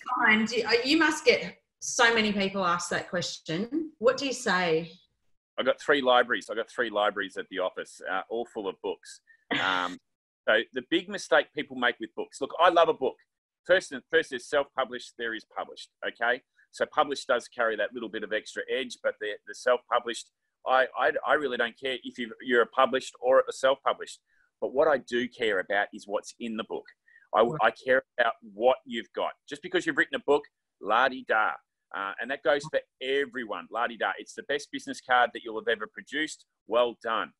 find? 0.51 0.55
Uh, 0.67 0.71
you 0.85 0.99
must 0.99 1.25
get 1.25 1.57
so 1.81 2.15
many 2.15 2.33
people 2.33 2.65
ask 2.65 2.89
that 2.91 3.11
question. 3.11 3.93
What 3.99 4.17
do 4.17 4.27
you 4.27 4.33
say? 4.33 4.91
I've 5.59 5.67
got 5.67 5.81
three 5.81 6.01
libraries. 6.01 6.49
I've 6.51 6.57
got 6.57 6.71
three 6.71 6.91
libraries 6.91 7.37
at 7.37 7.47
the 7.51 7.59
office, 7.61 8.01
uh, 8.11 8.23
all 8.29 8.47
full 8.47 8.69
of 8.69 8.75
books. 8.83 9.21
Um, 9.53 9.99
so 10.49 10.61
the 10.73 10.83
big 10.91 11.09
mistake 11.09 11.47
people 11.55 11.77
make 11.77 11.97
with 12.01 12.15
books. 12.17 12.41
Look, 12.41 12.55
I 12.59 12.71
love 12.71 12.89
a 12.89 12.95
book. 12.95 13.17
First, 13.67 13.93
and 13.93 14.03
first 14.11 14.33
is 14.33 14.49
self-published. 14.49 15.15
There 15.19 15.35
is 15.35 15.45
published. 15.57 15.91
Okay, 16.07 16.43
so 16.71 16.85
published 16.87 17.29
does 17.29 17.49
carry 17.49 17.77
that 17.77 17.95
little 17.95 18.09
bit 18.09 18.23
of 18.23 18.33
extra 18.33 18.63
edge, 18.71 18.99
but 19.03 19.15
the, 19.21 19.33
the 19.47 19.55
self-published, 19.55 20.31
I, 20.67 20.87
I, 20.99 21.13
I 21.27 21.35
really 21.35 21.57
don't 21.57 21.79
care 21.79 21.97
if 22.03 22.19
you 22.19 22.33
you're 22.43 22.63
a 22.63 22.67
published 22.67 23.15
or 23.21 23.45
a 23.49 23.53
self-published. 23.53 24.21
But 24.61 24.75
what 24.75 24.89
I 24.89 24.99
do 24.99 25.29
care 25.29 25.61
about 25.61 25.89
is 25.93 26.07
what's 26.07 26.35
in 26.41 26.57
the 26.57 26.65
book. 26.65 26.85
I, 27.35 27.43
I 27.63 27.71
care 27.71 28.03
about 28.19 28.35
what 28.55 28.77
you've 28.87 29.13
got. 29.15 29.33
Just 29.49 29.63
because 29.63 29.87
you've 29.87 29.97
written 29.97 30.17
a 30.17 30.23
book, 30.27 30.45
la 30.81 31.09
di 31.09 31.25
da. 31.29 31.51
Uh, 31.97 32.13
and 32.21 32.31
that 32.31 32.43
goes 32.43 32.63
for 32.71 32.81
everyone, 33.03 33.67
la 33.71 33.87
di 33.87 33.97
da. 33.97 34.13
It's 34.19 34.35
the 34.35 34.43
best 34.45 34.69
business 34.73 35.01
card 35.01 35.31
that 35.35 35.43
you'll 35.45 35.61
have 35.61 35.69
ever 35.69 35.89
produced. 35.93 36.47
Well 36.67 36.97
done. 37.03 37.33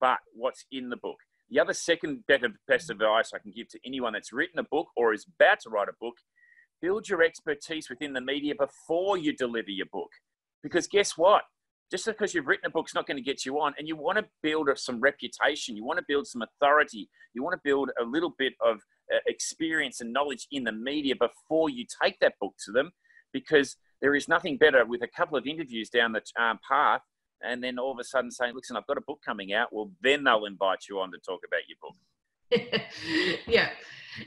But 0.00 0.18
what's 0.34 0.64
in 0.72 0.90
the 0.90 0.96
book? 0.96 1.18
The 1.50 1.60
other 1.60 1.74
second 1.74 2.26
better 2.26 2.48
best 2.66 2.90
advice 2.90 3.32
I 3.34 3.38
can 3.38 3.52
give 3.54 3.68
to 3.68 3.78
anyone 3.84 4.14
that's 4.14 4.32
written 4.32 4.58
a 4.58 4.64
book 4.64 4.88
or 4.96 5.12
is 5.12 5.26
about 5.38 5.60
to 5.60 5.70
write 5.70 5.88
a 5.88 5.92
book, 6.00 6.14
build 6.80 7.08
your 7.08 7.22
expertise 7.22 7.90
within 7.90 8.12
the 8.12 8.20
media 8.20 8.54
before 8.58 9.18
you 9.18 9.36
deliver 9.36 9.70
your 9.70 9.86
book. 9.92 10.10
Because 10.62 10.86
guess 10.86 11.18
what? 11.18 11.42
Just 11.90 12.06
because 12.06 12.32
you've 12.32 12.46
written 12.46 12.64
a 12.66 12.70
book 12.70 12.84
book's 12.84 12.94
not 12.94 13.06
going 13.06 13.18
to 13.18 13.22
get 13.22 13.44
you 13.44 13.60
on, 13.60 13.74
and 13.78 13.86
you 13.86 13.96
want 13.96 14.16
to 14.16 14.24
build 14.42 14.70
some 14.76 14.98
reputation, 14.98 15.76
you 15.76 15.84
want 15.84 15.98
to 15.98 16.04
build 16.08 16.26
some 16.26 16.42
authority, 16.42 17.10
you 17.34 17.42
want 17.42 17.52
to 17.52 17.60
build 17.62 17.90
a 18.00 18.04
little 18.04 18.34
bit 18.38 18.54
of 18.64 18.78
experience 19.26 20.00
and 20.00 20.12
knowledge 20.12 20.46
in 20.50 20.64
the 20.64 20.72
media 20.72 21.14
before 21.14 21.70
you 21.70 21.84
take 22.02 22.18
that 22.20 22.34
book 22.40 22.54
to 22.64 22.72
them, 22.72 22.92
because 23.32 23.76
there 24.00 24.14
is 24.14 24.28
nothing 24.28 24.56
better 24.56 24.84
with 24.84 25.02
a 25.02 25.08
couple 25.08 25.36
of 25.36 25.46
interviews 25.46 25.88
down 25.88 26.12
the 26.12 26.22
um, 26.40 26.58
path 26.68 27.02
and 27.42 27.62
then 27.62 27.78
all 27.78 27.92
of 27.92 27.98
a 27.98 28.04
sudden 28.04 28.30
saying, 28.30 28.54
listen, 28.54 28.76
I've 28.76 28.86
got 28.86 28.98
a 28.98 29.02
book 29.02 29.20
coming 29.24 29.52
out, 29.52 29.72
well, 29.72 29.90
then 30.02 30.24
they'll 30.24 30.44
invite 30.44 30.84
you 30.88 31.00
on 31.00 31.10
to 31.12 31.18
talk 31.18 31.40
about 31.46 31.60
your 31.68 31.78
book. 31.82 32.82
yeah. 33.46 33.70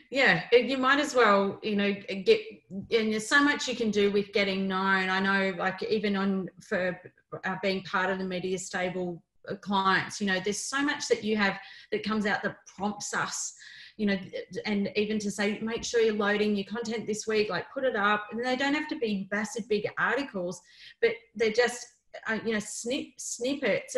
Yeah. 0.10 0.44
You 0.52 0.78
might 0.78 1.00
as 1.00 1.16
well, 1.16 1.60
you 1.64 1.76
know, 1.76 1.94
get, 1.94 2.42
and 2.70 3.12
there's 3.12 3.28
so 3.28 3.44
much 3.44 3.68
you 3.68 3.76
can 3.76 3.92
do 3.92 4.12
with 4.12 4.34
getting 4.34 4.68
known. 4.68 5.10
I 5.10 5.20
know, 5.20 5.56
like, 5.58 5.82
even 5.84 6.16
on 6.16 6.50
for 6.62 7.00
uh, 7.44 7.56
being 7.62 7.84
part 7.84 8.10
of 8.10 8.18
the 8.18 8.26
media 8.26 8.58
stable 8.58 9.22
uh, 9.50 9.56
clients, 9.56 10.20
you 10.20 10.28
know, 10.28 10.40
there's 10.44 10.60
so 10.60 10.82
much 10.82 11.08
that 11.08 11.24
you 11.24 11.38
have 11.38 11.60
that 11.92 12.04
comes 12.04 12.26
out 12.26 12.44
that 12.44 12.58
prompts 12.76 13.14
us 13.14 13.54
you 13.97 14.05
know, 14.05 14.17
and 14.65 14.91
even 14.95 15.19
to 15.19 15.31
say, 15.31 15.60
make 15.60 15.84
sure 15.84 16.01
you're 16.01 16.13
loading 16.13 16.55
your 16.55 16.65
content 16.65 17.08
this 17.08 17.25
week, 17.27 17.49
like 17.49 17.65
put 17.73 17.86
it 17.86 17.95
up. 17.95 18.27
And 18.31 18.45
they 18.45 18.55
don't 18.55 18.73
have 18.73 18.89
to 18.89 18.97
be 18.97 19.27
massive, 19.31 19.67
big 19.69 19.88
articles, 19.97 20.62
but 21.01 21.12
they're 21.36 21.51
just 21.51 21.86
uh, 22.27 22.39
you 22.45 22.53
know 22.53 22.60
snip 22.60 23.08
snippets 23.17 23.97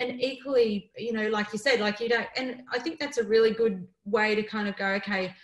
and 0.00 0.20
equally 0.22 0.90
you 0.96 1.12
know 1.12 1.28
like 1.28 1.52
you 1.52 1.58
said 1.58 1.80
like 1.80 2.00
you 2.00 2.08
don't 2.08 2.26
and 2.34 2.62
i 2.72 2.78
think 2.78 2.98
that's 2.98 3.18
a 3.18 3.24
really 3.24 3.50
good 3.50 3.86
way 4.06 4.34
to 4.34 4.42
kind 4.42 4.68
of 4.68 4.76
go 4.78 4.86
okay 4.86 5.34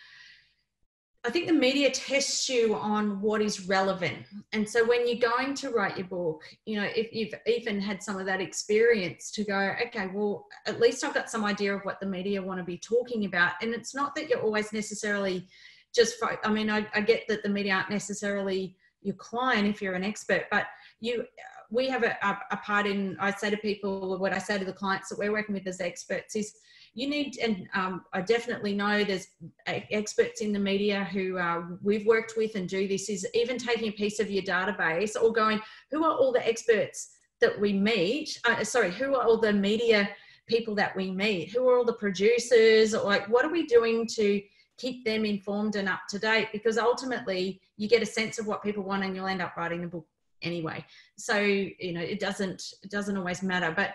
i 1.24 1.30
think 1.30 1.46
the 1.46 1.52
media 1.52 1.90
tests 1.90 2.48
you 2.48 2.74
on 2.74 3.20
what 3.20 3.40
is 3.40 3.66
relevant. 3.66 4.26
And 4.52 4.68
so 4.68 4.84
when 4.84 5.08
you're 5.08 5.30
going 5.30 5.54
to 5.54 5.70
write 5.70 5.96
your 5.96 6.06
book 6.06 6.42
you 6.66 6.80
know 6.80 6.88
if 6.94 7.12
you've 7.12 7.34
even 7.46 7.80
had 7.80 8.02
some 8.02 8.18
of 8.18 8.26
that 8.26 8.40
experience 8.40 9.30
to 9.32 9.44
go 9.44 9.74
okay 9.86 10.08
well 10.12 10.46
at 10.66 10.80
least 10.80 11.04
i've 11.04 11.14
got 11.14 11.30
some 11.30 11.44
idea 11.44 11.74
of 11.74 11.82
what 11.82 12.00
the 12.00 12.06
media 12.06 12.42
want 12.42 12.58
to 12.58 12.64
be 12.64 12.78
talking 12.78 13.24
about. 13.24 13.52
And 13.62 13.74
it's 13.74 13.94
not 13.94 14.14
that 14.14 14.28
you're 14.28 14.42
always 14.42 14.72
necessarily 14.72 15.48
just 15.94 16.16
i 16.42 16.50
mean 16.50 16.68
I, 16.68 16.86
I 16.94 17.00
get 17.00 17.26
that 17.28 17.42
the 17.42 17.48
media 17.48 17.74
aren't 17.74 17.90
necessarily 17.90 18.76
your 19.02 19.14
client 19.14 19.68
if 19.68 19.80
you're 19.80 19.94
an 19.94 20.04
expert 20.04 20.46
but 20.50 20.66
you 21.00 21.24
we 21.70 21.88
have 21.88 22.02
a, 22.02 22.16
a, 22.22 22.38
a, 22.52 22.56
part 22.58 22.86
in 22.86 23.16
i 23.20 23.30
say 23.30 23.50
to 23.50 23.56
people 23.56 24.18
what 24.18 24.32
i 24.32 24.38
say 24.38 24.58
to 24.58 24.64
the 24.64 24.72
clients 24.72 25.08
that 25.08 25.18
we're 25.18 25.32
working 25.32 25.54
with 25.54 25.66
as 25.66 25.80
experts 25.80 26.34
is 26.36 26.54
you 26.94 27.08
need, 27.08 27.38
and 27.38 27.68
um, 27.74 28.04
I 28.12 28.20
definitely 28.20 28.74
know 28.74 29.02
there's 29.02 29.26
experts 29.66 30.40
in 30.40 30.52
the 30.52 30.58
media 30.60 31.04
who 31.04 31.38
uh, 31.38 31.62
we've 31.82 32.06
worked 32.06 32.34
with 32.36 32.54
and 32.54 32.68
do 32.68 32.86
this, 32.86 33.08
is 33.08 33.26
even 33.34 33.58
taking 33.58 33.88
a 33.88 33.92
piece 33.92 34.20
of 34.20 34.30
your 34.30 34.44
database 34.44 35.20
or 35.20 35.32
going, 35.32 35.60
who 35.90 36.04
are 36.04 36.12
all 36.12 36.32
the 36.32 36.46
experts 36.46 37.10
that 37.40 37.60
we 37.60 37.72
meet? 37.72 38.40
Uh, 38.44 38.62
sorry, 38.62 38.92
who 38.92 39.16
are 39.16 39.24
all 39.24 39.38
the 39.38 39.52
media 39.52 40.08
people 40.46 40.74
that 40.76 40.94
we 40.96 41.10
meet? 41.10 41.50
Who 41.50 41.68
are 41.68 41.76
all 41.78 41.84
the 41.84 41.94
producers? 41.94 42.92
Like, 42.92 43.28
what 43.28 43.44
are 43.44 43.50
we 43.50 43.66
doing 43.66 44.06
to 44.14 44.40
keep 44.78 45.04
them 45.04 45.24
informed 45.24 45.74
and 45.74 45.88
up 45.88 46.02
to 46.10 46.18
date? 46.20 46.48
Because 46.52 46.78
ultimately, 46.78 47.60
you 47.76 47.88
get 47.88 48.02
a 48.02 48.06
sense 48.06 48.38
of 48.38 48.46
what 48.46 48.62
people 48.62 48.84
want 48.84 49.04
and 49.04 49.16
you'll 49.16 49.26
end 49.26 49.42
up 49.42 49.56
writing 49.56 49.80
the 49.80 49.88
book 49.88 50.06
anyway. 50.42 50.84
So, 51.16 51.38
you 51.38 51.92
know, 51.92 52.02
it 52.02 52.20
doesn't, 52.20 52.62
it 52.84 52.90
doesn't 52.90 53.16
always 53.16 53.42
matter. 53.42 53.72
But 53.74 53.94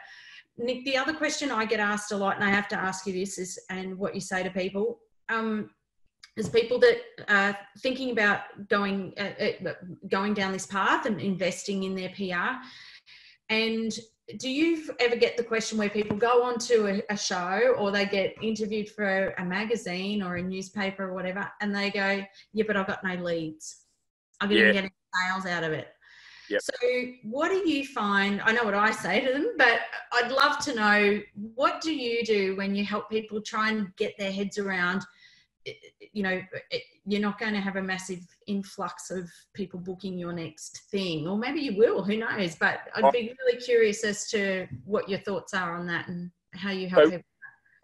Nick, 0.59 0.83
the 0.85 0.97
other 0.97 1.13
question 1.13 1.51
I 1.51 1.65
get 1.65 1.79
asked 1.79 2.11
a 2.11 2.17
lot, 2.17 2.35
and 2.35 2.43
I 2.43 2.49
have 2.49 2.67
to 2.69 2.77
ask 2.77 3.07
you 3.07 3.13
this, 3.13 3.37
is 3.37 3.57
and 3.69 3.97
what 3.97 4.13
you 4.13 4.21
say 4.21 4.43
to 4.43 4.49
people. 4.49 4.99
Um, 5.29 5.69
is 6.35 6.49
people 6.49 6.79
that 6.79 6.99
are 7.27 7.57
thinking 7.79 8.11
about 8.11 8.41
going 8.69 9.13
uh, 9.17 9.67
uh 9.67 9.73
going 10.09 10.33
down 10.33 10.51
this 10.51 10.65
path 10.65 11.05
and 11.05 11.19
investing 11.19 11.83
in 11.83 11.95
their 11.95 12.09
PR. 12.09 12.57
And 13.49 13.91
do 14.37 14.49
you 14.49 14.83
ever 14.99 15.15
get 15.15 15.37
the 15.37 15.43
question 15.43 15.77
where 15.77 15.89
people 15.89 16.15
go 16.15 16.43
on 16.43 16.59
to 16.59 16.87
a, 16.87 17.13
a 17.13 17.17
show 17.17 17.73
or 17.77 17.91
they 17.91 18.05
get 18.05 18.35
interviewed 18.41 18.89
for 18.89 19.33
a 19.37 19.43
magazine 19.43 20.21
or 20.21 20.35
a 20.35 20.41
newspaper 20.41 21.09
or 21.09 21.13
whatever, 21.13 21.49
and 21.61 21.75
they 21.75 21.89
go, 21.89 22.23
"Yeah, 22.53 22.63
but 22.67 22.77
I've 22.77 22.87
got 22.87 23.03
no 23.03 23.15
leads. 23.15 23.85
I 24.39 24.47
didn't 24.47 24.67
yeah. 24.67 24.73
get 24.73 24.83
any 24.83 24.91
sales 25.27 25.45
out 25.45 25.63
of 25.63 25.71
it." 25.73 25.87
Yep. 26.49 26.61
So, 26.61 26.87
what 27.23 27.49
do 27.49 27.69
you 27.69 27.85
find? 27.85 28.41
I 28.41 28.51
know 28.51 28.63
what 28.63 28.73
I 28.73 28.91
say 28.91 29.21
to 29.25 29.31
them, 29.31 29.53
but 29.57 29.81
I'd 30.13 30.31
love 30.31 30.59
to 30.65 30.75
know 30.75 31.21
what 31.55 31.81
do 31.81 31.93
you 31.93 32.25
do 32.25 32.55
when 32.55 32.75
you 32.75 32.83
help 32.83 33.09
people 33.09 33.41
try 33.41 33.69
and 33.69 33.95
get 33.97 34.17
their 34.17 34.31
heads 34.31 34.57
around? 34.57 35.05
Eh, 35.65 35.71
eh, 35.71 36.05
you 36.11 36.23
know, 36.23 36.41
eh, 36.71 36.79
you're 37.05 37.21
not 37.21 37.39
going 37.39 37.53
to 37.53 37.59
have 37.59 37.75
a 37.75 37.81
massive 37.81 38.21
influx 38.47 39.11
of 39.11 39.29
people 39.53 39.79
booking 39.79 40.17
your 40.17 40.33
next 40.33 40.89
thing, 40.89 41.27
or 41.27 41.37
maybe 41.37 41.59
you 41.59 41.77
will. 41.77 42.03
Who 42.03 42.17
knows? 42.17 42.55
But 42.55 42.79
I'd 42.95 43.11
be 43.11 43.35
really 43.45 43.61
curious 43.61 44.03
as 44.03 44.27
to 44.31 44.67
what 44.85 45.07
your 45.07 45.19
thoughts 45.19 45.53
are 45.53 45.77
on 45.77 45.85
that 45.87 46.07
and 46.07 46.31
how 46.53 46.71
you 46.71 46.89
help 46.89 47.05
so, 47.05 47.09
people. 47.11 47.25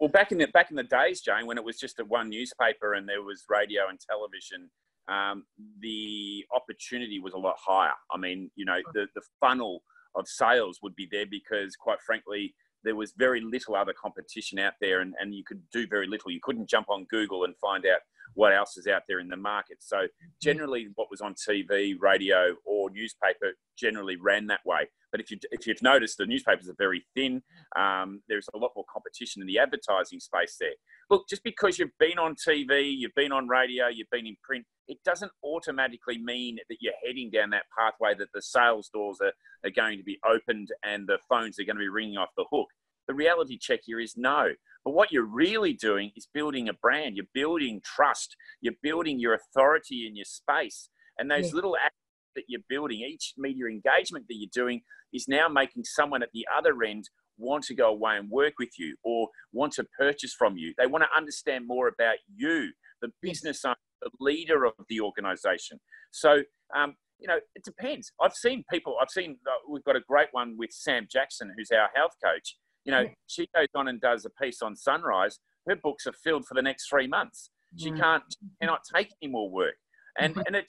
Well, 0.00 0.10
back 0.10 0.32
in 0.32 0.38
the 0.38 0.46
back 0.48 0.70
in 0.70 0.76
the 0.76 0.82
days, 0.82 1.20
Jane, 1.20 1.46
when 1.46 1.56
it 1.56 1.64
was 1.64 1.78
just 1.78 2.00
a 2.00 2.04
one 2.04 2.28
newspaper 2.28 2.94
and 2.94 3.08
there 3.08 3.22
was 3.22 3.44
radio 3.48 3.88
and 3.88 3.98
television 3.98 4.70
um, 5.08 5.44
the 5.80 6.44
opportunity 6.54 7.20
was 7.20 7.34
a 7.34 7.38
lot 7.38 7.56
higher. 7.58 7.94
I 8.12 8.18
mean, 8.18 8.50
you 8.56 8.64
know, 8.64 8.78
the, 8.92 9.06
the 9.14 9.22
funnel 9.40 9.82
of 10.14 10.26
sales 10.26 10.80
would 10.82 10.96
be 10.96 11.08
there 11.10 11.26
because, 11.26 11.76
quite 11.76 12.00
frankly, 12.00 12.54
there 12.84 12.96
was 12.96 13.12
very 13.16 13.40
little 13.40 13.74
other 13.74 13.92
competition 13.92 14.58
out 14.58 14.74
there 14.80 15.00
and, 15.00 15.14
and 15.20 15.34
you 15.34 15.44
could 15.44 15.60
do 15.72 15.86
very 15.86 16.06
little. 16.06 16.30
You 16.30 16.40
couldn't 16.42 16.68
jump 16.68 16.88
on 16.88 17.06
Google 17.10 17.44
and 17.44 17.54
find 17.58 17.84
out 17.86 18.00
what 18.34 18.54
else 18.54 18.76
is 18.76 18.86
out 18.86 19.02
there 19.08 19.20
in 19.20 19.28
the 19.28 19.36
market. 19.36 19.78
So, 19.80 19.96
mm-hmm. 19.96 20.28
generally, 20.42 20.88
what 20.94 21.08
was 21.10 21.20
on 21.20 21.34
TV, 21.34 21.94
radio, 22.00 22.54
or 22.64 22.90
newspaper 22.90 23.52
generally 23.78 24.16
ran 24.16 24.46
that 24.46 24.60
way. 24.64 24.88
But 25.12 25.20
if, 25.20 25.30
you, 25.30 25.38
if 25.50 25.66
you've 25.66 25.82
noticed, 25.82 26.18
the 26.18 26.26
newspapers 26.26 26.68
are 26.68 26.74
very 26.78 27.06
thin. 27.14 27.42
Um, 27.76 28.22
there's 28.28 28.48
a 28.54 28.58
lot 28.58 28.72
more 28.74 28.84
competition 28.92 29.42
in 29.42 29.46
the 29.46 29.58
advertising 29.58 30.20
space 30.20 30.56
there. 30.60 30.74
Look, 31.10 31.28
just 31.28 31.44
because 31.44 31.78
you've 31.78 31.96
been 31.98 32.18
on 32.18 32.34
TV, 32.34 32.92
you've 32.96 33.14
been 33.14 33.32
on 33.32 33.48
radio, 33.48 33.88
you've 33.88 34.10
been 34.10 34.26
in 34.26 34.36
print, 34.42 34.64
it 34.88 34.98
doesn't 35.04 35.32
automatically 35.44 36.18
mean 36.18 36.58
that 36.68 36.78
you're 36.80 36.92
heading 37.04 37.30
down 37.30 37.50
that 37.50 37.64
pathway 37.76 38.14
that 38.18 38.28
the 38.34 38.42
sales 38.42 38.88
doors 38.92 39.18
are, 39.22 39.32
are 39.64 39.70
going 39.70 39.98
to 39.98 40.04
be 40.04 40.18
opened 40.28 40.68
and 40.84 41.06
the 41.06 41.18
phones 41.28 41.58
are 41.58 41.64
going 41.64 41.76
to 41.76 41.80
be 41.80 41.88
ringing 41.88 42.16
off 42.16 42.30
the 42.36 42.44
hook. 42.50 42.68
The 43.08 43.14
reality 43.14 43.58
check 43.58 43.80
here 43.84 44.00
is 44.00 44.14
no. 44.16 44.50
But 44.84 44.92
what 44.92 45.10
you're 45.10 45.24
really 45.24 45.72
doing 45.72 46.12
is 46.16 46.28
building 46.32 46.68
a 46.68 46.74
brand. 46.74 47.16
You're 47.16 47.26
building 47.34 47.80
trust. 47.84 48.36
You're 48.60 48.74
building 48.82 49.18
your 49.18 49.34
authority 49.34 50.06
in 50.06 50.16
your 50.16 50.24
space. 50.24 50.90
And 51.18 51.30
those 51.30 51.48
yeah. 51.48 51.56
little 51.56 51.76
acts 51.82 51.96
that 52.36 52.44
you're 52.48 52.60
building, 52.68 53.00
each 53.00 53.34
media 53.36 53.66
engagement 53.66 54.26
that 54.28 54.36
you're 54.36 54.50
doing, 54.52 54.82
is 55.12 55.26
now 55.26 55.48
making 55.48 55.84
someone 55.84 56.22
at 56.22 56.28
the 56.32 56.46
other 56.56 56.82
end 56.82 57.08
want 57.38 57.64
to 57.64 57.74
go 57.74 57.88
away 57.88 58.16
and 58.16 58.30
work 58.30 58.54
with 58.58 58.78
you 58.78 58.96
or 59.02 59.28
want 59.52 59.72
to 59.74 59.84
purchase 59.98 60.34
from 60.34 60.56
you. 60.56 60.72
They 60.78 60.86
want 60.86 61.04
to 61.04 61.16
understand 61.16 61.66
more 61.66 61.88
about 61.88 62.16
you, 62.34 62.70
the 63.02 63.10
business 63.22 63.64
owner, 63.64 63.76
the 64.02 64.10
leader 64.20 64.64
of 64.64 64.72
the 64.88 65.00
organization. 65.00 65.80
So, 66.10 66.42
um, 66.74 66.94
you 67.18 67.28
know, 67.28 67.38
it 67.54 67.64
depends. 67.64 68.12
I've 68.20 68.34
seen 68.34 68.64
people, 68.70 68.96
I've 69.00 69.10
seen, 69.10 69.38
uh, 69.46 69.70
we've 69.70 69.84
got 69.84 69.96
a 69.96 70.00
great 70.00 70.28
one 70.32 70.56
with 70.56 70.70
Sam 70.72 71.06
Jackson, 71.10 71.52
who's 71.56 71.70
our 71.70 71.88
health 71.94 72.12
coach. 72.22 72.56
You 72.86 72.92
know, 72.92 73.08
she 73.26 73.48
goes 73.54 73.66
on 73.74 73.88
and 73.88 74.00
does 74.00 74.24
a 74.24 74.30
piece 74.42 74.62
on 74.62 74.76
Sunrise. 74.76 75.38
Her 75.68 75.76
books 75.76 76.06
are 76.06 76.12
filled 76.12 76.46
for 76.46 76.54
the 76.54 76.62
next 76.62 76.88
three 76.88 77.08
months. 77.08 77.50
She 77.76 77.90
can't, 77.90 78.22
cannot 78.62 78.80
take 78.94 79.08
any 79.20 79.30
more 79.30 79.50
work. 79.50 79.74
And, 80.18 80.34
mm-hmm. 80.34 80.42
and 80.46 80.56
it 80.56 80.66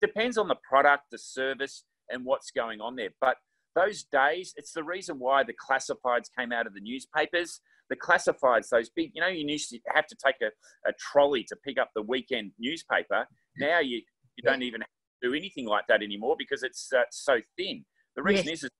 depends 0.00 0.38
on 0.38 0.48
the 0.48 0.56
product, 0.68 1.04
the 1.10 1.18
service, 1.18 1.84
and 2.08 2.24
what's 2.24 2.50
going 2.50 2.80
on 2.80 2.96
there. 2.96 3.10
But 3.20 3.36
those 3.74 4.04
days, 4.04 4.54
it's 4.56 4.72
the 4.72 4.84
reason 4.84 5.18
why 5.18 5.42
the 5.42 5.52
classifieds 5.52 6.28
came 6.38 6.52
out 6.52 6.66
of 6.66 6.74
the 6.74 6.80
newspapers. 6.80 7.60
The 7.90 7.96
classifieds, 7.96 8.68
those 8.70 8.88
big, 8.88 9.10
you 9.14 9.20
know, 9.20 9.28
you 9.28 9.44
used 9.46 9.70
to 9.70 9.78
have 9.94 10.06
to 10.06 10.16
take 10.24 10.36
a, 10.42 10.46
a 10.88 10.92
trolley 10.98 11.44
to 11.44 11.56
pick 11.64 11.78
up 11.78 11.90
the 11.94 12.02
weekend 12.02 12.52
newspaper. 12.58 13.26
Now 13.58 13.80
you, 13.80 14.00
you 14.36 14.42
don't 14.44 14.62
even 14.62 14.82
do 15.22 15.34
anything 15.34 15.66
like 15.66 15.84
that 15.88 16.02
anymore 16.02 16.36
because 16.38 16.62
it's 16.62 16.90
uh, 16.96 17.02
so 17.10 17.40
thin. 17.56 17.84
The 18.16 18.22
reason 18.22 18.46
yes. 18.46 18.58
is, 18.58 18.64
is 18.64 18.70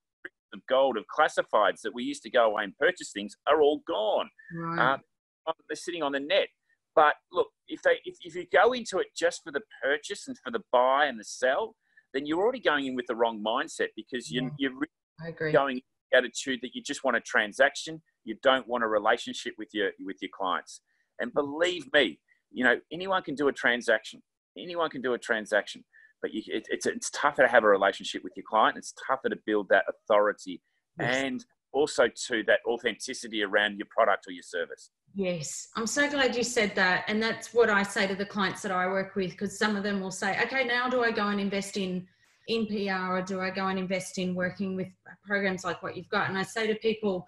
of 0.52 0.60
gold 0.68 0.96
of 0.96 1.04
classifieds 1.06 1.80
that 1.82 1.94
we 1.94 2.04
used 2.04 2.22
to 2.22 2.30
go 2.30 2.46
away 2.46 2.64
and 2.64 2.76
purchase 2.78 3.10
things 3.12 3.34
are 3.46 3.60
all 3.60 3.82
gone. 3.86 4.28
Right. 4.54 4.94
Uh, 4.94 5.52
they're 5.68 5.76
sitting 5.76 6.02
on 6.02 6.12
the 6.12 6.20
net. 6.20 6.48
But 6.94 7.14
look, 7.30 7.48
if 7.68 7.82
they 7.82 7.98
if, 8.04 8.16
if 8.22 8.34
you 8.34 8.46
go 8.52 8.72
into 8.72 8.98
it 8.98 9.08
just 9.16 9.42
for 9.44 9.52
the 9.52 9.60
purchase 9.82 10.26
and 10.28 10.36
for 10.42 10.50
the 10.50 10.62
buy 10.72 11.06
and 11.06 11.20
the 11.20 11.24
sell, 11.24 11.76
then 12.14 12.24
you're 12.26 12.40
already 12.40 12.60
going 12.60 12.86
in 12.86 12.96
with 12.96 13.06
the 13.06 13.14
wrong 13.14 13.42
mindset 13.46 13.88
because 13.94 14.30
you, 14.30 14.44
yeah, 14.44 14.48
you're 14.58 14.72
really 14.72 15.52
going 15.52 15.76
in 15.76 15.82
the 16.10 16.18
attitude 16.18 16.60
that 16.62 16.70
you 16.74 16.82
just 16.82 17.04
want 17.04 17.16
a 17.16 17.20
transaction. 17.20 18.02
You 18.24 18.36
don't 18.42 18.66
want 18.66 18.82
a 18.82 18.88
relationship 18.88 19.54
with 19.58 19.68
your 19.72 19.90
with 20.00 20.16
your 20.22 20.30
clients. 20.36 20.80
And 21.20 21.32
believe 21.34 21.84
me, 21.92 22.18
you 22.50 22.64
know 22.64 22.76
anyone 22.90 23.22
can 23.22 23.34
do 23.34 23.48
a 23.48 23.52
transaction. 23.52 24.22
Anyone 24.58 24.88
can 24.88 25.02
do 25.02 25.12
a 25.12 25.18
transaction, 25.18 25.84
but 26.22 26.32
you, 26.32 26.42
it, 26.46 26.66
it's 26.70 26.86
it's 26.86 27.10
tougher 27.10 27.42
to 27.42 27.48
have 27.48 27.64
a 27.64 27.68
relationship 27.68 28.24
with 28.24 28.32
your 28.36 28.44
client. 28.48 28.76
It's 28.76 28.94
tougher 29.06 29.28
to 29.28 29.36
build 29.46 29.68
that 29.70 29.84
authority 29.88 30.60
yes. 30.98 31.14
and 31.14 31.44
also 31.72 32.08
to 32.08 32.42
that 32.44 32.60
authenticity 32.66 33.42
around 33.42 33.78
your 33.78 33.86
product 33.90 34.26
or 34.26 34.32
your 34.32 34.42
service. 34.42 34.90
Yes, 35.14 35.68
I'm 35.76 35.86
so 35.86 36.08
glad 36.10 36.36
you 36.36 36.42
said 36.42 36.74
that. 36.74 37.04
And 37.08 37.22
that's 37.22 37.54
what 37.54 37.70
I 37.70 37.82
say 37.82 38.06
to 38.06 38.14
the 38.14 38.26
clients 38.26 38.62
that 38.62 38.72
I 38.72 38.86
work 38.86 39.14
with 39.14 39.30
because 39.30 39.58
some 39.58 39.76
of 39.76 39.82
them 39.82 40.00
will 40.00 40.10
say, 40.10 40.38
okay, 40.42 40.64
now 40.64 40.88
do 40.88 41.02
I 41.02 41.10
go 41.10 41.28
and 41.28 41.40
invest 41.40 41.76
in 41.76 42.06
in 42.48 42.66
PR 42.66 43.12
or 43.12 43.22
do 43.22 43.40
I 43.40 43.50
go 43.50 43.66
and 43.66 43.78
invest 43.78 44.18
in 44.18 44.34
working 44.34 44.76
with 44.76 44.88
programs 45.24 45.64
like 45.64 45.82
what 45.82 45.96
you've 45.96 46.08
got? 46.08 46.28
And 46.28 46.38
I 46.38 46.42
say 46.42 46.66
to 46.66 46.76
people, 46.76 47.26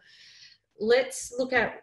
let's 0.78 1.34
look 1.36 1.52
at 1.52 1.82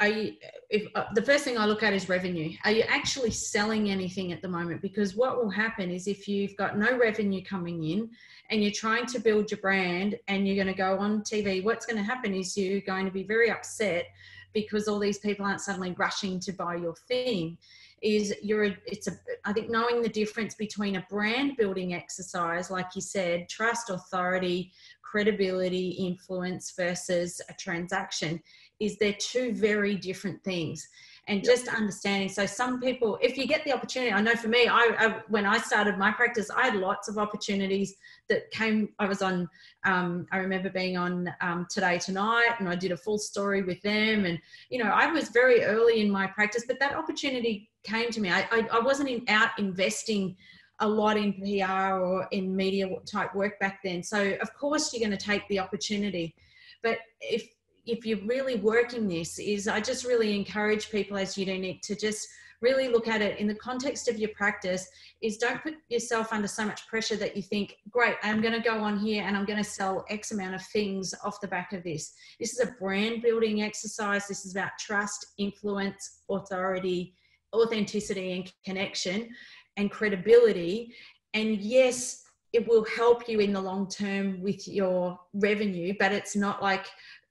are 0.00 0.08
you, 0.08 0.34
if 0.70 0.86
uh, 0.94 1.06
the 1.14 1.22
first 1.22 1.44
thing 1.44 1.58
I 1.58 1.66
look 1.66 1.82
at 1.82 1.92
is 1.92 2.08
revenue. 2.08 2.52
Are 2.64 2.70
you 2.70 2.82
actually 2.82 3.32
selling 3.32 3.90
anything 3.90 4.32
at 4.32 4.42
the 4.42 4.48
moment? 4.48 4.80
Because 4.80 5.16
what 5.16 5.36
will 5.36 5.50
happen 5.50 5.90
is 5.90 6.06
if 6.06 6.28
you've 6.28 6.56
got 6.56 6.78
no 6.78 6.96
revenue 6.96 7.42
coming 7.42 7.82
in 7.82 8.10
and 8.50 8.62
you're 8.62 8.72
trying 8.72 9.06
to 9.06 9.18
build 9.18 9.50
your 9.50 9.60
brand 9.60 10.16
and 10.28 10.46
you're 10.46 10.62
going 10.62 10.72
to 10.72 10.78
go 10.78 10.98
on 10.98 11.22
TV, 11.22 11.64
what's 11.64 11.84
going 11.84 11.96
to 11.96 12.02
happen 12.02 12.32
is 12.32 12.56
you're 12.56 12.80
going 12.80 13.06
to 13.06 13.10
be 13.10 13.24
very 13.24 13.50
upset 13.50 14.06
because 14.54 14.86
all 14.88 14.98
these 14.98 15.18
people 15.18 15.44
aren't 15.44 15.60
suddenly 15.60 15.94
rushing 15.98 16.38
to 16.40 16.52
buy 16.52 16.76
your 16.76 16.94
thing 16.94 17.58
is 18.00 18.32
you're 18.42 18.76
it's 18.86 19.08
a 19.08 19.12
i 19.44 19.52
think 19.52 19.68
knowing 19.68 20.00
the 20.02 20.08
difference 20.08 20.54
between 20.54 20.96
a 20.96 21.06
brand 21.10 21.56
building 21.56 21.94
exercise 21.94 22.70
like 22.70 22.86
you 22.94 23.00
said 23.00 23.48
trust 23.48 23.90
authority 23.90 24.70
credibility 25.02 25.90
influence 25.90 26.72
versus 26.76 27.40
a 27.48 27.54
transaction 27.54 28.40
is 28.80 28.96
they're 28.98 29.12
two 29.14 29.52
very 29.52 29.96
different 29.96 30.42
things 30.44 30.88
and 31.26 31.44
just 31.44 31.68
understanding. 31.68 32.28
So 32.28 32.46
some 32.46 32.80
people 32.80 33.18
if 33.20 33.36
you 33.36 33.46
get 33.46 33.64
the 33.64 33.72
opportunity 33.72 34.12
i 34.12 34.20
know 34.20 34.34
for 34.34 34.48
me 34.48 34.66
I, 34.66 34.94
I, 34.98 35.20
when 35.28 35.44
i 35.44 35.58
started 35.58 35.98
my 35.98 36.10
practice 36.10 36.50
i 36.50 36.66
had 36.66 36.76
lots 36.76 37.08
of 37.08 37.18
opportunities 37.18 37.96
that 38.28 38.50
came 38.50 38.88
i 38.98 39.06
was 39.06 39.20
on 39.20 39.48
um, 39.84 40.26
i 40.32 40.38
remember 40.38 40.70
being 40.70 40.96
on 40.96 41.32
um, 41.40 41.66
today 41.68 41.98
tonight 41.98 42.54
and 42.58 42.68
i 42.68 42.74
did 42.74 42.92
a 42.92 42.96
full 42.96 43.18
story 43.18 43.62
with 43.62 43.80
them 43.82 44.24
and 44.24 44.38
you 44.70 44.82
know 44.82 44.90
i 44.90 45.06
was 45.06 45.28
very 45.28 45.64
early 45.64 46.00
in 46.00 46.10
my 46.10 46.26
practice 46.26 46.64
but 46.66 46.78
that 46.80 46.94
opportunity 46.94 47.70
came 47.88 48.10
to 48.10 48.20
me. 48.20 48.30
I, 48.30 48.46
I, 48.50 48.68
I 48.72 48.80
wasn't 48.80 49.08
in, 49.08 49.24
out 49.28 49.50
investing 49.58 50.36
a 50.80 50.88
lot 50.88 51.16
in 51.16 51.32
pr 51.34 51.72
or 51.72 52.28
in 52.30 52.54
media 52.54 52.88
type 53.04 53.34
work 53.34 53.58
back 53.58 53.80
then. 53.82 54.02
So 54.02 54.36
of 54.40 54.54
course 54.54 54.92
you're 54.92 55.06
going 55.06 55.16
to 55.16 55.24
take 55.24 55.46
the 55.48 55.58
opportunity 55.58 56.34
but 56.82 56.98
if 57.20 57.48
if 57.88 58.04
you're 58.04 58.24
really 58.26 58.56
working 58.56 59.08
this 59.08 59.38
is 59.38 59.66
I 59.66 59.80
just 59.80 60.04
really 60.04 60.36
encourage 60.36 60.90
people 60.90 61.16
as 61.16 61.38
you 61.38 61.46
do, 61.46 61.52
Unique 61.52 61.82
to 61.82 61.96
just 61.96 62.28
really 62.60 62.88
look 62.88 63.08
at 63.08 63.22
it 63.22 63.38
in 63.38 63.46
the 63.46 63.54
context 63.54 64.08
of 64.08 64.18
your 64.18 64.30
practice 64.30 64.88
is 65.22 65.38
don't 65.38 65.62
put 65.62 65.74
yourself 65.88 66.32
under 66.32 66.48
so 66.48 66.64
much 66.64 66.86
pressure 66.88 67.16
that 67.16 67.36
you 67.36 67.42
think 67.42 67.76
great 67.90 68.16
i'm 68.22 68.40
going 68.40 68.52
to 68.52 68.60
go 68.60 68.78
on 68.82 68.98
here 68.98 69.22
and 69.24 69.36
i'm 69.36 69.44
going 69.44 69.62
to 69.62 69.64
sell 69.64 70.04
x 70.10 70.32
amount 70.32 70.54
of 70.54 70.62
things 70.66 71.14
off 71.24 71.40
the 71.40 71.48
back 71.48 71.72
of 71.72 71.82
this. 71.82 72.14
This 72.38 72.52
is 72.52 72.60
a 72.60 72.72
brand 72.72 73.22
building 73.22 73.62
exercise. 73.62 74.26
This 74.26 74.44
is 74.44 74.52
about 74.52 74.72
trust 74.78 75.26
influence 75.38 76.22
authority 76.28 77.14
authenticity 77.54 78.32
and 78.32 78.52
connection 78.64 79.30
and 79.78 79.90
credibility. 79.90 80.94
And 81.32 81.58
yes 81.58 82.24
it 82.52 82.66
will 82.66 82.84
help 82.96 83.28
you 83.28 83.40
in 83.40 83.52
the 83.52 83.60
long 83.60 83.88
term 83.88 84.42
with 84.42 84.66
your 84.66 85.18
revenue 85.34 85.94
but 85.98 86.12
it's 86.12 86.34
not 86.34 86.62
like 86.62 86.86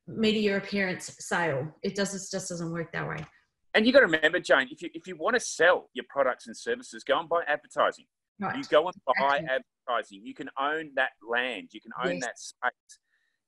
media 0.07 0.57
appearance 0.57 1.15
sale 1.19 1.67
it 1.83 1.95
does 1.95 2.13
it 2.13 2.21
just 2.31 2.49
doesn't 2.49 2.71
work 2.71 2.91
that 2.91 3.07
way 3.07 3.25
and 3.77 3.85
you 3.85 3.93
got 3.93 3.99
to 3.99 4.07
remember, 4.07 4.39
Jane, 4.39 4.67
if 4.71 4.81
you 4.81 4.89
if 4.95 5.05
you 5.05 5.15
want 5.15 5.35
to 5.35 5.39
sell 5.39 5.89
your 5.93 6.05
products 6.09 6.47
and 6.47 6.57
services, 6.57 7.03
go 7.03 7.19
and 7.19 7.29
buy 7.29 7.43
advertising. 7.47 8.05
Right. 8.39 8.57
You 8.57 8.63
go 8.63 8.87
and 8.87 8.95
buy 9.05 9.37
exactly. 9.37 9.63
advertising. 9.87 10.21
You 10.23 10.33
can 10.33 10.49
own 10.59 10.91
that 10.95 11.11
land. 11.27 11.69
You 11.73 11.81
can 11.81 11.91
own 12.03 12.15
yes. 12.15 12.23
that 12.23 12.39
space. 12.39 12.99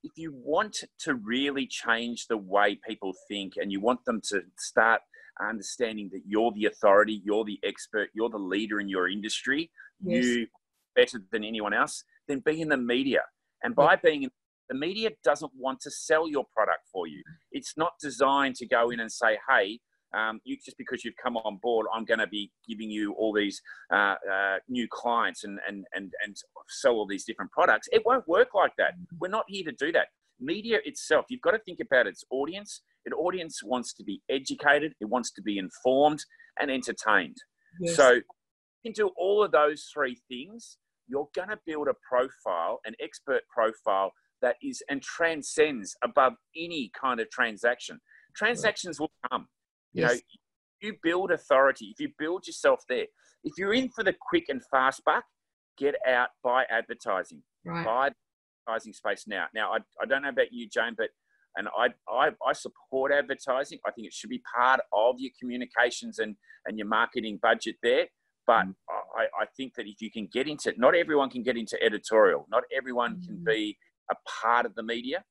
If 0.04 0.12
you 0.16 0.32
want 0.32 0.84
to 1.00 1.14
really 1.16 1.66
change 1.66 2.28
the 2.28 2.36
way 2.36 2.78
people 2.88 3.12
think, 3.26 3.54
and 3.56 3.72
you 3.72 3.80
want 3.80 4.04
them 4.04 4.20
to 4.28 4.42
start 4.56 5.00
understanding 5.40 6.10
that 6.12 6.22
you're 6.24 6.52
the 6.52 6.66
authority, 6.66 7.20
you're 7.24 7.44
the 7.44 7.58
expert, 7.64 8.10
you're 8.14 8.30
the 8.30 8.38
leader 8.38 8.78
in 8.78 8.88
your 8.88 9.08
industry, 9.08 9.70
yes. 10.00 10.24
you 10.24 10.46
better 10.94 11.20
than 11.32 11.42
anyone 11.42 11.74
else, 11.74 12.04
then 12.28 12.38
be 12.38 12.60
in 12.60 12.68
the 12.68 12.76
media. 12.76 13.22
And 13.64 13.74
by 13.74 13.96
being 13.96 14.22
in 14.22 14.30
the 14.70 14.76
media 14.76 15.10
doesn't 15.24 15.50
want 15.58 15.80
to 15.80 15.90
sell 15.90 16.28
your 16.28 16.44
product 16.54 16.86
for 16.92 17.08
you. 17.08 17.22
It's 17.50 17.74
not 17.76 17.92
designed 18.00 18.54
to 18.56 18.66
go 18.66 18.90
in 18.90 19.00
and 19.00 19.10
say, 19.10 19.36
hey, 19.48 19.80
um, 20.16 20.40
you, 20.44 20.56
just 20.64 20.78
because 20.78 21.04
you've 21.04 21.16
come 21.22 21.36
on 21.36 21.58
board, 21.60 21.86
I'm 21.92 22.04
going 22.04 22.20
to 22.20 22.26
be 22.28 22.50
giving 22.68 22.88
you 22.88 23.12
all 23.14 23.32
these 23.32 23.60
uh, 23.92 24.14
uh, 24.32 24.56
new 24.68 24.86
clients 24.90 25.44
and, 25.44 25.58
and, 25.68 25.84
and, 25.94 26.12
and 26.24 26.36
sell 26.68 26.92
all 26.92 27.06
these 27.06 27.24
different 27.24 27.50
products. 27.50 27.88
It 27.92 28.02
won't 28.06 28.26
work 28.28 28.48
like 28.54 28.72
that. 28.78 28.94
We're 29.20 29.28
not 29.28 29.44
here 29.48 29.64
to 29.64 29.72
do 29.72 29.92
that. 29.92 30.06
Media 30.40 30.78
itself, 30.84 31.26
you've 31.28 31.42
got 31.42 31.50
to 31.50 31.58
think 31.58 31.80
about 31.80 32.06
its 32.06 32.24
audience. 32.30 32.82
An 33.06 33.12
audience 33.12 33.62
wants 33.62 33.92
to 33.94 34.04
be 34.04 34.22
educated, 34.30 34.94
it 35.00 35.06
wants 35.06 35.32
to 35.32 35.42
be 35.42 35.58
informed 35.58 36.20
and 36.60 36.70
entertained. 36.70 37.36
Yes. 37.80 37.96
So 37.96 38.12
you 38.12 38.22
can 38.84 38.92
do 38.92 39.10
all 39.16 39.42
of 39.42 39.50
those 39.50 39.90
three 39.92 40.16
things. 40.28 40.78
You're 41.08 41.28
going 41.34 41.48
to 41.48 41.58
build 41.66 41.88
a 41.88 41.94
profile, 42.08 42.80
an 42.84 42.94
expert 43.00 43.42
profile 43.52 44.12
that 44.42 44.56
is 44.62 44.82
and 44.88 45.02
transcends 45.02 45.96
above 46.02 46.34
any 46.56 46.90
kind 47.00 47.20
of 47.20 47.30
transaction. 47.30 48.00
Transactions 48.34 49.00
will 49.00 49.12
come. 49.30 49.46
You 49.92 50.02
yes. 50.02 50.14
know, 50.14 50.20
you 50.82 50.94
build 51.02 51.30
authority, 51.30 51.86
if 51.86 52.00
you 52.00 52.08
build 52.18 52.46
yourself 52.46 52.82
there, 52.88 53.06
if 53.44 53.54
you're 53.58 53.74
in 53.74 53.90
for 53.90 54.04
the 54.04 54.14
quick 54.28 54.46
and 54.48 54.62
fast 54.70 55.02
buck, 55.04 55.24
get 55.78 55.94
out, 56.06 56.28
by 56.42 56.64
advertising. 56.70 57.42
Right. 57.64 57.84
Buy 57.84 58.10
advertising 58.68 58.92
space 58.92 59.24
now. 59.26 59.46
Now, 59.54 59.72
I, 59.72 59.78
I 60.00 60.06
don't 60.06 60.22
know 60.22 60.28
about 60.28 60.52
you, 60.52 60.68
Jane, 60.68 60.94
but 60.96 61.08
and 61.56 61.68
I, 61.76 61.88
I, 62.08 62.30
I 62.46 62.52
support 62.52 63.12
advertising. 63.12 63.80
I 63.84 63.90
think 63.90 64.06
it 64.06 64.12
should 64.12 64.30
be 64.30 64.40
part 64.56 64.80
of 64.92 65.16
your 65.18 65.32
communications 65.38 66.20
and, 66.20 66.36
and 66.66 66.78
your 66.78 66.86
marketing 66.86 67.40
budget 67.42 67.74
there. 67.82 68.06
But 68.46 68.66
mm. 68.66 68.74
I, 69.16 69.24
I 69.24 69.46
think 69.56 69.74
that 69.74 69.86
if 69.86 70.00
you 70.00 70.12
can 70.12 70.28
get 70.32 70.46
into, 70.46 70.72
not 70.76 70.94
everyone 70.94 71.28
can 71.28 71.42
get 71.42 71.56
into 71.56 71.76
editorial. 71.82 72.46
Not 72.50 72.62
everyone 72.76 73.16
mm. 73.16 73.26
can 73.26 73.44
be 73.44 73.76
a 74.10 74.16
part 74.28 74.66
of 74.66 74.74
the 74.74 74.82
media. 74.82 75.24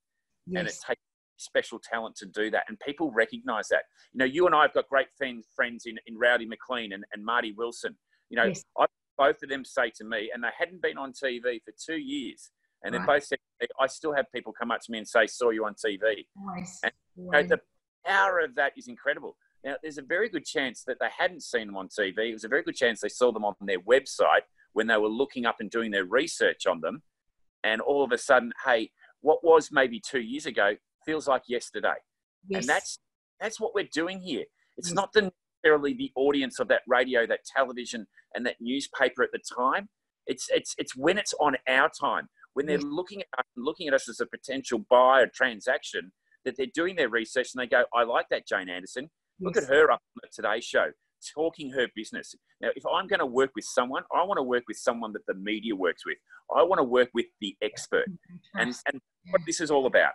Yes. 0.48 0.60
And 0.60 0.68
it 0.68 0.76
takes 0.88 1.02
special 1.38 1.80
talent 1.80 2.16
to 2.18 2.26
do 2.26 2.52
that. 2.52 2.64
And 2.68 2.80
people 2.80 3.12
recognize 3.12 3.68
that. 3.70 3.84
You 4.14 4.20
know, 4.20 4.26
you 4.26 4.46
and 4.46 4.56
I 4.56 4.64
have 4.64 4.74
got 4.74 4.88
great 4.90 5.08
friends, 5.18 5.48
friends 5.56 5.86
in, 5.86 5.98
in 6.08 6.18
Rowdy 6.18 6.46
McLean 6.46 6.94
and, 6.94 7.04
and 7.14 7.24
Marty 7.24 7.54
Wilson. 7.58 7.98
You 8.30 8.38
know, 8.38 8.46
yes. 8.46 8.64
I, 8.78 8.86
both 9.18 9.44
of 9.44 9.50
them 9.50 9.66
say 9.66 9.92
to 9.98 10.06
me, 10.06 10.32
and 10.34 10.44
they 10.44 10.50
hadn't 10.58 10.82
been 10.82 10.98
on 10.98 11.12
TV 11.12 11.62
for 11.64 11.74
two 11.86 11.98
years. 11.98 12.52
And 12.84 12.94
right. 12.94 13.02
they 13.02 13.14
both 13.14 13.24
said, 13.26 13.40
I 13.80 13.88
still 13.88 14.14
have 14.14 14.26
people 14.34 14.54
come 14.54 14.72
up 14.72 14.80
to 14.82 14.92
me 14.92 15.00
and 15.00 15.08
say, 15.08 15.28
saw 15.28 15.50
you 15.50 15.66
on 15.66 15.74
TV. 15.74 16.26
Nice. 16.56 16.80
And 16.84 16.94
you 17.18 17.30
know, 17.30 17.44
the 17.44 17.60
power 18.06 18.40
of 18.40 18.56
that 18.56 18.74
is 18.78 18.88
incredible. 18.88 19.36
Now, 19.64 19.76
there's 19.82 19.98
a 19.98 20.04
very 20.04 20.30
good 20.30 20.46
chance 20.46 20.84
that 20.88 20.98
they 21.02 21.10
hadn't 21.18 21.44
seen 21.44 21.68
them 21.68 21.76
on 21.76 21.90
TV. 21.90 22.30
It 22.30 22.34
was 22.34 22.46
a 22.46 22.50
very 22.50 22.64
good 22.64 22.76
chance 22.76 23.02
they 23.02 23.10
saw 23.10 23.32
them 23.34 23.44
on 23.44 23.56
their 23.60 23.82
website 23.82 24.44
when 24.72 24.88
they 24.88 24.98
were 24.98 25.10
looking 25.10 25.46
up 25.46 25.58
and 25.60 25.70
doing 25.70 25.92
their 25.92 26.06
research 26.06 26.66
on 26.66 26.80
them. 26.80 27.04
And 27.64 27.82
all 27.82 28.04
of 28.04 28.12
a 28.12 28.18
sudden, 28.18 28.52
hey, 28.66 28.92
what 29.22 29.44
was 29.44 29.70
maybe 29.72 30.00
two 30.00 30.22
years 30.22 30.46
ago 30.46 30.76
feels 31.06 31.28
like 31.28 31.44
yesterday. 31.48 31.96
Yes. 32.48 32.62
And 32.62 32.70
that's 32.70 33.00
that's 33.40 33.60
what 33.60 33.74
we're 33.74 33.90
doing 33.94 34.22
here. 34.22 34.46
It's 34.78 34.90
yes. 34.90 34.96
not 34.96 35.14
the, 35.14 35.32
necessarily 35.64 35.94
the 35.94 36.12
audience 36.16 36.60
of 36.60 36.68
that 36.70 36.82
radio, 36.88 37.26
that 37.26 37.42
television, 37.46 38.08
and 38.34 38.46
that 38.46 38.56
newspaper 38.60 39.24
at 39.24 39.32
the 39.32 39.40
time. 39.58 39.90
It's 40.28 40.48
it's 40.50 40.76
it's 40.78 40.96
when 40.96 41.18
it's 41.18 41.34
on 41.40 41.56
our 41.68 41.90
time, 41.90 42.30
when 42.54 42.66
they're 42.66 42.78
yes. 42.78 42.86
looking 42.86 43.22
at 43.22 43.40
us, 43.40 43.46
looking 43.58 43.88
at 43.88 43.94
us 43.94 44.08
as 44.08 44.20
a 44.20 44.26
potential 44.26 44.86
buyer 44.90 45.28
transaction, 45.34 46.12
that 46.46 46.56
they're 46.58 46.68
doing 46.74 46.96
their 46.96 47.10
research 47.10 47.50
and 47.54 47.62
they 47.62 47.68
go, 47.68 47.84
I 47.94 48.04
like 48.04 48.28
that 48.30 48.48
Jane 48.48 48.70
Anderson. 48.70 49.10
Look 49.42 49.58
at 49.58 49.64
her 49.66 49.90
up 49.90 50.02
on 50.18 50.22
the 50.22 50.30
Today 50.34 50.60
Show 50.60 50.92
talking 51.36 51.72
her 51.72 51.88
business. 51.96 52.36
Now, 52.62 52.70
if 52.76 52.84
I'm 52.86 53.08
going 53.08 53.20
to 53.20 53.26
work 53.26 53.52
with 53.56 53.66
someone, 53.66 54.04
I 54.14 54.24
want 54.24 54.38
to 54.38 54.44
work 54.44 54.64
with 54.68 54.78
someone 54.78 55.14
that 55.14 55.26
the 55.28 55.34
media 55.34 55.76
works 55.76 56.06
with. 56.06 56.18
I 56.56 56.64
want 56.64 56.80
to 56.80 56.84
work 56.84 57.10
with 57.14 57.28
the 57.42 57.56
expert. 57.62 58.06
And, 58.56 58.76
and 58.92 59.02
what 59.32 59.42
this 59.46 59.62
is 59.62 59.72
all 59.72 59.86
about. 59.86 60.14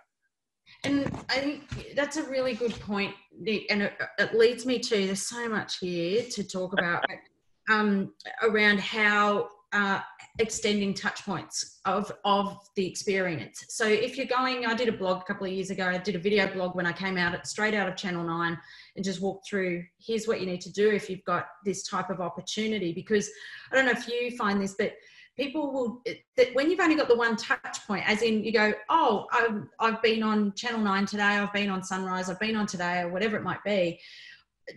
And 0.82 1.06
I 1.28 1.38
think 1.38 1.94
that's 1.94 2.16
a 2.16 2.24
really 2.24 2.54
good 2.54 2.78
point, 2.80 3.14
Nick, 3.38 3.66
and 3.70 3.82
it, 3.82 3.92
it 4.18 4.34
leads 4.34 4.66
me 4.66 4.78
to 4.78 5.06
there's 5.06 5.26
so 5.26 5.48
much 5.48 5.78
here 5.78 6.24
to 6.30 6.44
talk 6.44 6.72
about 6.72 7.04
um, 7.70 8.12
around 8.42 8.80
how 8.80 9.48
uh, 9.74 10.00
extending 10.38 10.94
touch 10.94 11.24
points 11.24 11.80
of 11.84 12.10
of 12.24 12.58
the 12.76 12.86
experience. 12.86 13.64
So 13.68 13.86
if 13.86 14.16
you're 14.16 14.26
going, 14.26 14.64
I 14.66 14.74
did 14.74 14.88
a 14.88 14.92
blog 14.92 15.22
a 15.22 15.24
couple 15.24 15.46
of 15.46 15.52
years 15.52 15.70
ago. 15.70 15.86
I 15.86 15.98
did 15.98 16.14
a 16.14 16.18
video 16.18 16.46
blog 16.46 16.76
when 16.76 16.86
I 16.86 16.92
came 16.92 17.18
out 17.18 17.46
straight 17.46 17.74
out 17.74 17.88
of 17.88 17.96
Channel 17.96 18.24
Nine 18.24 18.56
and 18.96 19.04
just 19.04 19.20
walked 19.20 19.48
through. 19.48 19.84
Here's 19.98 20.26
what 20.26 20.40
you 20.40 20.46
need 20.46 20.60
to 20.62 20.72
do 20.72 20.90
if 20.90 21.10
you've 21.10 21.24
got 21.24 21.46
this 21.64 21.82
type 21.86 22.08
of 22.08 22.20
opportunity. 22.20 22.92
Because 22.92 23.28
I 23.70 23.74
don't 23.74 23.84
know 23.84 23.92
if 23.92 24.08
you 24.08 24.36
find 24.36 24.62
this, 24.62 24.76
but 24.78 24.94
people 25.36 25.72
will 25.72 26.02
that 26.36 26.54
when 26.54 26.70
you've 26.70 26.80
only 26.80 26.94
got 26.94 27.08
the 27.08 27.16
one 27.16 27.36
touch 27.36 27.84
point 27.86 28.08
as 28.08 28.22
in 28.22 28.44
you 28.44 28.52
go 28.52 28.72
oh 28.88 29.26
I've, 29.32 29.64
I've 29.80 30.00
been 30.00 30.22
on 30.22 30.52
channel 30.54 30.78
9 30.78 31.06
today 31.06 31.22
i've 31.22 31.52
been 31.52 31.70
on 31.70 31.82
sunrise 31.82 32.30
i've 32.30 32.38
been 32.38 32.54
on 32.54 32.66
today 32.66 33.00
or 33.00 33.08
whatever 33.08 33.36
it 33.36 33.42
might 33.42 33.62
be 33.64 33.98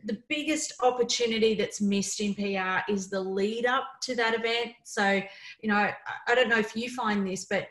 the 0.05 0.21
biggest 0.27 0.73
opportunity 0.81 1.53
that's 1.55 1.81
missed 1.81 2.19
in 2.19 2.33
pr 2.33 2.91
is 2.91 3.09
the 3.09 3.19
lead 3.19 3.65
up 3.65 3.85
to 4.01 4.15
that 4.15 4.33
event 4.33 4.73
so 4.83 5.21
you 5.61 5.69
know 5.69 5.89
i, 6.27 6.35
don't 6.35 6.49
know 6.49 6.59
if 6.59 6.75
you 6.75 6.89
find 6.89 7.25
this 7.27 7.45
but 7.45 7.67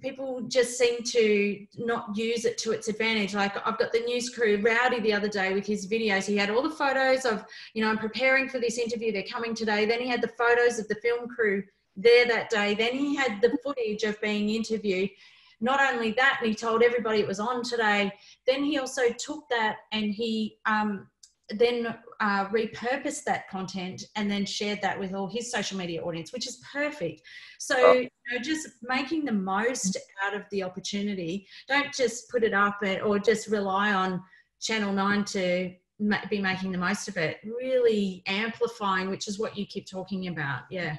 people 0.00 0.42
just 0.42 0.78
seem 0.78 1.02
to 1.02 1.66
not 1.76 2.16
use 2.16 2.44
it 2.44 2.58
to 2.58 2.72
its 2.72 2.88
advantage. 2.88 3.34
Like 3.34 3.56
I've 3.66 3.78
got 3.78 3.92
the 3.92 4.00
news 4.00 4.30
crew 4.30 4.60
rowdy 4.62 5.00
the 5.00 5.12
other 5.12 5.28
day 5.28 5.54
with 5.54 5.66
his 5.66 5.86
videos. 5.86 6.26
He 6.26 6.36
had 6.36 6.50
all 6.50 6.62
the 6.62 6.70
photos 6.70 7.24
of, 7.24 7.44
you 7.74 7.82
know, 7.82 7.90
I'm 7.90 7.98
preparing 7.98 8.48
for 8.48 8.58
this 8.58 8.78
interview. 8.78 9.12
They're 9.12 9.22
coming 9.30 9.54
today. 9.54 9.84
Then 9.84 10.00
he 10.00 10.08
had 10.08 10.22
the 10.22 10.32
photos 10.38 10.78
of 10.78 10.88
the 10.88 10.96
film 10.96 11.28
crew 11.28 11.62
there 11.96 12.26
that 12.26 12.50
day. 12.50 12.74
Then 12.74 12.94
he 12.94 13.14
had 13.16 13.40
the 13.40 13.56
footage 13.62 14.02
of 14.02 14.20
being 14.20 14.50
interviewed. 14.50 15.10
Not 15.60 15.80
only 15.80 16.12
that, 16.12 16.40
he 16.42 16.54
told 16.54 16.82
everybody 16.82 17.20
it 17.20 17.26
was 17.26 17.40
on 17.40 17.62
today. 17.62 18.12
Then 18.46 18.62
he 18.62 18.78
also 18.78 19.08
took 19.18 19.48
that 19.48 19.76
and 19.92 20.12
he 20.12 20.58
um, 20.66 21.06
then 21.50 21.94
uh, 22.20 22.46
repurposed 22.46 23.24
that 23.24 23.48
content 23.48 24.04
and 24.16 24.30
then 24.30 24.44
shared 24.44 24.80
that 24.82 24.98
with 24.98 25.14
all 25.14 25.28
his 25.28 25.50
social 25.50 25.78
media 25.78 26.02
audience, 26.02 26.32
which 26.32 26.46
is 26.46 26.60
perfect. 26.72 27.22
So, 27.58 27.74
oh. 27.78 27.92
you 27.92 28.08
know, 28.32 28.38
just 28.42 28.68
making 28.82 29.24
the 29.24 29.32
most 29.32 29.96
out 30.24 30.34
of 30.34 30.42
the 30.50 30.62
opportunity. 30.62 31.46
Don't 31.68 31.92
just 31.94 32.28
put 32.30 32.42
it 32.42 32.52
up 32.52 32.78
or 33.04 33.18
just 33.18 33.48
rely 33.48 33.92
on 33.92 34.22
Channel 34.60 34.92
9 34.92 35.24
to 35.24 35.72
be 36.28 36.40
making 36.40 36.72
the 36.72 36.78
most 36.78 37.08
of 37.08 37.16
it. 37.16 37.38
Really 37.44 38.22
amplifying, 38.26 39.08
which 39.08 39.28
is 39.28 39.38
what 39.38 39.56
you 39.56 39.66
keep 39.66 39.88
talking 39.88 40.28
about. 40.28 40.62
Yeah. 40.70 40.96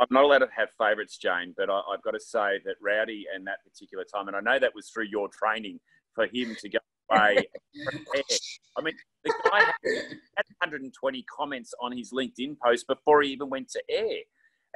I'm 0.00 0.08
not 0.10 0.24
allowed 0.24 0.38
to 0.38 0.48
have 0.56 0.70
favourites, 0.76 1.18
Jane, 1.18 1.54
but 1.56 1.70
I, 1.70 1.80
have 1.92 2.02
got 2.02 2.12
to 2.12 2.20
say 2.20 2.58
that 2.64 2.74
Rowdy 2.80 3.26
and 3.32 3.46
that 3.46 3.58
particular 3.62 4.04
time, 4.04 4.26
and 4.26 4.36
I 4.36 4.40
know 4.40 4.58
that 4.58 4.74
was 4.74 4.88
through 4.88 5.04
your 5.04 5.28
training 5.28 5.78
for 6.14 6.26
him 6.26 6.56
to 6.60 6.68
go 6.68 6.78
I 8.76 8.82
mean, 8.82 8.94
the 9.24 9.34
guy 9.50 9.60
had 9.60 10.46
120 10.60 11.24
comments 11.36 11.72
on 11.80 11.96
his 11.96 12.12
LinkedIn 12.12 12.56
post 12.64 12.86
before 12.86 13.22
he 13.22 13.30
even 13.30 13.50
went 13.50 13.68
to 13.70 13.82
air. 13.90 14.18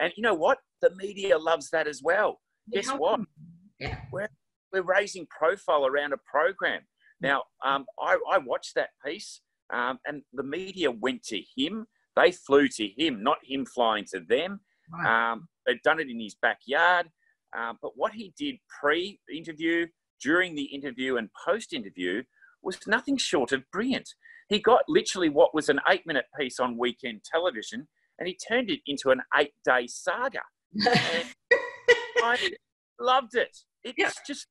And 0.01 0.13
you 0.17 0.23
know 0.23 0.35
what? 0.35 0.59
The 0.81 0.91
media 0.97 1.39
loves 1.39 1.71
that 1.71 1.89
as 1.89 2.01
well. 2.03 2.41
Guess 2.73 2.91
what? 2.91 3.21
Yeah. 3.81 3.99
We're, 4.13 4.29
we're 4.73 4.83
raising 4.83 5.27
profile 5.27 5.87
around 5.87 6.13
a 6.13 6.19
program. 6.31 6.83
Now, 7.21 7.45
um, 7.65 7.87
I, 8.01 8.19
I, 8.31 8.39
watched 8.39 8.75
that 8.77 8.91
piece, 9.05 9.41
um, 9.73 9.99
and 10.07 10.23
the 10.33 10.45
media 10.45 10.91
went 10.91 11.25
to 11.25 11.41
him. 11.57 11.87
They 12.15 12.31
flew 12.31 12.69
to 12.69 12.87
him, 12.87 13.23
not 13.23 13.39
him 13.45 13.67
flying 13.67 14.05
to 14.13 14.21
them. 14.21 14.61
Right. 14.93 15.33
Um, 15.33 15.49
they'd 15.67 15.83
done 15.83 15.99
it 15.99 16.09
in 16.09 16.21
his 16.21 16.37
backyard. 16.41 17.09
Um, 17.57 17.79
but 17.83 17.93
what 17.97 18.13
he 18.13 18.33
did 18.39 18.57
pre 18.81 19.19
interview, 19.35 19.87
during 20.23 20.55
the 20.55 20.65
interview 20.65 21.17
and 21.17 21.29
post 21.47 21.73
interview 21.73 22.23
was 22.63 22.79
nothing 22.87 23.17
short 23.17 23.53
of 23.53 23.63
brilliant. 23.73 24.09
He 24.49 24.61
got 24.61 24.83
literally 24.89 25.29
what 25.29 25.55
was 25.55 25.69
an 25.69 25.81
eight 25.89 26.07
minute 26.07 26.25
piece 26.39 26.59
on 26.59 26.79
weekend 26.79 27.23
television 27.25 27.87
and 28.19 28.27
he 28.27 28.37
turned 28.49 28.71
it 28.71 28.81
into 28.87 29.11
an 29.11 29.21
eight 29.37 29.53
day 29.65 29.87
saga. 29.87 30.41
I 32.23 32.37
loved 33.01 33.35
it. 33.35 33.57
It's 33.85 34.21
just, 34.27 34.47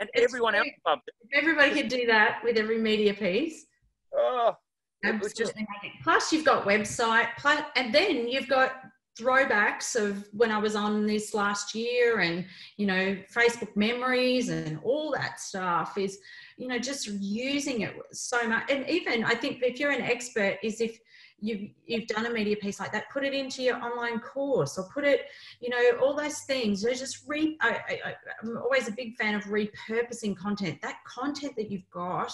and 0.00 0.08
it's 0.12 0.24
everyone 0.24 0.52
great. 0.52 0.60
else 0.60 0.68
loved 0.86 1.02
it. 1.06 1.14
If 1.30 1.42
everybody 1.42 1.70
could 1.72 1.88
do 1.88 2.06
that 2.06 2.40
with 2.44 2.56
every 2.56 2.78
media 2.78 3.12
piece. 3.12 3.66
Oh, 4.14 4.54
absolutely. 5.04 5.44
Just... 5.44 5.54
Plus, 6.02 6.32
you've 6.32 6.44
got 6.44 6.64
website, 6.64 7.28
plus, 7.38 7.62
and 7.76 7.92
then 7.92 8.28
you've 8.28 8.48
got 8.48 8.72
throwbacks 9.18 9.96
of 9.96 10.28
when 10.32 10.50
I 10.50 10.58
was 10.58 10.76
on 10.76 11.06
this 11.06 11.34
last 11.34 11.74
year 11.74 12.20
and, 12.20 12.44
you 12.76 12.86
know, 12.86 13.16
Facebook 13.34 13.74
memories 13.76 14.48
and 14.48 14.78
all 14.82 15.12
that 15.12 15.40
stuff 15.40 15.98
is, 15.98 16.18
you 16.56 16.68
know, 16.68 16.78
just 16.78 17.08
using 17.08 17.82
it 17.82 17.94
so 18.12 18.48
much. 18.48 18.70
And 18.70 18.88
even 18.88 19.24
I 19.24 19.34
think 19.34 19.62
if 19.62 19.80
you're 19.80 19.90
an 19.90 20.02
expert 20.02 20.58
is 20.62 20.80
if 20.80 20.98
you've, 21.40 21.70
you've 21.86 22.06
done 22.06 22.26
a 22.26 22.30
media 22.30 22.56
piece 22.56 22.80
like 22.80 22.92
that, 22.92 23.10
put 23.10 23.24
it 23.24 23.34
into 23.34 23.62
your 23.62 23.76
online 23.82 24.20
course 24.20 24.78
or 24.78 24.88
put 24.92 25.04
it, 25.04 25.26
you 25.60 25.68
know, 25.68 25.98
all 26.00 26.14
those 26.14 26.40
things. 26.40 26.82
So 26.82 26.92
just 26.94 27.24
re, 27.26 27.56
I, 27.60 27.80
I, 28.04 28.14
I'm 28.42 28.56
always 28.58 28.88
a 28.88 28.92
big 28.92 29.16
fan 29.16 29.34
of 29.34 29.44
repurposing 29.44 30.36
content. 30.36 30.80
That 30.82 30.98
content 31.04 31.54
that 31.56 31.70
you've 31.70 31.88
got 31.90 32.32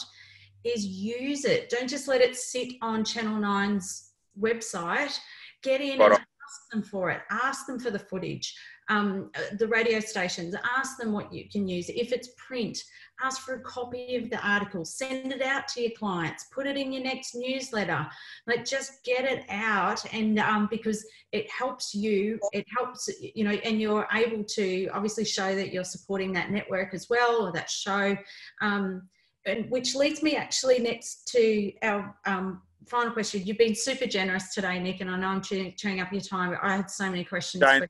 is 0.64 0.84
use 0.86 1.44
it. 1.44 1.68
Don't 1.68 1.88
just 1.88 2.08
let 2.08 2.20
it 2.20 2.36
sit 2.36 2.72
on 2.80 3.04
Channel 3.04 3.40
9's 3.40 4.10
website. 4.40 5.18
Get 5.62 5.80
in 5.80 6.00
and 6.00 6.18
ask 6.44 6.70
them 6.70 6.82
for 6.82 7.10
it. 7.10 7.22
Ask 7.30 7.66
them 7.66 7.78
for 7.78 7.90
the 7.90 7.98
footage. 7.98 8.54
Um, 8.88 9.30
uh, 9.34 9.56
the 9.58 9.66
radio 9.66 9.98
stations, 9.98 10.54
ask 10.76 10.98
them 10.98 11.12
what 11.12 11.32
you 11.32 11.48
can 11.48 11.66
use. 11.66 11.88
If 11.88 12.12
it's 12.12 12.28
print, 12.36 12.78
ask 13.22 13.40
for 13.40 13.54
a 13.54 13.60
copy 13.60 14.16
of 14.16 14.28
the 14.28 14.46
article. 14.46 14.84
Send 14.84 15.32
it 15.32 15.40
out 15.40 15.68
to 15.68 15.80
your 15.80 15.92
clients. 15.98 16.46
Put 16.52 16.66
it 16.66 16.76
in 16.76 16.92
your 16.92 17.02
next 17.02 17.34
newsletter. 17.34 18.06
Like 18.46 18.64
just 18.64 19.02
get 19.04 19.24
it 19.24 19.44
out, 19.48 20.04
and 20.12 20.38
um, 20.38 20.68
because 20.70 21.04
it 21.32 21.50
helps 21.50 21.94
you, 21.94 22.38
it 22.52 22.66
helps 22.76 23.08
you 23.20 23.44
know, 23.44 23.52
and 23.52 23.80
you're 23.80 24.06
able 24.12 24.44
to 24.44 24.88
obviously 24.88 25.24
show 25.24 25.54
that 25.54 25.72
you're 25.72 25.84
supporting 25.84 26.32
that 26.34 26.50
network 26.50 26.92
as 26.92 27.08
well 27.08 27.46
or 27.46 27.52
that 27.52 27.70
show. 27.70 28.16
Um, 28.60 29.08
and 29.46 29.70
which 29.70 29.94
leads 29.94 30.22
me 30.22 30.36
actually 30.36 30.78
next 30.78 31.28
to 31.28 31.72
our 31.82 32.14
um, 32.24 32.62
final 32.86 33.12
question. 33.12 33.42
You've 33.44 33.58
been 33.58 33.74
super 33.74 34.06
generous 34.06 34.54
today, 34.54 34.78
Nick, 34.78 35.00
and 35.00 35.10
I 35.10 35.16
know 35.18 35.28
I'm 35.28 35.42
chewing, 35.42 36.00
up 36.00 36.12
your 36.12 36.20
time. 36.20 36.56
I 36.62 36.76
had 36.76 36.90
so 36.90 37.08
many 37.10 37.24
questions. 37.24 37.62
Jane, 37.62 37.86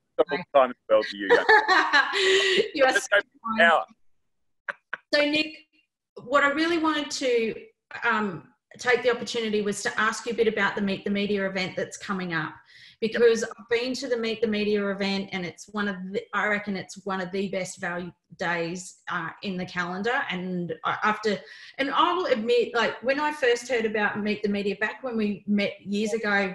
time 0.54 0.70
as 0.70 0.76
well 0.88 1.02
to 1.02 1.16
you. 1.16 1.28
you 2.74 2.84
are 2.84 2.92
so, 5.12 5.20
Nick, 5.20 5.56
what 6.24 6.42
I 6.42 6.48
really 6.50 6.78
wanted 6.78 7.10
to 7.12 7.54
um, 8.08 8.48
take 8.78 9.02
the 9.02 9.10
opportunity 9.10 9.62
was 9.62 9.82
to 9.82 10.00
ask 10.00 10.26
you 10.26 10.32
a 10.32 10.36
bit 10.36 10.48
about 10.48 10.74
the 10.76 10.82
Meet 10.82 11.04
the 11.04 11.10
Media 11.10 11.48
event 11.48 11.74
that's 11.76 11.96
coming 11.96 12.34
up 12.34 12.54
because 13.06 13.42
yep. 13.42 13.50
I've 13.58 13.68
been 13.68 13.92
to 13.94 14.08
the 14.08 14.16
Meet 14.16 14.40
the 14.40 14.46
Media 14.46 14.88
event 14.88 15.28
and 15.32 15.44
it's 15.44 15.68
one 15.68 15.88
of 15.88 15.96
the, 16.10 16.22
I 16.32 16.46
reckon 16.46 16.74
it's 16.74 17.04
one 17.04 17.20
of 17.20 17.30
the 17.32 17.48
best 17.48 17.78
value 17.78 18.10
days 18.38 18.96
uh, 19.10 19.28
in 19.42 19.58
the 19.58 19.66
calendar. 19.66 20.22
And 20.30 20.72
after, 20.86 21.38
and 21.76 21.90
I 21.90 22.14
will 22.14 22.26
admit, 22.26 22.74
like 22.74 23.02
when 23.02 23.20
I 23.20 23.30
first 23.32 23.68
heard 23.68 23.84
about 23.84 24.22
Meet 24.22 24.42
the 24.42 24.48
Media 24.48 24.76
back 24.80 25.02
when 25.02 25.18
we 25.18 25.44
met 25.46 25.74
years 25.84 26.14
ago, 26.14 26.54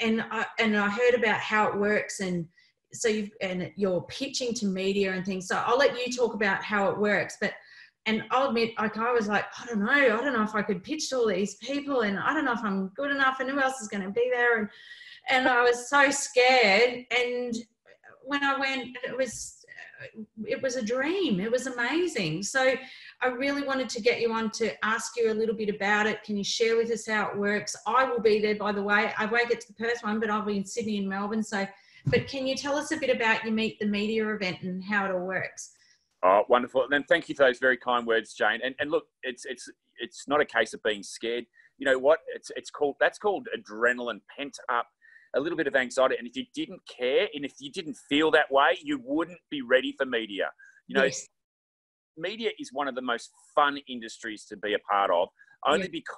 and 0.00 0.24
I, 0.30 0.46
and 0.58 0.74
I 0.76 0.88
heard 0.88 1.14
about 1.14 1.40
how 1.40 1.68
it 1.68 1.78
works 1.78 2.20
and 2.20 2.48
so 2.94 3.08
you 3.08 3.30
and 3.40 3.70
you're 3.76 4.02
pitching 4.02 4.52
to 4.54 4.66
media 4.66 5.12
and 5.12 5.24
things. 5.24 5.48
So 5.48 5.62
I'll 5.66 5.78
let 5.78 5.98
you 5.98 6.12
talk 6.12 6.34
about 6.34 6.62
how 6.62 6.90
it 6.90 6.98
works, 6.98 7.36
but 7.40 7.52
and 8.06 8.24
I'll 8.30 8.48
admit, 8.48 8.72
like 8.78 8.98
I 8.98 9.12
was 9.12 9.28
like, 9.28 9.44
I 9.60 9.66
don't 9.66 9.80
know, 9.80 9.90
I 9.90 10.08
don't 10.08 10.32
know 10.32 10.42
if 10.42 10.54
I 10.54 10.62
could 10.62 10.82
pitch 10.82 11.10
to 11.10 11.16
all 11.18 11.28
these 11.28 11.54
people, 11.56 12.00
and 12.00 12.18
I 12.18 12.34
don't 12.34 12.44
know 12.44 12.52
if 12.52 12.64
I'm 12.64 12.88
good 12.88 13.10
enough, 13.10 13.40
and 13.40 13.48
who 13.48 13.60
else 13.60 13.80
is 13.80 13.88
going 13.88 14.02
to 14.02 14.10
be 14.10 14.28
there, 14.32 14.58
and 14.58 14.68
and 15.28 15.48
I 15.48 15.62
was 15.62 15.88
so 15.88 16.10
scared. 16.10 17.04
And 17.16 17.54
when 18.24 18.42
I 18.42 18.58
went, 18.58 18.96
it 19.04 19.16
was 19.16 19.64
it 20.44 20.60
was 20.60 20.76
a 20.76 20.84
dream. 20.84 21.40
It 21.40 21.50
was 21.50 21.66
amazing. 21.66 22.42
So 22.42 22.74
I 23.20 23.26
really 23.28 23.62
wanted 23.62 23.88
to 23.90 24.02
get 24.02 24.20
you 24.20 24.32
on 24.32 24.50
to 24.52 24.72
ask 24.84 25.16
you 25.16 25.30
a 25.30 25.34
little 25.34 25.54
bit 25.54 25.68
about 25.68 26.06
it. 26.06 26.24
Can 26.24 26.36
you 26.36 26.44
share 26.44 26.76
with 26.76 26.90
us 26.90 27.06
how 27.06 27.30
it 27.30 27.38
works? 27.38 27.76
I 27.86 28.04
will 28.04 28.20
be 28.20 28.40
there, 28.40 28.56
by 28.56 28.72
the 28.72 28.82
way. 28.82 29.12
I 29.16 29.26
won't 29.26 29.48
get 29.48 29.60
to 29.60 29.68
the 29.68 29.74
Perth 29.74 30.02
one, 30.02 30.18
but 30.18 30.30
I'll 30.30 30.44
be 30.44 30.56
in 30.56 30.64
Sydney 30.64 30.98
and 30.98 31.08
Melbourne. 31.08 31.42
So, 31.42 31.66
but 32.06 32.26
can 32.26 32.46
you 32.46 32.56
tell 32.56 32.76
us 32.76 32.90
a 32.90 32.96
bit 32.96 33.14
about 33.14 33.44
your 33.44 33.52
Meet 33.52 33.78
the 33.78 33.86
Media 33.86 34.28
event 34.34 34.62
and 34.62 34.82
how 34.82 35.04
it 35.04 35.12
all 35.12 35.24
works? 35.24 35.74
Oh, 36.24 36.42
wonderful. 36.48 36.82
And 36.84 36.92
then 36.92 37.04
thank 37.08 37.28
you 37.28 37.34
for 37.34 37.44
those 37.44 37.58
very 37.58 37.76
kind 37.76 38.06
words, 38.06 38.32
Jane. 38.34 38.60
And, 38.64 38.74
and 38.78 38.90
look, 38.90 39.04
it's, 39.22 39.44
it's, 39.44 39.68
it's 39.98 40.28
not 40.28 40.40
a 40.40 40.44
case 40.44 40.72
of 40.72 40.82
being 40.82 41.02
scared. 41.02 41.44
You 41.78 41.86
know 41.86 41.98
what? 41.98 42.20
It's, 42.34 42.50
it's 42.54 42.70
called, 42.70 42.96
that's 43.00 43.18
called 43.18 43.48
adrenaline 43.56 44.20
pent 44.36 44.56
up 44.72 44.86
a 45.34 45.40
little 45.40 45.56
bit 45.56 45.66
of 45.66 45.74
anxiety. 45.74 46.16
And 46.18 46.28
if 46.28 46.36
you 46.36 46.44
didn't 46.54 46.80
care 46.86 47.26
and 47.34 47.44
if 47.44 47.54
you 47.58 47.72
didn't 47.72 47.96
feel 48.08 48.30
that 48.32 48.52
way, 48.52 48.78
you 48.82 49.00
wouldn't 49.02 49.40
be 49.50 49.62
ready 49.62 49.94
for 49.96 50.06
media. 50.06 50.50
You 50.86 50.96
know, 50.96 51.04
yes. 51.04 51.26
media 52.16 52.50
is 52.58 52.70
one 52.72 52.86
of 52.86 52.94
the 52.94 53.02
most 53.02 53.30
fun 53.54 53.78
industries 53.88 54.44
to 54.46 54.56
be 54.56 54.74
a 54.74 54.78
part 54.78 55.10
of, 55.10 55.28
only 55.66 55.88
because 55.88 56.16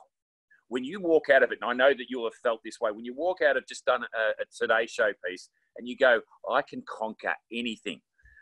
when 0.69 0.85
you 0.85 1.01
walk 1.01 1.29
out 1.31 1.43
of 1.43 1.53
it, 1.53 1.59
and 1.63 1.71
I 1.71 1.75
know 1.75 1.95
that 1.95 2.07
you'll 2.09 2.25
have 2.25 2.35
felt 2.43 2.61
this 2.65 2.81
way, 2.81 2.91
when 2.91 3.05
you 3.05 3.15
walk 3.15 3.39
out 3.41 3.57
of 3.57 3.67
just 3.67 3.85
done 3.85 4.03
a, 4.03 4.43
a 4.43 4.45
Today 4.59 4.87
Show 4.87 5.13
piece 5.27 5.49
and 5.77 5.87
you 5.87 5.97
go, 5.97 6.21
I 6.51 6.63
can 6.63 6.83
conquer 6.89 7.35
anything. 7.53 8.01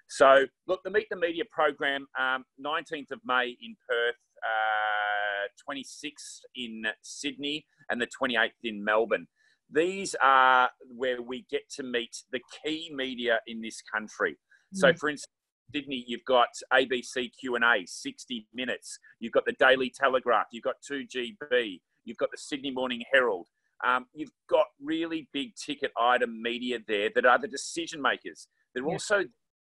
So, 0.09 0.46
look, 0.66 0.80
the 0.84 0.90
Meet 0.90 1.09
the 1.11 1.16
Media 1.16 1.44
program, 1.50 2.07
um, 2.18 2.44
19th 2.64 3.11
of 3.12 3.20
May 3.24 3.57
in 3.61 3.74
Perth, 3.88 4.16
uh, 4.44 5.48
26th 5.68 6.40
in 6.55 6.84
Sydney, 7.03 7.66
and 7.88 8.00
the 8.00 8.07
28th 8.07 8.50
in 8.64 8.84
Melbourne. 8.84 9.26
These 9.70 10.14
are 10.22 10.68
where 10.94 11.22
we 11.22 11.46
get 11.50 11.62
to 11.76 11.82
meet 11.82 12.14
the 12.30 12.40
key 12.62 12.92
media 12.94 13.40
in 13.46 13.62
this 13.62 13.80
country. 13.80 14.32
Mm. 14.32 14.78
So, 14.78 14.92
for 14.94 15.09
instance, 15.09 15.32
Sydney, 15.74 16.05
you've 16.07 16.24
got 16.26 16.48
ABC 16.72 17.30
Q&A, 17.40 17.86
60 17.86 18.46
minutes. 18.53 18.98
You've 19.20 19.32
got 19.32 19.46
the 19.46 19.55
Daily 19.59 19.90
Telegraph. 19.90 20.46
You've 20.53 20.64
got 20.64 20.76
2GB. 20.90 21.80
You've 22.05 22.18
got 22.18 22.30
the 22.30 22.38
Sydney 22.38 22.70
Morning 22.70 23.03
Herald. 23.12 23.46
Um, 23.86 24.07
you've 24.14 24.32
got 24.48 24.66
really 24.80 25.28
big 25.32 25.55
ticket 25.57 25.90
item 25.98 26.40
media 26.40 26.78
there 26.86 27.11
that 27.14 27.24
are 27.24 27.38
the 27.38 27.48
decision 27.48 28.00
makers. 28.00 28.46
They're 28.74 28.84
yeah. 28.84 28.92
also 28.92 29.24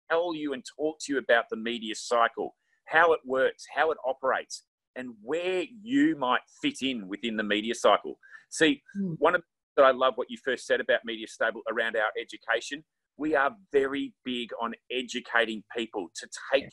tell 0.10 0.36
you 0.36 0.54
and 0.54 0.64
talk 0.78 0.98
to 1.02 1.14
you 1.14 1.20
about 1.20 1.46
the 1.50 1.58
media 1.58 1.96
cycle, 1.96 2.56
how 2.86 3.14
it 3.14 3.20
works, 3.26 3.66
how 3.76 3.92
it 3.92 3.98
operates, 4.06 4.64
and 4.96 5.10
where 5.22 5.64
you 5.82 6.16
might 6.18 6.42
fit 6.62 6.82
in 6.82 7.08
within 7.08 7.38
the 7.38 7.44
media 7.44 7.76
cycle. 7.76 8.18
See, 8.50 8.82
mm. 8.98 9.16
one 9.20 9.36
of 9.36 9.44
that 9.80 9.86
I 9.86 9.92
love 9.92 10.14
what 10.16 10.30
you 10.30 10.38
first 10.44 10.68
said 10.68 10.82
about 10.82 11.06
Media 11.06 11.28
Stable 11.28 11.62
around 11.72 11.96
our 11.96 12.12
education. 12.20 12.84
We 13.18 13.36
are 13.36 13.52
very 13.72 14.14
big 14.26 14.50
on 14.62 14.74
educating 14.92 15.64
people 15.76 16.08
to 16.16 16.28
take 16.54 16.70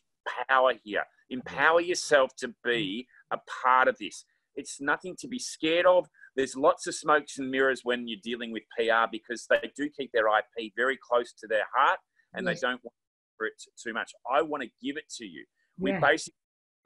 power 0.48 0.72
here. 0.82 1.04
Empower 1.30 1.80
yourself 1.80 2.30
to 2.38 2.52
be 2.64 3.06
a 3.30 3.38
part 3.62 3.86
of 3.86 3.96
this. 3.98 4.24
It's 4.56 4.80
nothing 4.80 5.14
to 5.20 5.28
be 5.28 5.38
scared 5.38 5.86
of. 5.86 6.06
There's 6.34 6.56
lots 6.56 6.86
of 6.86 6.94
smokes 6.94 7.38
and 7.38 7.50
mirrors 7.50 7.82
when 7.84 8.08
you're 8.08 8.20
dealing 8.22 8.52
with 8.52 8.62
PR 8.76 9.06
because 9.10 9.46
they 9.48 9.70
do 9.76 9.88
keep 9.96 10.10
their 10.12 10.26
IP 10.26 10.72
very 10.76 10.98
close 11.00 11.32
to 11.34 11.46
their 11.46 11.66
heart 11.74 11.98
and 12.34 12.46
they 12.46 12.54
don't 12.54 12.80
want 12.82 12.94
for 13.36 13.46
it 13.46 13.54
too 13.82 13.92
much. 13.92 14.12
I 14.30 14.42
want 14.42 14.62
to 14.62 14.68
give 14.82 14.96
it 14.96 15.08
to 15.18 15.26
you. 15.26 15.44
We 15.78 15.92
yeah. 15.92 16.00
basically 16.00 16.34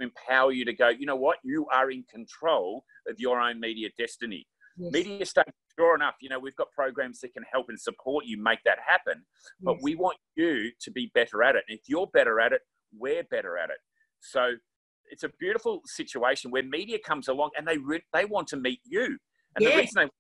empower 0.01 0.53
you 0.53 0.65
to 0.65 0.73
go, 0.73 0.89
you 0.89 1.07
know 1.07 1.17
what? 1.17 1.39
You 1.45 1.67
are 1.73 1.91
in 1.91 2.05
control 2.11 2.85
of 3.09 3.17
your 3.19 3.41
own 3.41 3.61
media 3.61 3.91
destiny. 3.99 4.47
Yes. 4.79 4.93
Media 4.93 5.27
stuff, 5.27 5.47
sure 5.79 5.95
enough, 5.95 6.15
you 6.21 6.29
know, 6.29 6.39
we've 6.39 6.57
got 6.57 6.71
programs 6.73 7.21
that 7.21 7.35
can 7.35 7.45
help 7.53 7.67
and 7.69 7.79
support 7.79 8.25
you 8.25 8.43
make 8.43 8.61
that 8.65 8.79
happen. 8.85 9.23
But 9.61 9.75
yes. 9.75 9.81
we 9.83 9.95
want 9.97 10.17
you 10.37 10.71
to 10.81 10.91
be 10.91 11.11
better 11.15 11.43
at 11.43 11.57
it. 11.57 11.65
And 11.69 11.79
if 11.79 11.85
you're 11.89 12.09
better 12.13 12.41
at 12.41 12.53
it, 12.53 12.61
we're 12.97 13.25
better 13.25 13.59
at 13.59 13.71
it. 13.71 13.79
So 14.21 14.53
it's 15.11 15.25
a 15.25 15.31
beautiful 15.39 15.81
situation 15.87 16.51
where 16.51 16.63
media 16.63 16.99
comes 17.05 17.29
along 17.29 17.51
and 17.57 17.67
they 17.67 17.79
re- 17.79 18.03
they 18.13 18.25
want 18.25 18.49
to 18.49 18.57
meet 18.57 18.81
you. 18.85 19.19
And 19.57 19.65
yeah. 19.65 19.71
the 19.71 19.77
reason 19.77 20.11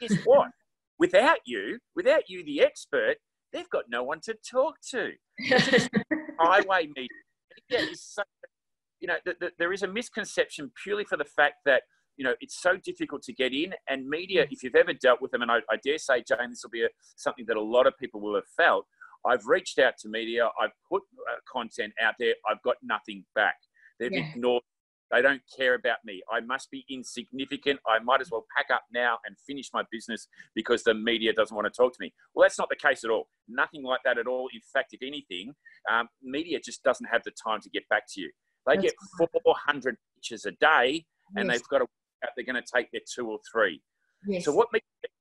they 0.00 0.06
is 0.06 0.18
what? 0.24 0.48
without 0.98 1.38
you, 1.44 1.78
without 1.96 2.22
you, 2.28 2.44
the 2.44 2.62
expert, 2.62 3.16
they've 3.54 3.70
got 3.70 3.84
no 3.88 4.02
one 4.02 4.20
to 4.24 4.34
talk 4.50 4.76
to. 4.90 5.12
highway 6.38 6.88
media. 6.94 7.08
is 7.70 8.02
so, 8.02 8.22
you 9.00 9.08
know, 9.08 9.16
the, 9.24 9.36
the, 9.40 9.50
there 9.58 9.72
is 9.72 9.82
a 9.82 9.88
misconception 9.88 10.70
purely 10.82 11.04
for 11.04 11.16
the 11.16 11.24
fact 11.24 11.54
that 11.64 11.82
you 12.16 12.24
know 12.24 12.34
it's 12.40 12.60
so 12.60 12.76
difficult 12.84 13.22
to 13.22 13.32
get 13.32 13.52
in. 13.52 13.72
And 13.88 14.06
media, 14.08 14.46
if 14.50 14.62
you've 14.62 14.74
ever 14.74 14.92
dealt 14.92 15.22
with 15.22 15.30
them, 15.30 15.42
and 15.42 15.50
I, 15.50 15.58
I 15.70 15.76
dare 15.82 15.98
say, 15.98 16.22
Jane, 16.26 16.50
this 16.50 16.62
will 16.62 16.70
be 16.70 16.82
a, 16.82 16.88
something 17.16 17.44
that 17.48 17.56
a 17.56 17.62
lot 17.62 17.86
of 17.86 17.94
people 17.98 18.20
will 18.20 18.34
have 18.34 18.48
felt. 18.56 18.86
I've 19.26 19.46
reached 19.46 19.78
out 19.78 19.94
to 20.00 20.08
media. 20.08 20.48
I've 20.60 20.72
put 20.90 21.02
uh, 21.30 21.36
content 21.50 21.94
out 22.02 22.14
there. 22.18 22.34
I've 22.50 22.60
got 22.62 22.76
nothing 22.82 23.24
back. 23.34 23.56
They've 23.98 24.12
yeah. 24.12 24.28
ignored 24.30 24.62
they 25.14 25.22
don't 25.22 25.42
care 25.56 25.74
about 25.74 25.98
me. 26.04 26.22
I 26.30 26.40
must 26.40 26.70
be 26.70 26.84
insignificant. 26.90 27.78
I 27.86 28.00
might 28.00 28.20
as 28.20 28.30
well 28.30 28.46
pack 28.56 28.66
up 28.72 28.82
now 28.92 29.18
and 29.24 29.36
finish 29.46 29.70
my 29.72 29.84
business 29.92 30.26
because 30.54 30.82
the 30.82 30.94
media 30.94 31.32
doesn't 31.32 31.54
want 31.54 31.72
to 31.72 31.76
talk 31.76 31.92
to 31.92 31.98
me. 32.00 32.12
Well, 32.34 32.44
that's 32.44 32.58
not 32.58 32.68
the 32.68 32.76
case 32.76 33.04
at 33.04 33.10
all. 33.10 33.28
Nothing 33.48 33.84
like 33.84 34.00
that 34.04 34.18
at 34.18 34.26
all. 34.26 34.48
In 34.52 34.60
fact, 34.72 34.92
if 34.92 35.02
anything, 35.02 35.54
um, 35.90 36.08
media 36.22 36.58
just 36.64 36.82
doesn't 36.82 37.06
have 37.06 37.22
the 37.24 37.30
time 37.30 37.60
to 37.60 37.70
get 37.70 37.88
back 37.88 38.04
to 38.14 38.20
you. 38.20 38.30
They 38.66 38.74
That's 38.76 38.94
get 39.18 39.30
400 39.44 39.96
pictures 40.16 40.46
a 40.46 40.52
day, 40.52 41.04
and 41.36 41.46
yes. 41.46 41.58
they've 41.58 41.68
got 41.68 41.78
to 41.78 41.86
they're 42.36 42.44
going 42.44 42.62
to 42.62 42.72
take 42.74 42.90
their 42.90 43.02
two 43.14 43.28
or 43.28 43.38
three. 43.52 43.82
Yes. 44.26 44.46
So 44.46 44.52
what 44.52 44.68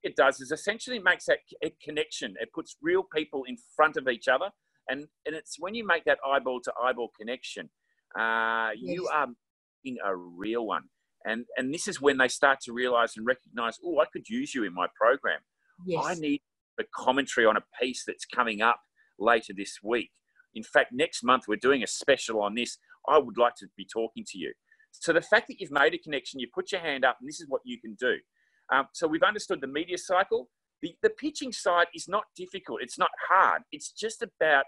it 0.04 0.16
does 0.16 0.40
is 0.40 0.52
essentially 0.52 0.98
makes 1.00 1.26
that 1.26 1.40
connection. 1.84 2.36
It 2.40 2.50
puts 2.54 2.78
real 2.82 3.04
people 3.14 3.44
in 3.44 3.58
front 3.76 3.98
of 3.98 4.08
each 4.08 4.28
other, 4.28 4.50
and 4.88 5.06
and 5.26 5.36
it's 5.36 5.58
when 5.60 5.76
you 5.76 5.86
make 5.86 6.06
that 6.06 6.20
eyeball 6.26 6.62
to 6.62 6.74
eyeball 6.82 7.12
connection, 7.20 7.70
uh, 8.18 8.70
yes. 8.76 8.96
you 8.96 9.08
are 9.14 9.28
in 9.84 9.98
a 10.06 10.16
real 10.16 10.66
one. 10.66 10.84
And 11.26 11.46
and 11.58 11.74
this 11.74 11.88
is 11.88 12.02
when 12.02 12.18
they 12.18 12.28
start 12.28 12.60
to 12.62 12.74
realize 12.74 13.14
and 13.16 13.26
recognize, 13.26 13.78
oh, 13.86 14.00
I 14.00 14.06
could 14.12 14.28
use 14.30 14.54
you 14.54 14.64
in 14.66 14.74
my 14.74 14.88
program. 15.00 15.40
Yes. 15.86 16.04
I 16.06 16.14
need 16.16 16.42
the 16.78 16.86
commentary 16.96 17.46
on 17.46 17.58
a 17.58 17.64
piece 17.82 18.04
that's 18.06 18.26
coming 18.26 18.62
up 18.62 18.80
later 19.20 19.54
this 19.56 19.80
week. 19.84 20.12
In 20.54 20.64
fact, 20.64 20.92
next 20.92 21.24
month 21.24 21.44
we're 21.48 21.56
doing 21.56 21.84
a 21.84 21.88
special 21.88 22.42
on 22.42 22.56
this. 22.56 22.78
I 23.08 23.18
would 23.18 23.38
like 23.38 23.56
to 23.58 23.68
be 23.78 23.86
talking 23.86 24.26
to 24.28 24.38
you. 24.38 24.54
So 24.92 25.12
the 25.12 25.22
fact 25.22 25.48
that 25.48 25.60
you've 25.60 25.72
made 25.72 25.94
a 25.94 25.98
connection, 25.98 26.40
you 26.40 26.48
put 26.54 26.72
your 26.72 26.82
hand 26.82 27.04
up, 27.04 27.18
and 27.20 27.28
this 27.28 27.42
is 27.42 27.48
what 27.50 27.62
you 27.66 27.80
can 27.80 27.96
do. 28.00 28.16
Um, 28.72 28.88
so 28.94 29.08
we've 29.08 29.24
understood 29.24 29.60
the 29.62 29.68
media 29.68 29.98
cycle. 29.98 30.50
The, 30.82 30.96
the 31.02 31.10
pitching 31.10 31.52
side 31.52 31.88
is 31.96 32.08
not 32.08 32.26
difficult. 32.36 32.82
It's 32.82 33.00
not 33.00 33.10
hard. 33.30 33.64
It's 33.72 33.92
just 33.92 34.22
about 34.22 34.66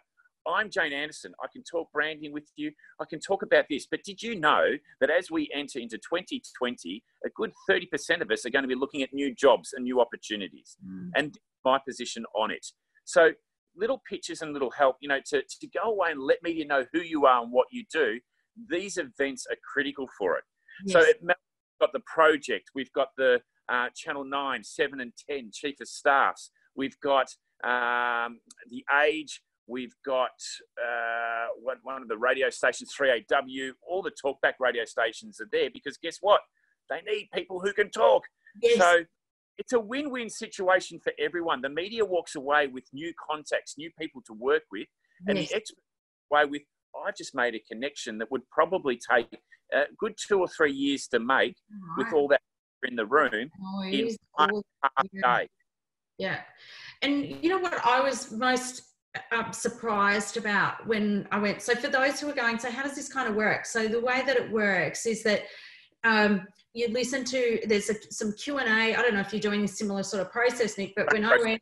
I'm 0.47 0.69
Jane 0.69 0.93
Anderson. 0.93 1.33
I 1.43 1.47
can 1.51 1.63
talk 1.63 1.91
branding 1.91 2.33
with 2.33 2.45
you. 2.55 2.71
I 2.99 3.05
can 3.05 3.19
talk 3.19 3.41
about 3.43 3.65
this. 3.69 3.87
But 3.89 4.03
did 4.03 4.21
you 4.21 4.39
know 4.39 4.73
that 5.01 5.09
as 5.09 5.31
we 5.31 5.49
enter 5.53 5.79
into 5.79 5.97
2020, 5.97 7.03
a 7.25 7.29
good 7.29 7.51
30% 7.69 8.21
of 8.21 8.31
us 8.31 8.45
are 8.45 8.49
going 8.49 8.63
to 8.63 8.67
be 8.67 8.75
looking 8.75 9.01
at 9.01 9.13
new 9.13 9.33
jobs 9.33 9.73
and 9.73 9.83
new 9.83 9.99
opportunities 9.99 10.77
mm. 10.85 11.09
and 11.15 11.37
my 11.63 11.79
position 11.85 12.25
on 12.35 12.51
it. 12.51 12.65
So 13.05 13.31
little 13.75 14.01
pitches 14.09 14.41
and 14.41 14.53
little 14.53 14.71
help, 14.71 14.97
you 15.01 15.09
know, 15.09 15.19
to, 15.27 15.41
to 15.41 15.67
go 15.67 15.91
away 15.91 16.11
and 16.11 16.21
let 16.21 16.41
media 16.43 16.65
know 16.65 16.85
who 16.93 17.01
you 17.01 17.25
are 17.25 17.41
and 17.41 17.51
what 17.51 17.67
you 17.71 17.83
do. 17.91 18.19
These 18.69 18.97
events 18.97 19.45
are 19.49 19.57
critical 19.73 20.07
for 20.17 20.37
it. 20.37 20.43
Yes. 20.85 20.93
So 20.93 21.09
it, 21.09 21.17
we've 21.21 21.35
got 21.81 21.91
the 21.93 22.01
project, 22.01 22.71
we've 22.73 22.91
got 22.93 23.09
the 23.17 23.41
uh, 23.69 23.87
Channel 23.95 24.25
9, 24.25 24.63
7 24.63 25.01
and 25.01 25.11
10 25.29 25.51
chief 25.53 25.79
of 25.81 25.87
staffs, 25.87 26.51
we've 26.75 26.99
got 27.01 27.27
um, 27.63 28.39
the 28.69 28.83
age, 29.03 29.41
we've 29.67 29.93
got 30.05 30.31
uh, 30.81 31.47
one, 31.61 31.77
one 31.83 32.01
of 32.01 32.07
the 32.07 32.17
radio 32.17 32.49
stations, 32.49 32.93
3AW, 32.99 33.71
all 33.87 34.01
the 34.01 34.11
talkback 34.11 34.53
radio 34.59 34.85
stations 34.85 35.39
are 35.41 35.49
there 35.51 35.69
because 35.73 35.97
guess 35.97 36.17
what? 36.21 36.41
They 36.89 37.01
need 37.01 37.29
people 37.33 37.59
who 37.59 37.73
can 37.73 37.89
talk. 37.89 38.23
Yes. 38.61 38.77
So 38.77 39.03
it's 39.57 39.73
a 39.73 39.79
win-win 39.79 40.29
situation 40.29 40.99
for 41.03 41.13
everyone. 41.19 41.61
The 41.61 41.69
media 41.69 42.05
walks 42.05 42.35
away 42.35 42.67
with 42.67 42.83
new 42.93 43.11
contacts, 43.29 43.75
new 43.77 43.89
people 43.99 44.21
to 44.27 44.33
work 44.33 44.63
with, 44.71 44.87
and 45.27 45.37
yes. 45.37 45.49
the 45.49 45.55
expert 45.55 45.79
away 46.31 46.45
with. 46.45 46.61
I 47.05 47.11
just 47.11 47.35
made 47.35 47.55
a 47.55 47.59
connection 47.59 48.17
that 48.19 48.31
would 48.31 48.49
probably 48.49 48.97
take 49.11 49.27
a 49.73 49.83
good 49.97 50.15
two 50.17 50.39
or 50.39 50.47
three 50.47 50.71
years 50.71 51.07
to 51.07 51.19
make 51.19 51.55
right. 51.69 52.05
with 52.05 52.13
all 52.13 52.27
that 52.29 52.41
in 52.83 52.95
the 52.95 53.05
room 53.05 53.49
oh, 53.61 53.83
in 53.83 54.15
one 54.33 54.61
half 54.81 55.07
yeah. 55.11 55.39
day. 55.39 55.49
Yeah, 56.17 56.39
and 57.01 57.43
you 57.43 57.49
know 57.49 57.57
what 57.57 57.73
I 57.85 57.99
was 58.01 58.31
most 58.31 58.83
uh, 59.31 59.51
surprised 59.51 60.37
about 60.37 60.85
when 60.87 61.27
I 61.31 61.39
went. 61.39 61.61
So 61.61 61.75
for 61.75 61.87
those 61.87 62.19
who 62.19 62.29
are 62.29 62.33
going, 62.33 62.59
so 62.59 62.69
how 62.69 62.83
does 62.83 62.95
this 62.95 63.11
kind 63.11 63.27
of 63.29 63.35
work? 63.35 63.65
So 63.65 63.87
the 63.87 63.99
way 64.01 64.23
that 64.25 64.35
it 64.37 64.51
works 64.51 65.05
is 65.05 65.23
that 65.23 65.43
um, 66.03 66.47
you 66.73 66.87
listen 66.89 67.23
to 67.25 67.59
there's 67.67 67.89
a, 67.89 67.95
some 68.11 68.33
Q 68.33 68.59
and 68.59 68.69
A. 68.69 68.95
I 68.95 69.01
don't 69.01 69.13
know 69.13 69.21
if 69.21 69.33
you're 69.33 69.41
doing 69.41 69.63
a 69.63 69.67
similar 69.67 70.03
sort 70.03 70.21
of 70.21 70.31
process, 70.31 70.77
Nick, 70.77 70.93
but 70.95 71.11
when 71.13 71.25
I 71.25 71.37
went 71.43 71.61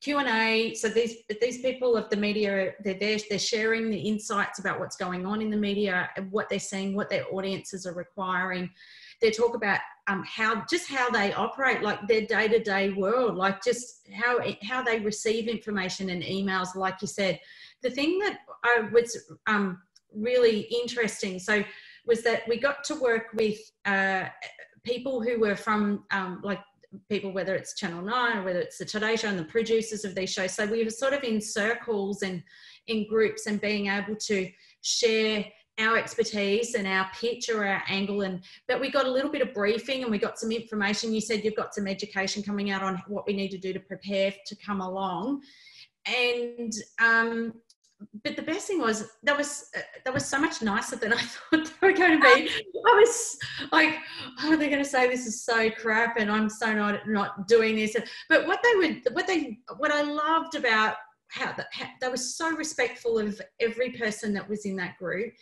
Q 0.00 0.18
and 0.18 0.28
A, 0.28 0.74
so 0.74 0.88
these 0.88 1.16
these 1.40 1.60
people 1.60 1.96
of 1.96 2.08
the 2.08 2.16
media, 2.16 2.72
they're 2.84 2.98
there, 2.98 3.18
they're 3.28 3.38
sharing 3.38 3.90
the 3.90 3.98
insights 3.98 4.60
about 4.60 4.78
what's 4.78 4.96
going 4.96 5.26
on 5.26 5.42
in 5.42 5.50
the 5.50 5.56
media 5.56 6.08
what 6.30 6.48
they're 6.48 6.60
seeing, 6.60 6.94
what 6.94 7.10
their 7.10 7.24
audiences 7.32 7.84
are 7.84 7.94
requiring. 7.94 8.70
They 9.20 9.32
talk 9.32 9.56
about 9.56 9.80
um, 10.06 10.22
how 10.24 10.64
just 10.70 10.88
how 10.88 11.10
they 11.10 11.32
operate, 11.32 11.82
like 11.82 12.06
their 12.06 12.22
day 12.22 12.46
to 12.46 12.60
day 12.60 12.90
world, 12.90 13.34
like 13.34 13.62
just 13.62 14.08
how 14.12 14.38
how 14.62 14.82
they 14.82 15.00
receive 15.00 15.48
information 15.48 16.10
and 16.10 16.22
emails. 16.22 16.76
Like 16.76 17.02
you 17.02 17.08
said, 17.08 17.40
the 17.82 17.90
thing 17.90 18.18
that 18.20 18.38
I 18.64 18.88
was 18.92 19.16
um, 19.48 19.82
really 20.14 20.60
interesting. 20.60 21.38
So 21.38 21.64
was 22.06 22.22
that 22.22 22.42
we 22.48 22.58
got 22.58 22.84
to 22.84 22.94
work 22.94 23.26
with 23.34 23.58
uh, 23.84 24.24
people 24.82 25.20
who 25.20 25.40
were 25.40 25.56
from 25.56 26.04
um, 26.10 26.40
like 26.42 26.60
people, 27.08 27.32
whether 27.32 27.54
it's 27.54 27.74
Channel 27.74 28.02
9 28.02 28.38
or 28.38 28.44
whether 28.44 28.60
it's 28.60 28.78
the 28.78 28.84
Today 28.84 29.16
Show 29.16 29.28
and 29.28 29.38
the 29.38 29.44
producers 29.44 30.04
of 30.04 30.14
these 30.14 30.30
shows. 30.30 30.52
So 30.52 30.66
we 30.66 30.84
were 30.84 30.90
sort 30.90 31.12
of 31.12 31.22
in 31.22 31.40
circles 31.40 32.22
and 32.22 32.42
in 32.86 33.06
groups 33.08 33.46
and 33.46 33.60
being 33.60 33.88
able 33.88 34.16
to 34.16 34.50
share 34.82 35.44
our 35.78 35.96
expertise 35.96 36.74
and 36.74 36.86
our 36.86 37.08
pitch 37.14 37.48
or 37.48 37.64
our 37.66 37.82
angle. 37.88 38.22
And 38.22 38.42
but 38.66 38.80
we 38.80 38.90
got 38.90 39.06
a 39.06 39.10
little 39.10 39.30
bit 39.30 39.42
of 39.42 39.54
briefing 39.54 40.02
and 40.02 40.10
we 40.10 40.18
got 40.18 40.38
some 40.38 40.50
information. 40.50 41.12
You 41.12 41.20
said 41.20 41.44
you've 41.44 41.56
got 41.56 41.74
some 41.74 41.86
education 41.86 42.42
coming 42.42 42.70
out 42.70 42.82
on 42.82 43.00
what 43.06 43.26
we 43.26 43.32
need 43.32 43.50
to 43.50 43.58
do 43.58 43.72
to 43.72 43.80
prepare 43.80 44.34
to 44.46 44.56
come 44.56 44.80
along. 44.80 45.42
And 46.06 46.72
um, 47.00 47.52
but 48.22 48.36
the 48.36 48.42
best 48.42 48.66
thing 48.66 48.80
was 48.80 49.10
that 49.22 49.36
was 49.36 49.70
uh, 49.76 49.80
that 50.04 50.14
was 50.14 50.24
so 50.24 50.38
much 50.38 50.62
nicer 50.62 50.96
than 50.96 51.12
I 51.14 51.20
thought 51.20 51.72
they 51.80 51.86
were 51.86 51.92
going 51.92 52.20
to 52.20 52.34
be. 52.34 52.48
I 52.48 52.94
was 52.94 53.38
like, 53.72 53.96
oh, 54.42 54.56
they're 54.56 54.70
going 54.70 54.82
to 54.82 54.88
say 54.88 55.08
this 55.08 55.26
is 55.26 55.44
so 55.44 55.70
crap, 55.70 56.16
and 56.18 56.30
I'm 56.30 56.48
so 56.48 56.72
not 56.72 57.08
not 57.08 57.48
doing 57.48 57.76
this. 57.76 57.96
But 58.28 58.46
what 58.46 58.60
they 58.62 58.76
would, 58.76 59.02
what 59.12 59.26
they, 59.26 59.58
what 59.78 59.90
I 59.90 60.02
loved 60.02 60.54
about 60.54 60.96
how, 61.30 61.52
the, 61.52 61.66
how 61.72 61.86
they 62.00 62.08
were 62.08 62.16
so 62.16 62.50
respectful 62.50 63.18
of 63.18 63.40
every 63.60 63.90
person 63.90 64.32
that 64.34 64.48
was 64.48 64.64
in 64.64 64.76
that 64.76 64.96
group, 64.98 65.32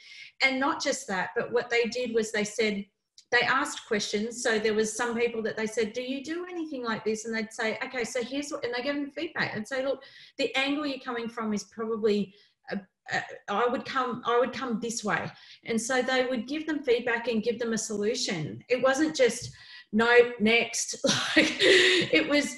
and 0.43 0.59
not 0.59 0.83
just 0.83 1.07
that, 1.09 1.31
but 1.37 1.53
what 1.53 1.71
they 1.71 1.85
did 1.85 2.15
was 2.15 2.33
they 2.33 2.45
said 2.45 2.85
they 3.33 3.41
asked 3.41 3.87
questions. 3.89 4.43
So 4.43 4.59
there 4.59 4.75
was 4.75 4.97
some 4.97 5.19
people 5.19 5.43
that 5.43 5.57
they 5.57 5.67
said, 5.67 5.93
"Do 5.93 6.03
you 6.03 6.23
do 6.23 6.47
anything 6.49 6.85
like 6.85 7.05
this?" 7.05 7.25
And 7.25 7.35
they'd 7.35 7.53
say, 7.53 7.79
"Okay, 7.85 8.05
so 8.05 8.23
here's 8.23 8.51
what," 8.51 8.65
and 8.65 8.73
they 8.75 8.83
give 8.83 8.95
them 8.95 9.11
feedback 9.11 9.55
and 9.55 9.67
say, 9.67 9.85
"Look, 9.85 10.03
the 10.39 10.55
angle 10.55 10.87
you're 10.87 10.99
coming 11.01 11.29
from 11.29 11.53
is 11.53 11.65
probably." 11.65 12.35
A, 13.13 13.23
I 13.49 13.67
would 13.67 13.85
come, 13.85 14.23
I 14.25 14.39
would 14.39 14.53
come 14.53 14.81
this 14.81 15.05
way, 15.05 15.31
and 15.65 15.81
so 15.81 16.03
they 16.03 16.27
would 16.27 16.49
give 16.49 16.67
them 16.67 16.83
feedback 16.83 17.29
and 17.29 17.43
give 17.43 17.59
them 17.59 17.73
a 17.73 17.79
solution. 17.79 18.63
It 18.69 18.83
wasn't 18.83 19.15
just 19.15 19.51
no 19.93 20.33
next. 20.41 20.97
Like 21.37 21.57
it 21.61 22.29
was 22.29 22.57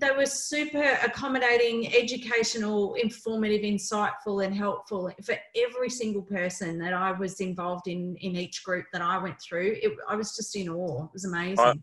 they 0.00 0.10
were 0.16 0.24
super 0.24 0.82
accommodating, 1.04 1.94
educational, 1.94 2.94
informative, 2.94 3.60
insightful, 3.60 4.44
and 4.44 4.54
helpful 4.54 5.12
for 5.22 5.36
every 5.54 5.90
single 5.90 6.22
person 6.22 6.78
that 6.78 6.94
I 6.94 7.12
was 7.12 7.40
involved 7.40 7.86
in 7.86 8.16
in 8.16 8.36
each 8.36 8.64
group 8.64 8.86
that 8.92 9.02
I 9.02 9.18
went 9.18 9.40
through. 9.40 9.76
It, 9.82 9.92
I 10.08 10.16
was 10.16 10.34
just 10.34 10.56
in 10.56 10.68
awe. 10.68 11.04
It 11.04 11.10
was 11.12 11.24
amazing. 11.26 11.58
I, 11.58 11.74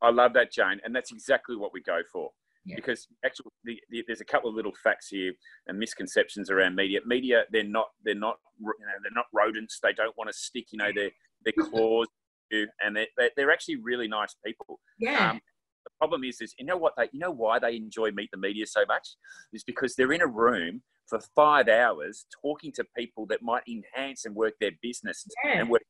I 0.00 0.10
love 0.10 0.32
that, 0.34 0.52
Jane, 0.52 0.80
and 0.84 0.94
that's 0.94 1.12
exactly 1.12 1.56
what 1.56 1.72
we 1.72 1.82
go 1.82 2.00
for. 2.10 2.30
Yeah. 2.64 2.76
Because 2.76 3.06
actually, 3.24 3.46
the, 3.64 3.78
the, 3.90 4.04
there's 4.06 4.20
a 4.20 4.24
couple 4.24 4.48
of 4.48 4.56
little 4.56 4.72
facts 4.82 5.08
here 5.08 5.32
and 5.66 5.78
misconceptions 5.78 6.50
around 6.50 6.74
media. 6.74 7.00
Media, 7.04 7.44
they're 7.52 7.62
not, 7.62 7.88
they're 8.04 8.14
not, 8.14 8.36
you 8.58 8.66
know, 8.66 8.92
they're 9.02 9.12
not 9.14 9.26
rodents. 9.32 9.78
They 9.82 9.92
don't 9.92 10.16
want 10.16 10.30
to 10.30 10.36
stick, 10.36 10.66
you 10.72 10.78
know, 10.78 10.90
their 10.94 11.10
their 11.44 11.52
claws. 11.58 12.06
and 12.50 12.96
they're, 12.96 13.30
they're 13.36 13.50
actually 13.50 13.76
really 13.76 14.08
nice 14.08 14.34
people. 14.44 14.80
Yeah. 14.98 15.32
Um, 15.32 15.40
the 15.84 15.90
problem 15.98 16.24
is, 16.24 16.40
is 16.40 16.54
you 16.58 16.64
know 16.64 16.76
what 16.76 16.94
they, 16.96 17.08
you 17.12 17.20
know 17.20 17.30
why 17.30 17.58
they 17.58 17.76
enjoy 17.76 18.10
Meet 18.10 18.30
the 18.32 18.38
Media 18.38 18.66
so 18.66 18.84
much 18.88 19.16
is 19.52 19.62
because 19.62 19.94
they're 19.94 20.12
in 20.12 20.22
a 20.22 20.26
room 20.26 20.82
for 21.06 21.20
five 21.36 21.68
hours 21.68 22.26
talking 22.42 22.72
to 22.72 22.84
people 22.96 23.26
that 23.26 23.42
might 23.42 23.62
enhance 23.68 24.24
and 24.24 24.34
work 24.34 24.54
their 24.60 24.70
business 24.82 25.26
yeah, 25.44 25.60
and 25.60 25.68
work 25.68 25.82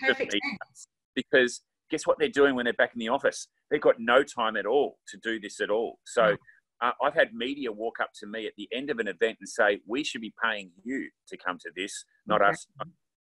perfect 0.00 0.36
because 1.16 1.62
guess 1.90 2.06
what 2.06 2.18
they're 2.18 2.28
doing 2.28 2.54
when 2.54 2.64
they're 2.64 2.72
back 2.74 2.92
in 2.94 2.98
the 2.98 3.08
office? 3.08 3.48
They've 3.70 3.80
got 3.80 3.96
no 3.98 4.22
time 4.22 4.56
at 4.56 4.66
all 4.66 4.98
to 5.08 5.18
do 5.22 5.40
this 5.40 5.60
at 5.60 5.70
all. 5.70 5.98
So. 6.04 6.36
Uh, 6.82 6.92
I've 7.04 7.12
had 7.12 7.34
media 7.34 7.70
walk 7.70 7.96
up 8.00 8.08
to 8.20 8.26
me 8.26 8.46
at 8.46 8.54
the 8.56 8.66
end 8.72 8.88
of 8.88 9.00
an 9.00 9.06
event 9.06 9.36
and 9.38 9.46
say, 9.46 9.80
"We 9.86 10.02
should 10.02 10.22
be 10.22 10.32
paying 10.42 10.70
you 10.82 11.10
to 11.28 11.36
come 11.36 11.58
to 11.58 11.70
this, 11.76 12.06
not 12.26 12.40
us 12.40 12.66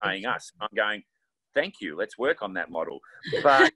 paying 0.01 0.25
us." 0.25 0.53
I'm 0.61 0.69
going, 0.73 1.03
"Thank 1.53 1.81
you. 1.81 1.97
Let's 1.97 2.17
work 2.17 2.41
on 2.41 2.53
that 2.53 2.71
model." 2.71 3.01
But 3.43 3.73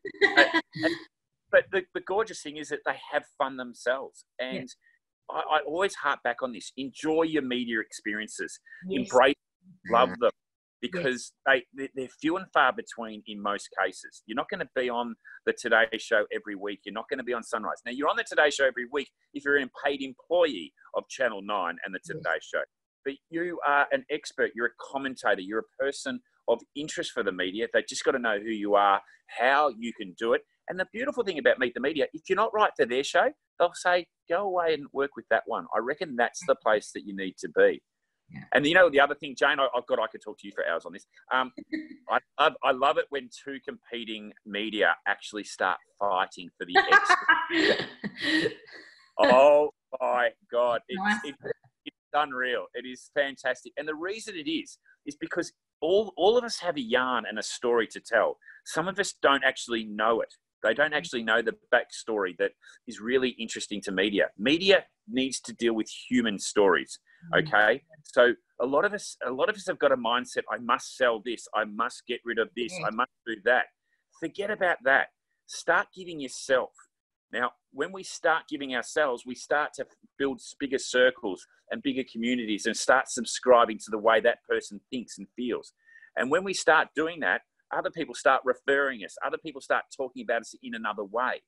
but 1.54 1.66
the, 1.72 1.84
the 1.94 2.02
gorgeous 2.02 2.42
thing 2.42 2.58
is 2.58 2.68
that 2.70 2.80
they 2.86 2.98
have 3.12 3.24
fun 3.38 3.56
themselves. 3.56 4.26
And 4.40 4.68
yeah. 5.32 5.38
I, 5.38 5.58
I, 5.58 5.60
always 5.66 5.94
harp 5.96 6.20
back 6.24 6.42
on 6.42 6.52
this 6.52 6.74
enjoy 6.76 7.24
your 7.24 7.44
media 7.44 7.80
experiences, 7.80 8.60
yes. 8.90 9.08
embrace, 9.08 9.36
love 9.90 10.10
them. 10.20 10.32
Because 10.92 11.32
they, 11.46 11.64
they're 11.96 12.08
few 12.22 12.38
and 12.38 12.46
far 12.54 12.74
between 12.74 13.24
in 13.28 13.42
most 13.42 13.70
cases. 13.82 14.22
You're 14.26 14.36
not 14.36 14.50
going 14.50 14.60
to 14.60 14.70
be 14.76 14.90
on 14.90 15.16
the 15.46 15.54
Today 15.54 15.86
Show 15.98 16.26
every 16.34 16.56
week. 16.56 16.82
You're 16.86 16.94
not 16.94 17.10
going 17.10 17.20
to 17.20 17.24
be 17.24 17.34
on 17.34 17.44
Sunrise. 17.44 17.78
Now, 17.86 17.94
you're 17.94 18.10
on 18.10 18.18
the 18.18 18.26
Today 18.28 18.50
Show 18.50 18.66
every 18.66 18.88
week 18.92 19.10
if 19.34 19.46
you're 19.46 19.60
a 19.60 19.68
paid 19.86 20.02
employee 20.02 20.74
of 20.96 21.08
Channel 21.10 21.42
9 21.42 21.76
and 21.86 21.96
the 21.96 22.00
Today 22.06 22.22
yes. 22.36 22.50
Show. 22.54 22.62
But 23.06 23.14
you 23.30 23.60
are 23.66 23.88
an 23.92 24.06
expert. 24.12 24.52
You're 24.56 24.68
a 24.68 24.92
commentator. 24.92 25.42
You're 25.42 25.60
a 25.60 25.84
person 25.84 26.20
of 26.48 26.60
interest 26.76 27.12
for 27.12 27.24
the 27.24 27.32
media. 27.32 27.68
They 27.74 27.84
just 27.88 28.04
got 28.04 28.12
to 28.12 28.20
know 28.20 28.38
who 28.40 28.52
you 28.52 28.76
are, 28.76 29.02
how 29.40 29.70
you 29.78 29.94
can 29.98 30.14
do 30.20 30.34
it, 30.34 30.42
and 30.70 30.80
the 30.80 30.88
beautiful 30.94 31.24
thing 31.24 31.40
about 31.40 31.60
Meet 31.60 31.74
the 31.74 31.82
Media, 31.82 32.08
if 32.14 32.24
you're 32.30 32.38
not 32.38 32.54
right 32.54 32.72
for 32.76 32.86
their 32.86 33.04
show, 33.04 33.30
they'll 33.60 33.74
say, 33.74 34.08
go 34.30 34.44
away 34.44 34.74
and 34.74 34.86
work 34.94 35.12
with 35.16 35.26
that 35.30 35.44
one. 35.46 35.66
I 35.76 35.80
reckon 35.80 36.16
that's 36.16 36.40
the 36.48 36.56
place 36.56 36.92
that 36.94 37.06
you 37.06 37.16
need 37.16 37.36
to 37.40 37.50
be. 37.50 37.82
Yeah. 38.34 38.42
And 38.54 38.66
you 38.66 38.74
know 38.74 38.90
the 38.90 39.00
other 39.00 39.16
thing, 39.16 39.36
Jane, 39.38 39.60
I, 39.60 39.68
have 39.74 39.86
got 39.86 40.00
I 40.00 40.08
could 40.08 40.22
talk 40.22 40.40
to 40.40 40.48
you 40.48 40.54
for 40.54 40.68
hours 40.68 40.86
on 40.86 40.94
this. 40.94 41.06
Um, 41.32 41.52
I 42.10 42.20
love 42.40 42.54
I 42.64 42.72
love 42.72 42.98
it 42.98 43.06
when 43.10 43.30
two 43.44 43.60
competing 43.68 44.34
media 44.46 44.96
actually 45.08 45.44
start 45.44 45.78
fighting 46.00 46.50
for 46.58 46.66
the 46.66 46.78
oh 49.20 49.70
my 50.02 50.30
god, 50.52 50.82
it's, 50.88 51.26
it, 51.26 51.36
it's 51.86 51.96
unreal. 52.14 52.66
It 52.74 52.86
is 52.86 53.12
fantastic, 53.14 53.74
and 53.78 53.88
the 53.88 53.96
reason 53.96 54.36
it 54.36 54.50
is 54.50 54.78
is 55.06 55.16
because 55.16 55.54
all 55.82 56.14
all 56.18 56.38
of 56.38 56.44
us 56.44 56.60
have 56.60 56.78
a 56.78 56.82
yarn 56.82 57.26
and 57.30 57.38
a 57.38 57.44
story 57.44 57.88
to 57.88 58.00
tell. 58.00 58.38
Some 58.66 58.88
of 58.88 58.98
us 59.00 59.14
don't 59.22 59.44
actually 59.44 59.84
know 59.84 60.22
it. 60.22 60.34
They 60.64 60.74
don't 60.74 60.94
actually 60.94 61.24
know 61.24 61.42
the 61.42 61.56
backstory 61.74 62.38
that 62.38 62.52
is 62.88 63.02
really 63.02 63.30
interesting 63.32 63.82
to 63.82 63.92
media. 63.92 64.30
Media 64.38 64.86
needs 65.10 65.42
to 65.42 65.54
deal 65.54 65.74
with 65.74 65.90
human 65.90 66.40
stories. 66.40 67.00
Mm. 67.32 67.40
Okay, 67.40 67.84
so 68.04 68.34
a 68.60 68.66
lot 68.66 68.86
of 68.86 68.94
us, 68.94 69.18
a 69.26 69.32
lot 69.32 69.50
of 69.50 69.56
us 69.56 69.66
have 69.68 69.80
got 69.80 69.92
a 69.92 69.98
mindset: 69.98 70.44
I 70.52 70.58
must 70.58 70.98
sell 70.98 71.22
this, 71.24 71.48
I 71.56 71.66
must 71.66 72.04
get 72.08 72.20
rid 72.26 72.40
of 72.40 72.50
this, 72.56 72.74
mm. 72.74 72.86
I 72.86 72.90
must 72.92 73.12
do 73.26 73.36
that. 73.46 73.66
Forget 74.20 74.52
about 74.52 74.78
that. 74.84 75.08
Start 75.46 75.88
giving 75.96 76.20
yourself. 76.20 76.72
Now, 77.32 77.52
when 77.72 77.92
we 77.92 78.04
start 78.04 78.44
giving 78.48 78.76
ourselves, 78.76 79.24
we 79.26 79.36
start 79.36 79.74
to 79.76 79.86
build 80.20 80.40
bigger 80.60 80.78
circles 80.78 81.46
and 81.72 81.82
bigger 81.82 82.04
communities, 82.12 82.66
and 82.66 82.78
start 82.78 83.10
subscribing 83.10 83.78
to 83.80 83.90
the 83.90 83.98
way 83.98 84.20
that 84.22 84.40
person 84.48 84.80
thinks 84.92 85.18
and 85.18 85.28
feels. 85.36 85.74
And 86.16 86.30
when 86.30 86.44
we 86.44 86.54
start 86.54 86.90
doing 86.96 87.22
that, 87.22 87.42
other 87.76 87.90
people 87.90 88.14
start 88.14 88.42
referring 88.46 89.04
us. 89.04 89.16
Other 89.26 89.38
people 89.38 89.62
start 89.62 89.86
talking 89.96 90.24
about 90.24 90.42
us 90.42 90.54
in 90.62 90.76
another 90.76 91.04
way. 91.04 91.42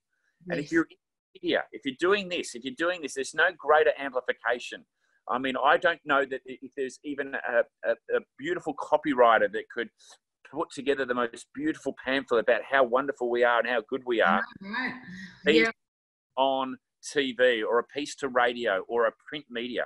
And 0.50 0.60
if 0.60 0.72
you're 0.72 0.88
here, 1.34 1.64
if 1.72 1.82
you're 1.86 1.96
doing 2.00 2.30
this, 2.30 2.56
if 2.56 2.64
you're 2.64 2.74
doing 2.78 3.02
this, 3.02 3.14
there's 3.14 3.36
no 3.36 3.50
greater 3.58 3.92
amplification. 4.00 4.86
I 5.30 5.38
mean, 5.40 5.56
I 5.64 5.78
don't 5.78 6.00
know 6.06 6.24
that 6.26 6.42
if 6.46 6.72
there's 6.78 7.00
even 7.04 7.34
a, 7.36 7.90
a, 7.90 7.92
a 8.18 8.20
beautiful 8.38 8.74
copywriter 8.76 9.52
that 9.52 9.64
could 9.74 9.90
put 10.52 10.70
together 10.72 11.06
the 11.06 11.14
most 11.16 11.48
beautiful 11.56 11.96
pamphlet 12.06 12.44
about 12.44 12.62
how 12.70 12.84
wonderful 12.84 13.30
we 13.32 13.44
are 13.44 13.60
and 13.60 13.68
how 13.68 13.82
good 13.90 14.04
we 14.06 14.22
are 14.22 14.42
Right. 14.62 14.94
Yeah. 15.48 15.72
on 16.38 16.78
TV 17.04 17.64
or 17.64 17.80
a 17.80 17.84
piece 17.84 18.16
to 18.18 18.30
radio 18.30 18.84
or 18.88 19.08
a 19.08 19.12
print 19.28 19.46
media. 19.50 19.86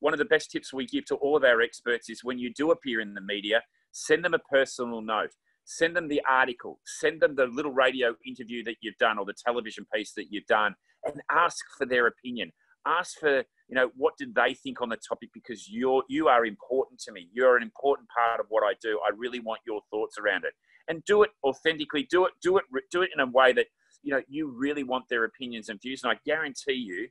One 0.00 0.14
of 0.14 0.18
the 0.18 0.24
best 0.24 0.50
tips 0.50 0.72
we 0.72 0.86
give 0.86 1.04
to 1.06 1.16
all 1.16 1.36
of 1.36 1.44
our 1.44 1.60
experts 1.60 2.08
is 2.08 2.24
when 2.24 2.38
you 2.38 2.52
do 2.54 2.70
appear 2.70 3.00
in 3.00 3.12
the 3.12 3.20
media, 3.20 3.62
send 3.92 4.24
them 4.24 4.34
a 4.34 4.38
personal 4.38 5.02
note. 5.02 5.30
Send 5.66 5.94
them 5.94 6.08
the 6.08 6.22
article, 6.28 6.80
send 6.84 7.20
them 7.20 7.36
the 7.36 7.46
little 7.46 7.70
radio 7.70 8.14
interview 8.26 8.64
that 8.64 8.76
you've 8.80 8.96
done 8.96 9.18
or 9.18 9.24
the 9.24 9.34
television 9.46 9.86
piece 9.94 10.12
that 10.14 10.26
you've 10.30 10.46
done 10.46 10.74
and 11.04 11.20
ask 11.30 11.64
for 11.78 11.86
their 11.86 12.08
opinion. 12.08 12.50
Ask 12.86 13.20
for, 13.20 13.44
you 13.70 13.76
know, 13.76 13.90
what 13.96 14.14
did 14.18 14.34
they 14.34 14.52
think 14.52 14.82
on 14.82 14.90
the 14.90 14.98
topic 15.08 15.30
because 15.32 15.70
you're 15.70 16.02
you 16.08 16.28
are 16.28 16.44
important 16.44 17.00
to 17.00 17.12
me. 17.12 17.28
You're 17.32 17.56
an 17.56 17.62
important 17.62 18.08
part 18.08 18.40
of 18.40 18.46
what 18.48 18.62
I 18.64 18.74
do. 18.82 19.00
I 19.06 19.10
really 19.16 19.40
want 19.40 19.60
your 19.66 19.80
thoughts 19.90 20.18
around 20.18 20.44
it. 20.44 20.52
And 20.88 21.04
do 21.04 21.22
it 21.22 21.30
authentically. 21.44 22.08
Do 22.10 22.26
it 22.26 22.32
do 22.42 22.58
it 22.58 22.64
do 22.90 23.02
it 23.02 23.10
in 23.14 23.20
a 23.20 23.30
way 23.30 23.52
that 23.52 23.66
you 24.02 24.12
know 24.12 24.22
you 24.28 24.52
really 24.56 24.82
want 24.82 25.08
their 25.08 25.24
opinions 25.24 25.68
and 25.68 25.80
views 25.80 26.02
and 26.02 26.12
i 26.12 26.16
guarantee 26.24 26.72
you 26.72 27.08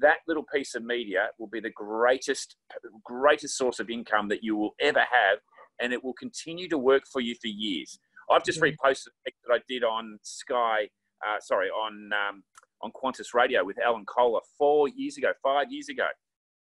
that 0.00 0.18
little 0.26 0.44
piece 0.54 0.74
of 0.74 0.84
media 0.84 1.28
will 1.38 1.48
be 1.48 1.60
the 1.60 1.70
greatest 1.70 2.56
greatest 3.04 3.56
source 3.56 3.80
of 3.80 3.90
income 3.90 4.28
that 4.28 4.42
you 4.42 4.56
will 4.56 4.74
ever 4.80 5.00
have 5.00 5.38
and 5.80 5.92
it 5.92 6.02
will 6.02 6.14
continue 6.14 6.68
to 6.68 6.78
work 6.78 7.02
for 7.12 7.20
you 7.20 7.34
for 7.40 7.48
years 7.48 7.98
i've 8.30 8.44
just 8.44 8.60
reposted 8.60 9.08
a 9.08 9.24
pic 9.24 9.34
that 9.46 9.54
i 9.54 9.58
did 9.68 9.84
on 9.84 10.18
sky 10.22 10.88
uh, 11.26 11.38
sorry 11.40 11.68
on 11.68 12.10
um, 12.12 12.42
on 12.82 12.90
qantas 12.92 13.34
radio 13.34 13.64
with 13.64 13.78
alan 13.80 14.04
kohler 14.06 14.40
four 14.58 14.88
years 14.88 15.16
ago 15.16 15.32
five 15.42 15.66
years 15.70 15.88
ago 15.88 16.06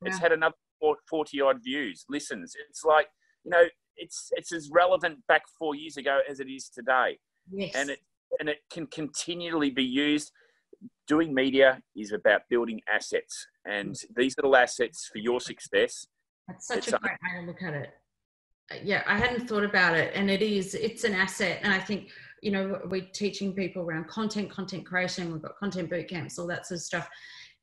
it's 0.02 0.18
had 0.18 0.32
another 0.32 0.54
40 1.10 1.40
odd 1.42 1.62
views 1.62 2.04
listens 2.08 2.54
it's 2.68 2.84
like 2.84 3.06
you 3.44 3.50
know 3.50 3.64
it's 3.96 4.28
it's 4.32 4.52
as 4.52 4.70
relevant 4.72 5.18
back 5.28 5.42
four 5.58 5.74
years 5.74 5.96
ago 5.96 6.20
as 6.28 6.40
it 6.40 6.48
is 6.48 6.68
today 6.68 7.18
Yes. 7.52 7.72
and 7.74 7.90
it 7.90 7.98
and 8.38 8.48
it 8.48 8.58
can 8.72 8.86
continually 8.86 9.70
be 9.70 9.82
used. 9.82 10.30
Doing 11.08 11.34
media 11.34 11.80
is 11.96 12.12
about 12.12 12.42
building 12.48 12.80
assets, 12.88 13.44
and 13.66 13.96
these 14.16 14.36
little 14.38 14.54
assets 14.54 15.08
for 15.12 15.18
your 15.18 15.40
success. 15.40 16.06
That's 16.46 16.66
such 16.68 16.78
It's 16.78 16.92
a 16.92 16.96
a- 16.96 17.00
great 17.00 17.16
way 17.24 17.40
to 17.40 17.46
look 17.48 17.60
at 17.62 17.74
it. 17.74 17.90
Uh, 18.70 18.76
Yeah, 18.84 19.02
I 19.06 19.18
hadn't 19.18 19.48
thought 19.48 19.64
about 19.64 19.96
it, 19.96 20.12
and 20.14 20.30
it 20.30 20.42
is. 20.42 20.74
It's 20.76 21.02
an 21.02 21.12
asset, 21.14 21.58
and 21.64 21.72
I 21.72 21.80
think 21.80 22.12
you 22.42 22.50
know 22.50 22.80
we're 22.90 23.06
teaching 23.12 23.52
people 23.52 23.82
around 23.82 24.08
content, 24.08 24.50
content 24.50 24.86
creation. 24.86 25.32
We've 25.32 25.42
got 25.42 25.56
content 25.56 25.90
boot 25.90 26.08
camps, 26.08 26.38
all 26.38 26.46
that 26.48 26.66
sort 26.66 26.78
of 26.78 26.82
stuff. 26.82 27.08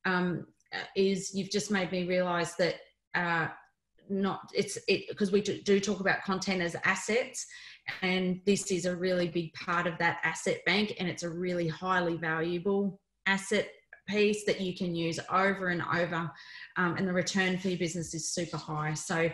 Um, 0.06 0.48
is 0.96 1.34
you've 1.34 1.50
just 1.50 1.72
made 1.72 1.92
me 1.92 2.08
realize 2.08 2.56
that 2.58 2.76
uh, 3.16 3.48
not 4.10 4.42
it's 4.54 4.78
it 4.88 5.08
because 5.10 5.32
we 5.32 5.42
do, 5.42 5.62
do 5.62 5.80
talk 5.80 6.00
about 6.00 6.24
content 6.24 6.62
as 6.62 6.76
assets, 6.84 7.46
and 8.02 8.42
this 8.46 8.72
is 8.72 8.86
a 8.86 8.96
really 8.96 9.28
big 9.28 9.54
part 9.54 9.88
of 9.88 9.98
that 9.98 10.20
asset 10.24 10.60
bank, 10.66 10.96
and 11.00 11.08
it's 11.08 11.24
a 11.24 11.30
really 11.30 11.68
highly 11.68 12.18
valuable 12.18 13.00
asset 13.26 13.70
piece 14.08 14.46
that 14.46 14.62
you 14.62 14.74
can 14.76 14.96
use 14.96 15.20
over 15.32 15.68
and 15.68 15.82
over 15.94 16.32
um, 16.78 16.96
and 16.96 17.08
the 17.08 17.14
return 17.14 17.58
for 17.58 17.68
your 17.68 17.78
business 17.78 18.14
is 18.14 18.34
super 18.34 18.58
high. 18.58 18.94
So, 18.94 19.30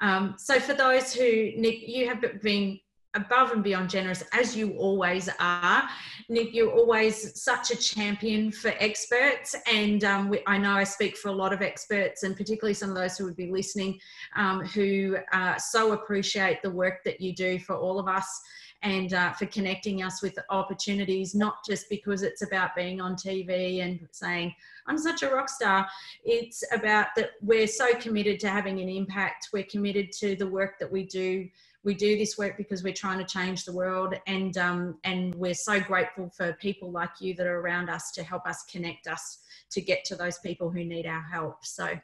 um, 0.00 0.34
so 0.36 0.60
for 0.60 0.74
those 0.74 1.14
who 1.14 1.52
Nick, 1.56 1.88
you 1.88 2.08
have 2.08 2.22
been 2.42 2.78
above 3.14 3.52
and 3.52 3.62
beyond 3.62 3.90
generous 3.90 4.24
as 4.32 4.56
you 4.56 4.72
always 4.78 5.28
are. 5.38 5.88
Nick, 6.28 6.54
you're 6.54 6.72
always 6.72 7.40
such 7.40 7.70
a 7.70 7.76
champion 7.76 8.50
for 8.50 8.72
experts, 8.78 9.54
and 9.70 10.04
um, 10.04 10.28
we, 10.28 10.40
I 10.46 10.56
know 10.56 10.72
I 10.72 10.84
speak 10.84 11.16
for 11.16 11.28
a 11.28 11.32
lot 11.32 11.52
of 11.52 11.60
experts, 11.60 12.22
and 12.22 12.36
particularly 12.36 12.74
some 12.74 12.90
of 12.90 12.96
those 12.96 13.18
who 13.18 13.24
would 13.24 13.36
be 13.36 13.50
listening, 13.50 14.00
um, 14.36 14.64
who 14.64 15.18
uh, 15.32 15.56
so 15.58 15.92
appreciate 15.92 16.62
the 16.62 16.70
work 16.70 17.04
that 17.04 17.20
you 17.20 17.34
do 17.34 17.58
for 17.58 17.76
all 17.76 17.98
of 17.98 18.08
us 18.08 18.40
and 18.82 19.14
uh, 19.14 19.32
for 19.32 19.46
connecting 19.46 20.02
us 20.02 20.22
with 20.22 20.36
opportunities, 20.50 21.34
not 21.34 21.64
just 21.64 21.88
because 21.88 22.22
it's 22.22 22.42
about 22.42 22.74
being 22.74 23.00
on 23.00 23.14
TV 23.14 23.82
and 23.82 24.08
saying, 24.10 24.52
I'm 24.86 24.98
such 24.98 25.22
a 25.22 25.30
rock 25.30 25.48
star. 25.48 25.86
It's 26.24 26.64
about 26.72 27.08
that 27.16 27.32
we're 27.40 27.68
so 27.68 27.94
committed 27.94 28.40
to 28.40 28.48
having 28.48 28.80
an 28.80 28.88
impact. 28.88 29.50
We're 29.52 29.62
committed 29.64 30.10
to 30.18 30.34
the 30.34 30.48
work 30.48 30.80
that 30.80 30.90
we 30.90 31.04
do. 31.04 31.48
We 31.84 31.94
do 31.94 32.16
this 32.16 32.38
work 32.38 32.56
because 32.56 32.84
we're 32.84 32.92
trying 32.92 33.18
to 33.18 33.24
change 33.24 33.64
the 33.64 33.72
world, 33.72 34.14
and 34.28 34.56
um, 34.56 34.98
and 35.04 35.34
we're 35.34 35.54
so 35.54 35.80
grateful 35.80 36.30
for 36.36 36.52
people 36.54 36.92
like 36.92 37.10
you 37.20 37.34
that 37.34 37.46
are 37.46 37.60
around 37.60 37.90
us 37.90 38.12
to 38.12 38.22
help 38.22 38.46
us 38.46 38.62
connect 38.70 39.08
us 39.08 39.38
to 39.70 39.80
get 39.80 40.04
to 40.04 40.14
those 40.16 40.38
people 40.38 40.70
who 40.70 40.84
need 40.84 41.06
our 41.06 41.22
help. 41.22 41.64
So 41.64 41.98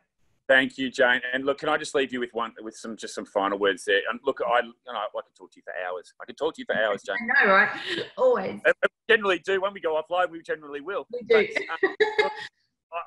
Thank 0.48 0.78
you, 0.78 0.90
Jane. 0.90 1.20
And 1.34 1.44
look, 1.44 1.58
can 1.58 1.68
I 1.68 1.76
just 1.76 1.94
leave 1.94 2.10
you 2.10 2.20
with 2.20 2.30
one, 2.32 2.54
with 2.62 2.74
some, 2.74 2.96
just 2.96 3.14
some 3.14 3.26
final 3.26 3.58
words 3.58 3.84
there? 3.84 4.00
And 4.10 4.18
look, 4.24 4.40
I, 4.40 4.60
you 4.60 4.72
know, 4.86 4.94
I 4.94 5.04
can 5.12 5.34
talk 5.36 5.52
to 5.52 5.56
you 5.58 5.62
for 5.62 5.74
hours. 5.86 6.14
I 6.22 6.24
can 6.24 6.36
talk 6.36 6.54
to 6.54 6.62
you 6.62 6.64
for 6.64 6.74
hours, 6.82 7.02
Jane. 7.02 7.16
I 7.20 7.44
know, 7.44 7.52
right? 7.52 7.68
Always 8.16 8.58
And 8.64 8.74
we 8.82 9.14
generally 9.14 9.40
do 9.40 9.60
when 9.60 9.74
we 9.74 9.80
go 9.80 10.00
offline. 10.00 10.30
We 10.30 10.40
generally 10.40 10.80
will. 10.80 11.06
we 11.12 11.20
do. 11.20 11.46
But, 11.54 11.62
um, 11.90 11.94
look, 12.22 12.32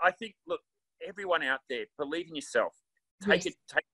I 0.03 0.11
think, 0.11 0.36
look, 0.47 0.59
everyone 1.07 1.41
out 1.41 1.61
there, 1.67 1.86
believe 1.97 2.28
in 2.30 2.36
yourself. 2.36 2.76
Take 3.24 3.45
Yes. 3.45 3.53
it. 3.53 3.59
Take, 3.74 3.86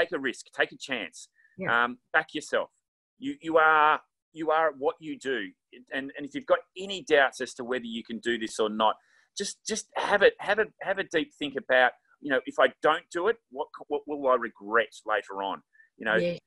take 0.00 0.12
a 0.12 0.18
risk. 0.18 0.46
Take 0.58 0.72
a 0.72 0.78
chance. 0.78 1.28
Yeah. 1.58 1.84
Um, 1.84 1.98
back 2.12 2.28
yourself. 2.34 2.70
You, 3.18 3.34
you 3.42 3.58
are, 3.58 4.00
you 4.32 4.50
are 4.50 4.72
what 4.78 4.96
you 5.00 5.18
do. 5.18 5.46
And, 5.92 6.12
and 6.16 6.26
if 6.26 6.34
you've 6.34 6.46
got 6.46 6.60
any 6.78 7.02
doubts 7.02 7.40
as 7.40 7.52
to 7.54 7.64
whether 7.64 7.84
you 7.84 8.02
can 8.04 8.18
do 8.20 8.38
this 8.38 8.58
or 8.58 8.70
not, 8.70 8.96
just, 9.36 9.58
just 9.66 9.86
have 9.96 10.22
it, 10.22 10.34
have 10.38 10.58
a, 10.58 10.66
have 10.82 10.98
a 10.98 11.04
deep 11.04 11.32
think 11.38 11.54
about, 11.56 11.92
you 12.20 12.30
know, 12.30 12.40
if 12.46 12.54
I 12.58 12.68
don't 12.82 13.04
do 13.12 13.28
it, 13.28 13.36
what, 13.50 13.68
what 13.88 14.02
will 14.06 14.28
I 14.28 14.36
regret 14.36 14.88
later 15.06 15.42
on? 15.42 15.62
You 15.96 16.04
know, 16.06 16.16
yeah. 16.16 16.38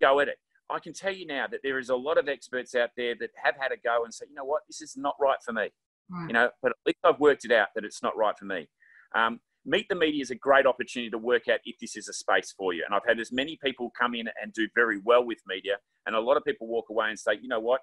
go 0.00 0.20
at 0.20 0.28
it. 0.28 0.36
I 0.68 0.78
can 0.80 0.92
tell 0.92 1.12
you 1.12 1.26
now 1.26 1.46
that 1.48 1.60
there 1.62 1.78
is 1.78 1.90
a 1.90 1.96
lot 1.96 2.18
of 2.18 2.28
experts 2.28 2.74
out 2.74 2.90
there 2.96 3.14
that 3.20 3.30
have 3.42 3.54
had 3.58 3.72
a 3.72 3.76
go 3.76 4.04
and 4.04 4.12
say, 4.12 4.26
you 4.28 4.34
know 4.34 4.44
what, 4.44 4.62
this 4.68 4.80
is 4.80 4.94
not 4.96 5.14
right 5.20 5.38
for 5.44 5.52
me. 5.52 5.68
Right. 6.08 6.26
You 6.28 6.32
know, 6.34 6.50
but 6.62 6.70
at 6.72 6.76
least 6.86 6.98
I've 7.04 7.20
worked 7.20 7.44
it 7.44 7.52
out 7.52 7.68
that 7.74 7.84
it's 7.84 8.02
not 8.02 8.16
right 8.16 8.34
for 8.38 8.44
me. 8.44 8.68
Um, 9.14 9.40
Meet 9.68 9.88
the 9.88 9.96
Media 9.96 10.22
is 10.22 10.30
a 10.30 10.36
great 10.36 10.64
opportunity 10.64 11.10
to 11.10 11.18
work 11.18 11.48
out 11.48 11.58
if 11.64 11.76
this 11.80 11.96
is 11.96 12.06
a 12.06 12.12
space 12.12 12.54
for 12.56 12.72
you. 12.72 12.84
And 12.86 12.94
I've 12.94 13.06
had 13.06 13.18
as 13.18 13.32
many 13.32 13.58
people 13.62 13.92
come 13.98 14.14
in 14.14 14.28
and 14.40 14.52
do 14.52 14.68
very 14.76 15.00
well 15.04 15.26
with 15.26 15.38
media, 15.44 15.78
and 16.06 16.14
a 16.14 16.20
lot 16.20 16.36
of 16.36 16.44
people 16.44 16.68
walk 16.68 16.88
away 16.88 17.08
and 17.08 17.18
say, 17.18 17.32
you 17.42 17.48
know 17.48 17.58
what, 17.58 17.80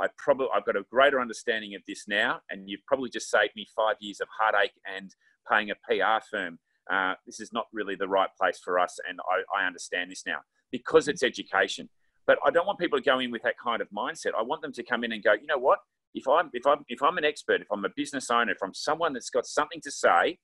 I 0.00 0.08
probably 0.18 0.48
I've 0.52 0.64
got 0.64 0.74
a 0.74 0.82
greater 0.90 1.20
understanding 1.20 1.76
of 1.76 1.82
this 1.86 2.06
now, 2.08 2.40
and 2.50 2.68
you've 2.68 2.84
probably 2.84 3.10
just 3.10 3.30
saved 3.30 3.52
me 3.54 3.64
five 3.76 3.94
years 4.00 4.20
of 4.20 4.26
heartache 4.36 4.72
and 4.84 5.14
paying 5.48 5.70
a 5.70 5.74
PR 5.86 6.24
firm. 6.28 6.58
Uh, 6.90 7.14
this 7.24 7.38
is 7.38 7.52
not 7.52 7.66
really 7.72 7.94
the 7.94 8.08
right 8.08 8.30
place 8.36 8.58
for 8.58 8.80
us, 8.80 8.98
and 9.08 9.20
I, 9.30 9.62
I 9.62 9.66
understand 9.68 10.10
this 10.10 10.24
now 10.26 10.38
because 10.72 11.06
it's 11.06 11.22
education. 11.22 11.88
But 12.26 12.38
I 12.44 12.50
don't 12.50 12.66
want 12.66 12.80
people 12.80 12.98
to 12.98 13.04
go 13.04 13.20
in 13.20 13.30
with 13.30 13.42
that 13.42 13.54
kind 13.62 13.80
of 13.80 13.88
mindset. 13.96 14.32
I 14.36 14.42
want 14.42 14.62
them 14.62 14.72
to 14.72 14.82
come 14.82 15.04
in 15.04 15.12
and 15.12 15.22
go, 15.22 15.34
you 15.34 15.46
know 15.46 15.58
what? 15.58 15.78
If 16.12 16.26
I'm 16.26 16.50
if 16.52 16.66
I'm 16.66 16.84
if 16.88 17.04
I'm 17.04 17.18
an 17.18 17.24
expert, 17.24 17.60
if 17.60 17.68
I'm 17.72 17.84
a 17.84 17.90
business 17.94 18.30
owner, 18.30 18.50
if 18.50 18.58
I'm 18.64 18.74
someone 18.74 19.12
that's 19.12 19.30
got 19.30 19.46
something 19.46 19.80
to 19.82 19.92
say, 19.92 20.38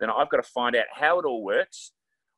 then 0.00 0.10
I've 0.10 0.30
got 0.30 0.38
to 0.38 0.50
find 0.50 0.74
out 0.74 0.86
how 0.92 1.18
it 1.18 1.24
all 1.24 1.44
works. 1.44 1.92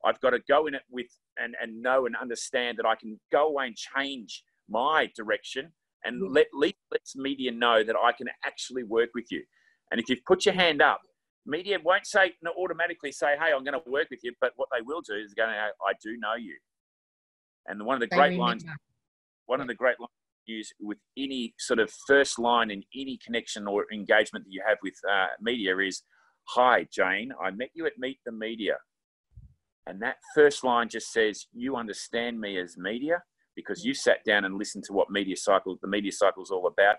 I've 0.04 0.20
got 0.20 0.30
to 0.30 0.40
go 0.48 0.66
in 0.66 0.74
it 0.74 0.82
with 0.90 1.06
and, 1.38 1.54
and 1.62 1.80
know 1.80 2.06
and 2.06 2.16
understand 2.20 2.76
that 2.78 2.86
I 2.86 2.94
can 2.96 3.18
go 3.30 3.48
away 3.48 3.68
and 3.68 3.76
change 3.76 4.42
my 4.68 5.10
direction 5.16 5.72
and 6.04 6.32
let 6.32 6.46
let 6.52 6.74
lets 6.90 7.14
media 7.16 7.52
know 7.52 7.84
that 7.84 7.96
I 7.96 8.12
can 8.12 8.26
actually 8.44 8.82
work 8.82 9.10
with 9.14 9.26
you. 9.30 9.42
And 9.90 10.00
if 10.00 10.08
you've 10.08 10.24
put 10.26 10.44
your 10.44 10.54
hand 10.54 10.82
up, 10.82 11.00
media 11.46 11.78
won't 11.82 12.06
say 12.06 12.32
no, 12.42 12.52
automatically 12.58 13.12
say, 13.12 13.36
"Hey, 13.38 13.52
I'm 13.54 13.64
going 13.64 13.80
to 13.80 13.90
work 13.90 14.08
with 14.10 14.20
you," 14.24 14.32
but 14.40 14.52
what 14.56 14.68
they 14.74 14.82
will 14.82 15.00
do 15.00 15.14
is 15.14 15.32
going 15.34 15.50
to, 15.50 15.54
"I 15.54 15.92
do 16.02 16.16
know 16.18 16.34
you." 16.34 16.56
And 17.66 17.84
one 17.84 17.94
of 17.94 18.00
the 18.00 18.08
They 18.08 18.16
great 18.16 18.38
lines, 18.38 18.64
one 19.46 19.60
of 19.60 19.68
the 19.68 19.74
great 19.74 20.00
lines 20.00 20.10
use 20.46 20.72
with 20.80 20.98
any 21.16 21.54
sort 21.58 21.78
of 21.78 21.90
first 22.06 22.38
line 22.38 22.70
in 22.70 22.82
any 22.94 23.18
connection 23.24 23.66
or 23.66 23.86
engagement 23.92 24.44
that 24.44 24.50
you 24.50 24.62
have 24.66 24.78
with 24.82 24.94
uh, 25.08 25.26
media 25.40 25.76
is, 25.78 26.02
"Hi, 26.54 26.86
Jane, 26.92 27.32
I 27.40 27.50
met 27.50 27.70
you 27.74 27.86
at 27.86 27.98
Meet 27.98 28.20
the 28.24 28.32
Media," 28.32 28.78
and 29.86 30.00
that 30.02 30.16
first 30.34 30.64
line 30.64 30.88
just 30.88 31.12
says, 31.12 31.46
"You 31.52 31.76
understand 31.76 32.40
me 32.40 32.58
as 32.58 32.76
media." 32.76 33.22
Because 33.54 33.84
you 33.84 33.92
sat 33.92 34.24
down 34.24 34.46
and 34.46 34.56
listened 34.56 34.84
to 34.84 34.94
what 34.94 35.10
media 35.10 35.36
cycle, 35.36 35.76
the 35.82 35.86
media 35.86 36.10
cycle 36.10 36.42
is 36.42 36.50
all 36.50 36.66
about, 36.66 36.96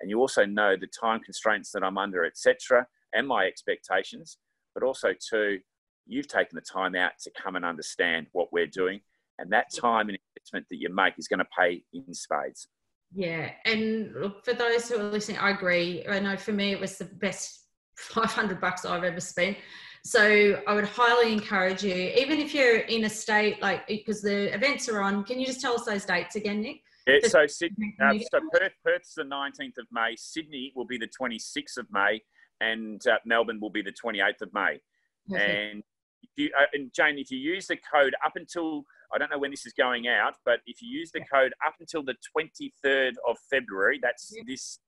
and 0.00 0.10
you 0.10 0.20
also 0.20 0.44
know 0.44 0.76
the 0.76 0.86
time 0.86 1.20
constraints 1.20 1.72
that 1.72 1.82
I'm 1.82 1.96
under, 1.96 2.26
etc 2.26 2.86
and 3.14 3.26
my 3.26 3.46
expectations, 3.46 4.38
but 4.74 4.82
also 4.82 5.14
too, 5.14 5.60
you've 6.06 6.28
taken 6.28 6.56
the 6.56 6.60
time 6.60 6.94
out 6.94 7.12
to 7.22 7.30
come 7.30 7.56
and 7.56 7.64
understand 7.64 8.26
what 8.32 8.52
we're 8.52 8.66
doing. 8.66 9.00
And 9.38 9.50
that 9.52 9.66
time 9.74 10.08
and 10.08 10.18
investment 10.36 10.66
that 10.70 10.76
you 10.76 10.94
make 10.94 11.14
is 11.18 11.28
going 11.28 11.38
to 11.38 11.46
pay 11.58 11.82
in 11.92 12.12
spades. 12.12 12.68
Yeah, 13.12 13.52
and 13.64 14.12
look 14.14 14.44
for 14.44 14.54
those 14.54 14.88
who 14.88 14.98
are 14.98 15.04
listening, 15.04 15.38
I 15.38 15.50
agree. 15.50 16.04
I 16.08 16.18
know 16.18 16.36
for 16.36 16.52
me 16.52 16.72
it 16.72 16.80
was 16.80 16.98
the 16.98 17.04
best 17.04 17.63
500 17.96 18.60
bucks 18.60 18.84
I've 18.84 19.04
ever 19.04 19.20
spent. 19.20 19.56
So 20.04 20.60
I 20.66 20.74
would 20.74 20.84
highly 20.84 21.32
encourage 21.32 21.82
you, 21.82 21.94
even 21.94 22.38
if 22.38 22.54
you're 22.54 22.80
in 22.80 23.04
a 23.04 23.08
state 23.08 23.62
like 23.62 23.86
because 23.86 24.20
the 24.20 24.54
events 24.54 24.88
are 24.88 25.00
on. 25.00 25.24
Can 25.24 25.40
you 25.40 25.46
just 25.46 25.62
tell 25.62 25.74
us 25.74 25.86
those 25.86 26.04
dates 26.04 26.36
again, 26.36 26.60
Nick? 26.60 26.82
Yeah, 27.06 27.18
so 27.26 27.46
Sydney, 27.46 27.94
uh, 28.02 28.12
so 28.30 28.40
Perth, 28.52 28.72
Perth's 28.84 29.14
the 29.14 29.24
19th 29.24 29.78
of 29.78 29.86
May. 29.92 30.14
Sydney 30.16 30.72
will 30.74 30.86
be 30.86 30.98
the 30.98 31.08
26th 31.08 31.78
of 31.78 31.86
May, 31.90 32.20
and 32.60 33.00
uh, 33.06 33.16
Melbourne 33.26 33.60
will 33.60 33.70
be 33.70 33.82
the 33.82 33.92
28th 33.92 34.42
of 34.42 34.54
May. 34.54 34.80
Perfect. 35.28 35.50
And 35.50 35.82
if 36.22 36.30
you, 36.36 36.50
uh, 36.58 36.64
and 36.72 36.92
Jane, 36.94 37.18
if 37.18 37.30
you 37.30 37.38
use 37.38 37.66
the 37.66 37.76
code 37.76 38.14
up 38.24 38.32
until 38.36 38.84
I 39.14 39.18
don't 39.18 39.30
know 39.30 39.38
when 39.38 39.50
this 39.50 39.64
is 39.64 39.72
going 39.72 40.08
out, 40.08 40.34
but 40.44 40.60
if 40.66 40.82
you 40.82 40.98
use 40.98 41.12
the 41.12 41.20
code 41.32 41.52
up 41.66 41.74
until 41.80 42.02
the 42.02 42.16
23rd 42.36 43.12
of 43.28 43.36
February, 43.50 44.00
that's 44.02 44.34
this 44.46 44.78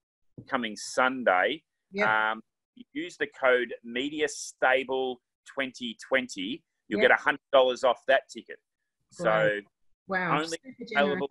coming 0.49 0.75
Sunday. 0.77 1.63
Yep. 1.93 2.09
Um, 2.09 2.43
use 2.93 3.17
the 3.17 3.27
code 3.39 3.75
Media 3.85 4.29
Stable 4.29 5.21
2020, 5.55 6.63
you'll 6.89 7.01
Yep. 7.01 7.11
get 7.11 7.19
hundred 7.21 7.41
dollars 7.53 7.85
off 7.85 8.01
that 8.09 8.23
ticket. 8.33 8.59
So 9.13 9.61
wow, 10.09 10.41
only 10.41 10.59
available 10.97 11.31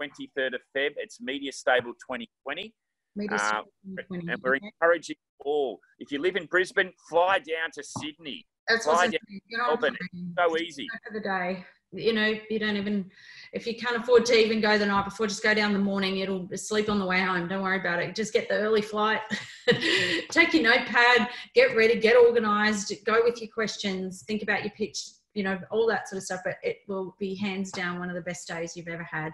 23rd 0.00 0.54
of 0.54 0.60
Feb. 0.76 0.92
It's 0.96 1.20
Media 1.20 1.52
Stable 1.52 1.92
2020. 1.94 2.74
Media 3.14 3.36
uh, 3.36 3.48
Stable 3.48 3.70
2020. 3.86 4.32
And 4.32 4.42
we're 4.42 4.54
encouraging 4.56 5.16
all. 5.44 5.80
If 5.98 6.10
you 6.12 6.20
live 6.20 6.36
in 6.36 6.46
Brisbane, 6.46 6.92
fly 7.08 7.38
down 7.38 7.70
to 7.74 7.82
Sydney. 7.82 8.46
That's 8.68 8.86
what 8.86 8.96
I 8.98 9.06
was 9.06 9.14
fly 9.14 9.60
on 9.60 9.68
a 9.68 9.70
Melbourne. 9.70 9.96
plane. 10.12 10.34
So 10.38 10.56
easy. 10.58 10.86
For 11.06 11.12
the 11.12 11.20
day. 11.20 11.64
You 11.92 12.12
know, 12.12 12.34
you 12.48 12.58
don't 12.58 12.76
even 12.76 13.10
if 13.52 13.66
you 13.66 13.76
can't 13.76 13.96
afford 13.96 14.24
to 14.26 14.34
even 14.34 14.60
go 14.60 14.78
the 14.78 14.86
night 14.86 15.04
before, 15.04 15.26
just 15.26 15.42
go 15.42 15.52
down 15.52 15.74
the 15.74 15.78
morning. 15.78 16.18
It'll 16.18 16.48
sleep 16.54 16.88
on 16.88 16.98
the 16.98 17.04
way 17.04 17.20
home. 17.20 17.48
Don't 17.48 17.62
worry 17.62 17.78
about 17.78 18.02
it. 18.02 18.14
Just 18.14 18.32
get 18.32 18.48
the 18.48 18.54
early 18.54 18.80
flight. 18.80 19.20
Take 20.30 20.54
your 20.54 20.62
notepad, 20.62 21.28
get 21.54 21.76
ready, 21.76 22.00
get 22.00 22.16
organized, 22.16 22.94
go 23.04 23.20
with 23.22 23.40
your 23.42 23.50
questions, 23.50 24.22
think 24.22 24.42
about 24.42 24.62
your 24.62 24.70
pitch, 24.70 25.04
you 25.34 25.44
know, 25.44 25.58
all 25.70 25.86
that 25.88 26.08
sort 26.08 26.16
of 26.16 26.24
stuff. 26.24 26.40
But 26.44 26.56
it 26.62 26.78
will 26.88 27.14
be 27.18 27.34
hands 27.34 27.70
down 27.70 27.98
one 27.98 28.08
of 28.08 28.14
the 28.14 28.22
best 28.22 28.48
days 28.48 28.74
you've 28.74 28.88
ever 28.88 29.04
had. 29.04 29.32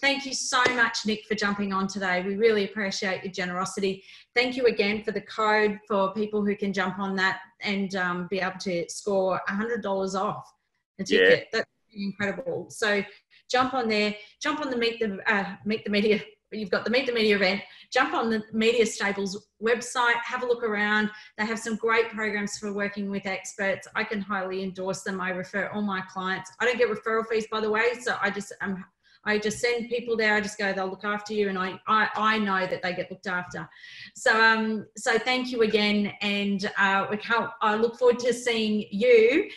Thank 0.00 0.24
you 0.24 0.32
so 0.32 0.62
much, 0.74 1.04
Nick, 1.04 1.26
for 1.26 1.34
jumping 1.34 1.74
on 1.74 1.86
today. 1.86 2.22
We 2.22 2.36
really 2.36 2.64
appreciate 2.64 3.22
your 3.22 3.32
generosity. 3.32 4.02
Thank 4.34 4.56
you 4.56 4.64
again 4.64 5.02
for 5.02 5.12
the 5.12 5.20
code 5.20 5.78
for 5.86 6.14
people 6.14 6.42
who 6.42 6.56
can 6.56 6.72
jump 6.72 6.98
on 6.98 7.14
that 7.16 7.40
and 7.60 7.94
um, 7.96 8.26
be 8.30 8.40
able 8.40 8.58
to 8.60 8.88
score 8.88 9.38
$100 9.50 10.14
off 10.14 10.50
a 10.98 11.04
ticket. 11.04 11.48
Yeah. 11.52 11.58
ticket. 11.58 11.66
Incredible. 11.92 12.66
So 12.70 13.02
jump 13.50 13.74
on 13.74 13.88
there, 13.88 14.14
jump 14.40 14.60
on 14.60 14.70
the 14.70 14.76
Meet 14.76 15.00
the 15.00 15.18
uh, 15.26 15.56
Meet 15.64 15.84
the 15.84 15.90
Media. 15.90 16.20
You've 16.52 16.70
got 16.70 16.84
the 16.84 16.90
Meet 16.90 17.06
the 17.06 17.12
Media 17.12 17.36
event. 17.36 17.62
Jump 17.92 18.12
on 18.12 18.30
the 18.30 18.42
Media 18.52 18.84
Stables 18.86 19.48
website, 19.62 20.16
have 20.24 20.42
a 20.42 20.46
look 20.46 20.64
around. 20.64 21.10
They 21.38 21.44
have 21.44 21.58
some 21.58 21.76
great 21.76 22.10
programs 22.10 22.58
for 22.58 22.72
working 22.72 23.10
with 23.10 23.26
experts. 23.26 23.86
I 23.94 24.04
can 24.04 24.20
highly 24.20 24.62
endorse 24.62 25.02
them. 25.02 25.20
I 25.20 25.30
refer 25.30 25.68
all 25.68 25.82
my 25.82 26.00
clients. 26.12 26.50
I 26.60 26.64
don't 26.64 26.78
get 26.78 26.88
referral 26.88 27.26
fees, 27.28 27.46
by 27.50 27.60
the 27.60 27.70
way, 27.70 27.94
so 28.00 28.16
I 28.20 28.30
just 28.30 28.52
um, 28.60 28.84
I 29.24 29.38
just 29.38 29.58
send 29.58 29.90
people 29.90 30.16
there. 30.16 30.34
I 30.34 30.40
just 30.40 30.58
go, 30.58 30.72
they'll 30.72 30.88
look 30.88 31.04
after 31.04 31.34
you, 31.34 31.48
and 31.48 31.58
I 31.58 31.78
I, 31.86 32.08
I 32.16 32.38
know 32.38 32.66
that 32.66 32.82
they 32.82 32.94
get 32.94 33.10
looked 33.10 33.26
after. 33.26 33.68
So 34.14 34.40
um 34.40 34.86
so 34.96 35.18
thank 35.18 35.52
you 35.52 35.62
again, 35.62 36.12
and 36.20 36.70
uh, 36.78 37.06
we 37.10 37.16
can't. 37.16 37.50
I 37.60 37.74
look 37.76 37.98
forward 37.98 38.18
to 38.20 38.32
seeing 38.32 38.86
you 38.90 39.50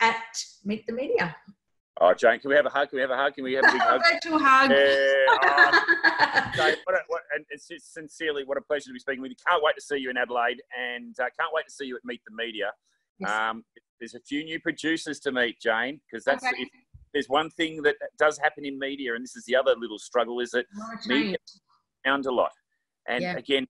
at 0.00 0.44
Meet 0.64 0.86
the 0.86 0.92
Media. 0.92 1.36
Oh, 2.00 2.12
Jane, 2.12 2.40
can 2.40 2.50
we 2.50 2.56
have 2.56 2.66
a 2.66 2.70
hug? 2.70 2.88
Can 2.90 2.96
we 2.96 3.02
have 3.02 3.10
a 3.12 3.16
hug? 3.16 3.34
Can 3.34 3.44
we 3.44 3.52
have 3.52 3.64
a 3.64 3.70
big 3.72 3.80
hug? 3.84 4.00
Virtual 4.12 4.38
hug. 4.38 4.70
Yeah, 4.70 4.76
oh, 4.76 6.50
Jane, 6.56 6.74
what 6.84 6.94
a, 6.96 6.98
what, 7.06 7.22
and 7.34 7.44
it's 7.50 7.68
just 7.68 7.92
sincerely, 7.94 8.42
what 8.44 8.58
a 8.58 8.60
pleasure 8.60 8.86
to 8.86 8.92
be 8.92 8.98
speaking 8.98 9.22
with 9.22 9.30
you. 9.30 9.36
Can't 9.46 9.62
wait 9.62 9.74
to 9.76 9.80
see 9.80 9.98
you 9.98 10.10
in 10.10 10.16
Adelaide, 10.16 10.60
and 10.76 11.14
uh, 11.20 11.24
can't 11.38 11.52
wait 11.52 11.66
to 11.66 11.72
see 11.72 11.84
you 11.84 11.94
at 11.96 12.04
Meet 12.04 12.20
the 12.28 12.34
Media. 12.34 12.72
Yes. 13.20 13.30
Um, 13.30 13.64
there's 14.00 14.14
a 14.14 14.20
few 14.20 14.42
new 14.44 14.58
producers 14.58 15.20
to 15.20 15.30
meet, 15.30 15.60
Jane, 15.60 16.00
because 16.10 16.24
that's 16.24 16.44
Okay. 16.44 16.62
if 16.62 16.68
there's 17.12 17.28
one 17.28 17.48
thing 17.50 17.80
that 17.82 17.94
does 18.18 18.38
happen 18.38 18.64
in 18.64 18.76
media, 18.76 19.14
and 19.14 19.22
this 19.22 19.36
is 19.36 19.44
the 19.44 19.54
other 19.54 19.74
little 19.78 19.98
struggle, 19.98 20.40
is 20.40 20.50
that 20.50 20.66
media 21.06 21.36
sound 22.04 22.26
a 22.26 22.32
lot, 22.32 22.50
and 23.08 23.22
Yeah. 23.22 23.36
again, 23.36 23.68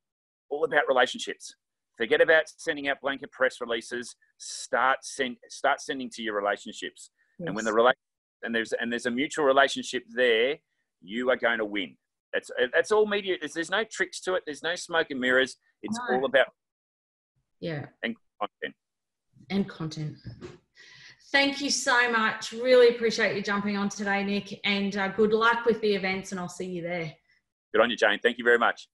all 0.48 0.64
about 0.64 0.88
relationships. 0.88 1.54
Forget 1.98 2.22
about 2.22 2.44
sending 2.56 2.88
out 2.88 3.00
blanket 3.02 3.30
press 3.32 3.60
releases. 3.60 4.16
Start 4.38 4.98
send, 5.02 5.36
start 5.50 5.80
sending 5.82 6.08
to 6.14 6.22
your 6.22 6.34
relationships. 6.34 7.10
And 7.40 7.54
when 7.54 7.64
the 7.66 7.70
Yes. 7.70 7.76
And 8.44 8.54
there's 8.54 8.72
and 8.72 8.90
there's 8.92 9.06
a 9.06 9.10
mutual 9.10 9.44
relationship 9.44 10.04
there, 10.10 10.56
you 11.02 11.30
are 11.30 11.36
going 11.36 11.58
to 11.58 11.64
win. 11.64 11.96
That's 12.32 12.50
that's 12.72 12.92
all 12.92 13.06
media. 13.06 13.36
There's, 13.40 13.54
there's 13.54 13.70
no 13.70 13.84
tricks 13.84 14.20
to 14.22 14.34
it. 14.34 14.42
There's 14.46 14.62
no 14.62 14.74
smoke 14.74 15.08
and 15.10 15.20
mirrors. 15.20 15.56
It's 15.82 15.98
No. 16.08 16.16
all 16.16 16.24
about 16.24 16.46
yeah, 17.60 17.86
and 18.02 18.14
content. 18.40 18.74
and 19.50 19.68
content. 19.68 20.16
Thank 21.32 21.60
you 21.60 21.70
so 21.70 22.10
much. 22.12 22.52
Really 22.52 22.94
appreciate 22.94 23.34
you 23.36 23.42
jumping 23.42 23.76
on 23.76 23.88
today, 23.88 24.22
Nick, 24.22 24.60
and 24.64 24.96
uh, 24.96 25.08
good 25.08 25.32
luck 25.32 25.64
with 25.66 25.80
the 25.80 25.94
events, 25.94 26.30
and 26.30 26.40
I'll 26.40 26.48
see 26.48 26.66
you 26.66 26.82
there. 26.82 27.12
Good 27.72 27.82
on 27.82 27.90
you, 27.90 27.96
Jane. 27.96 28.20
Thank 28.22 28.38
you 28.38 28.44
very 28.44 28.58
much. 28.58 28.88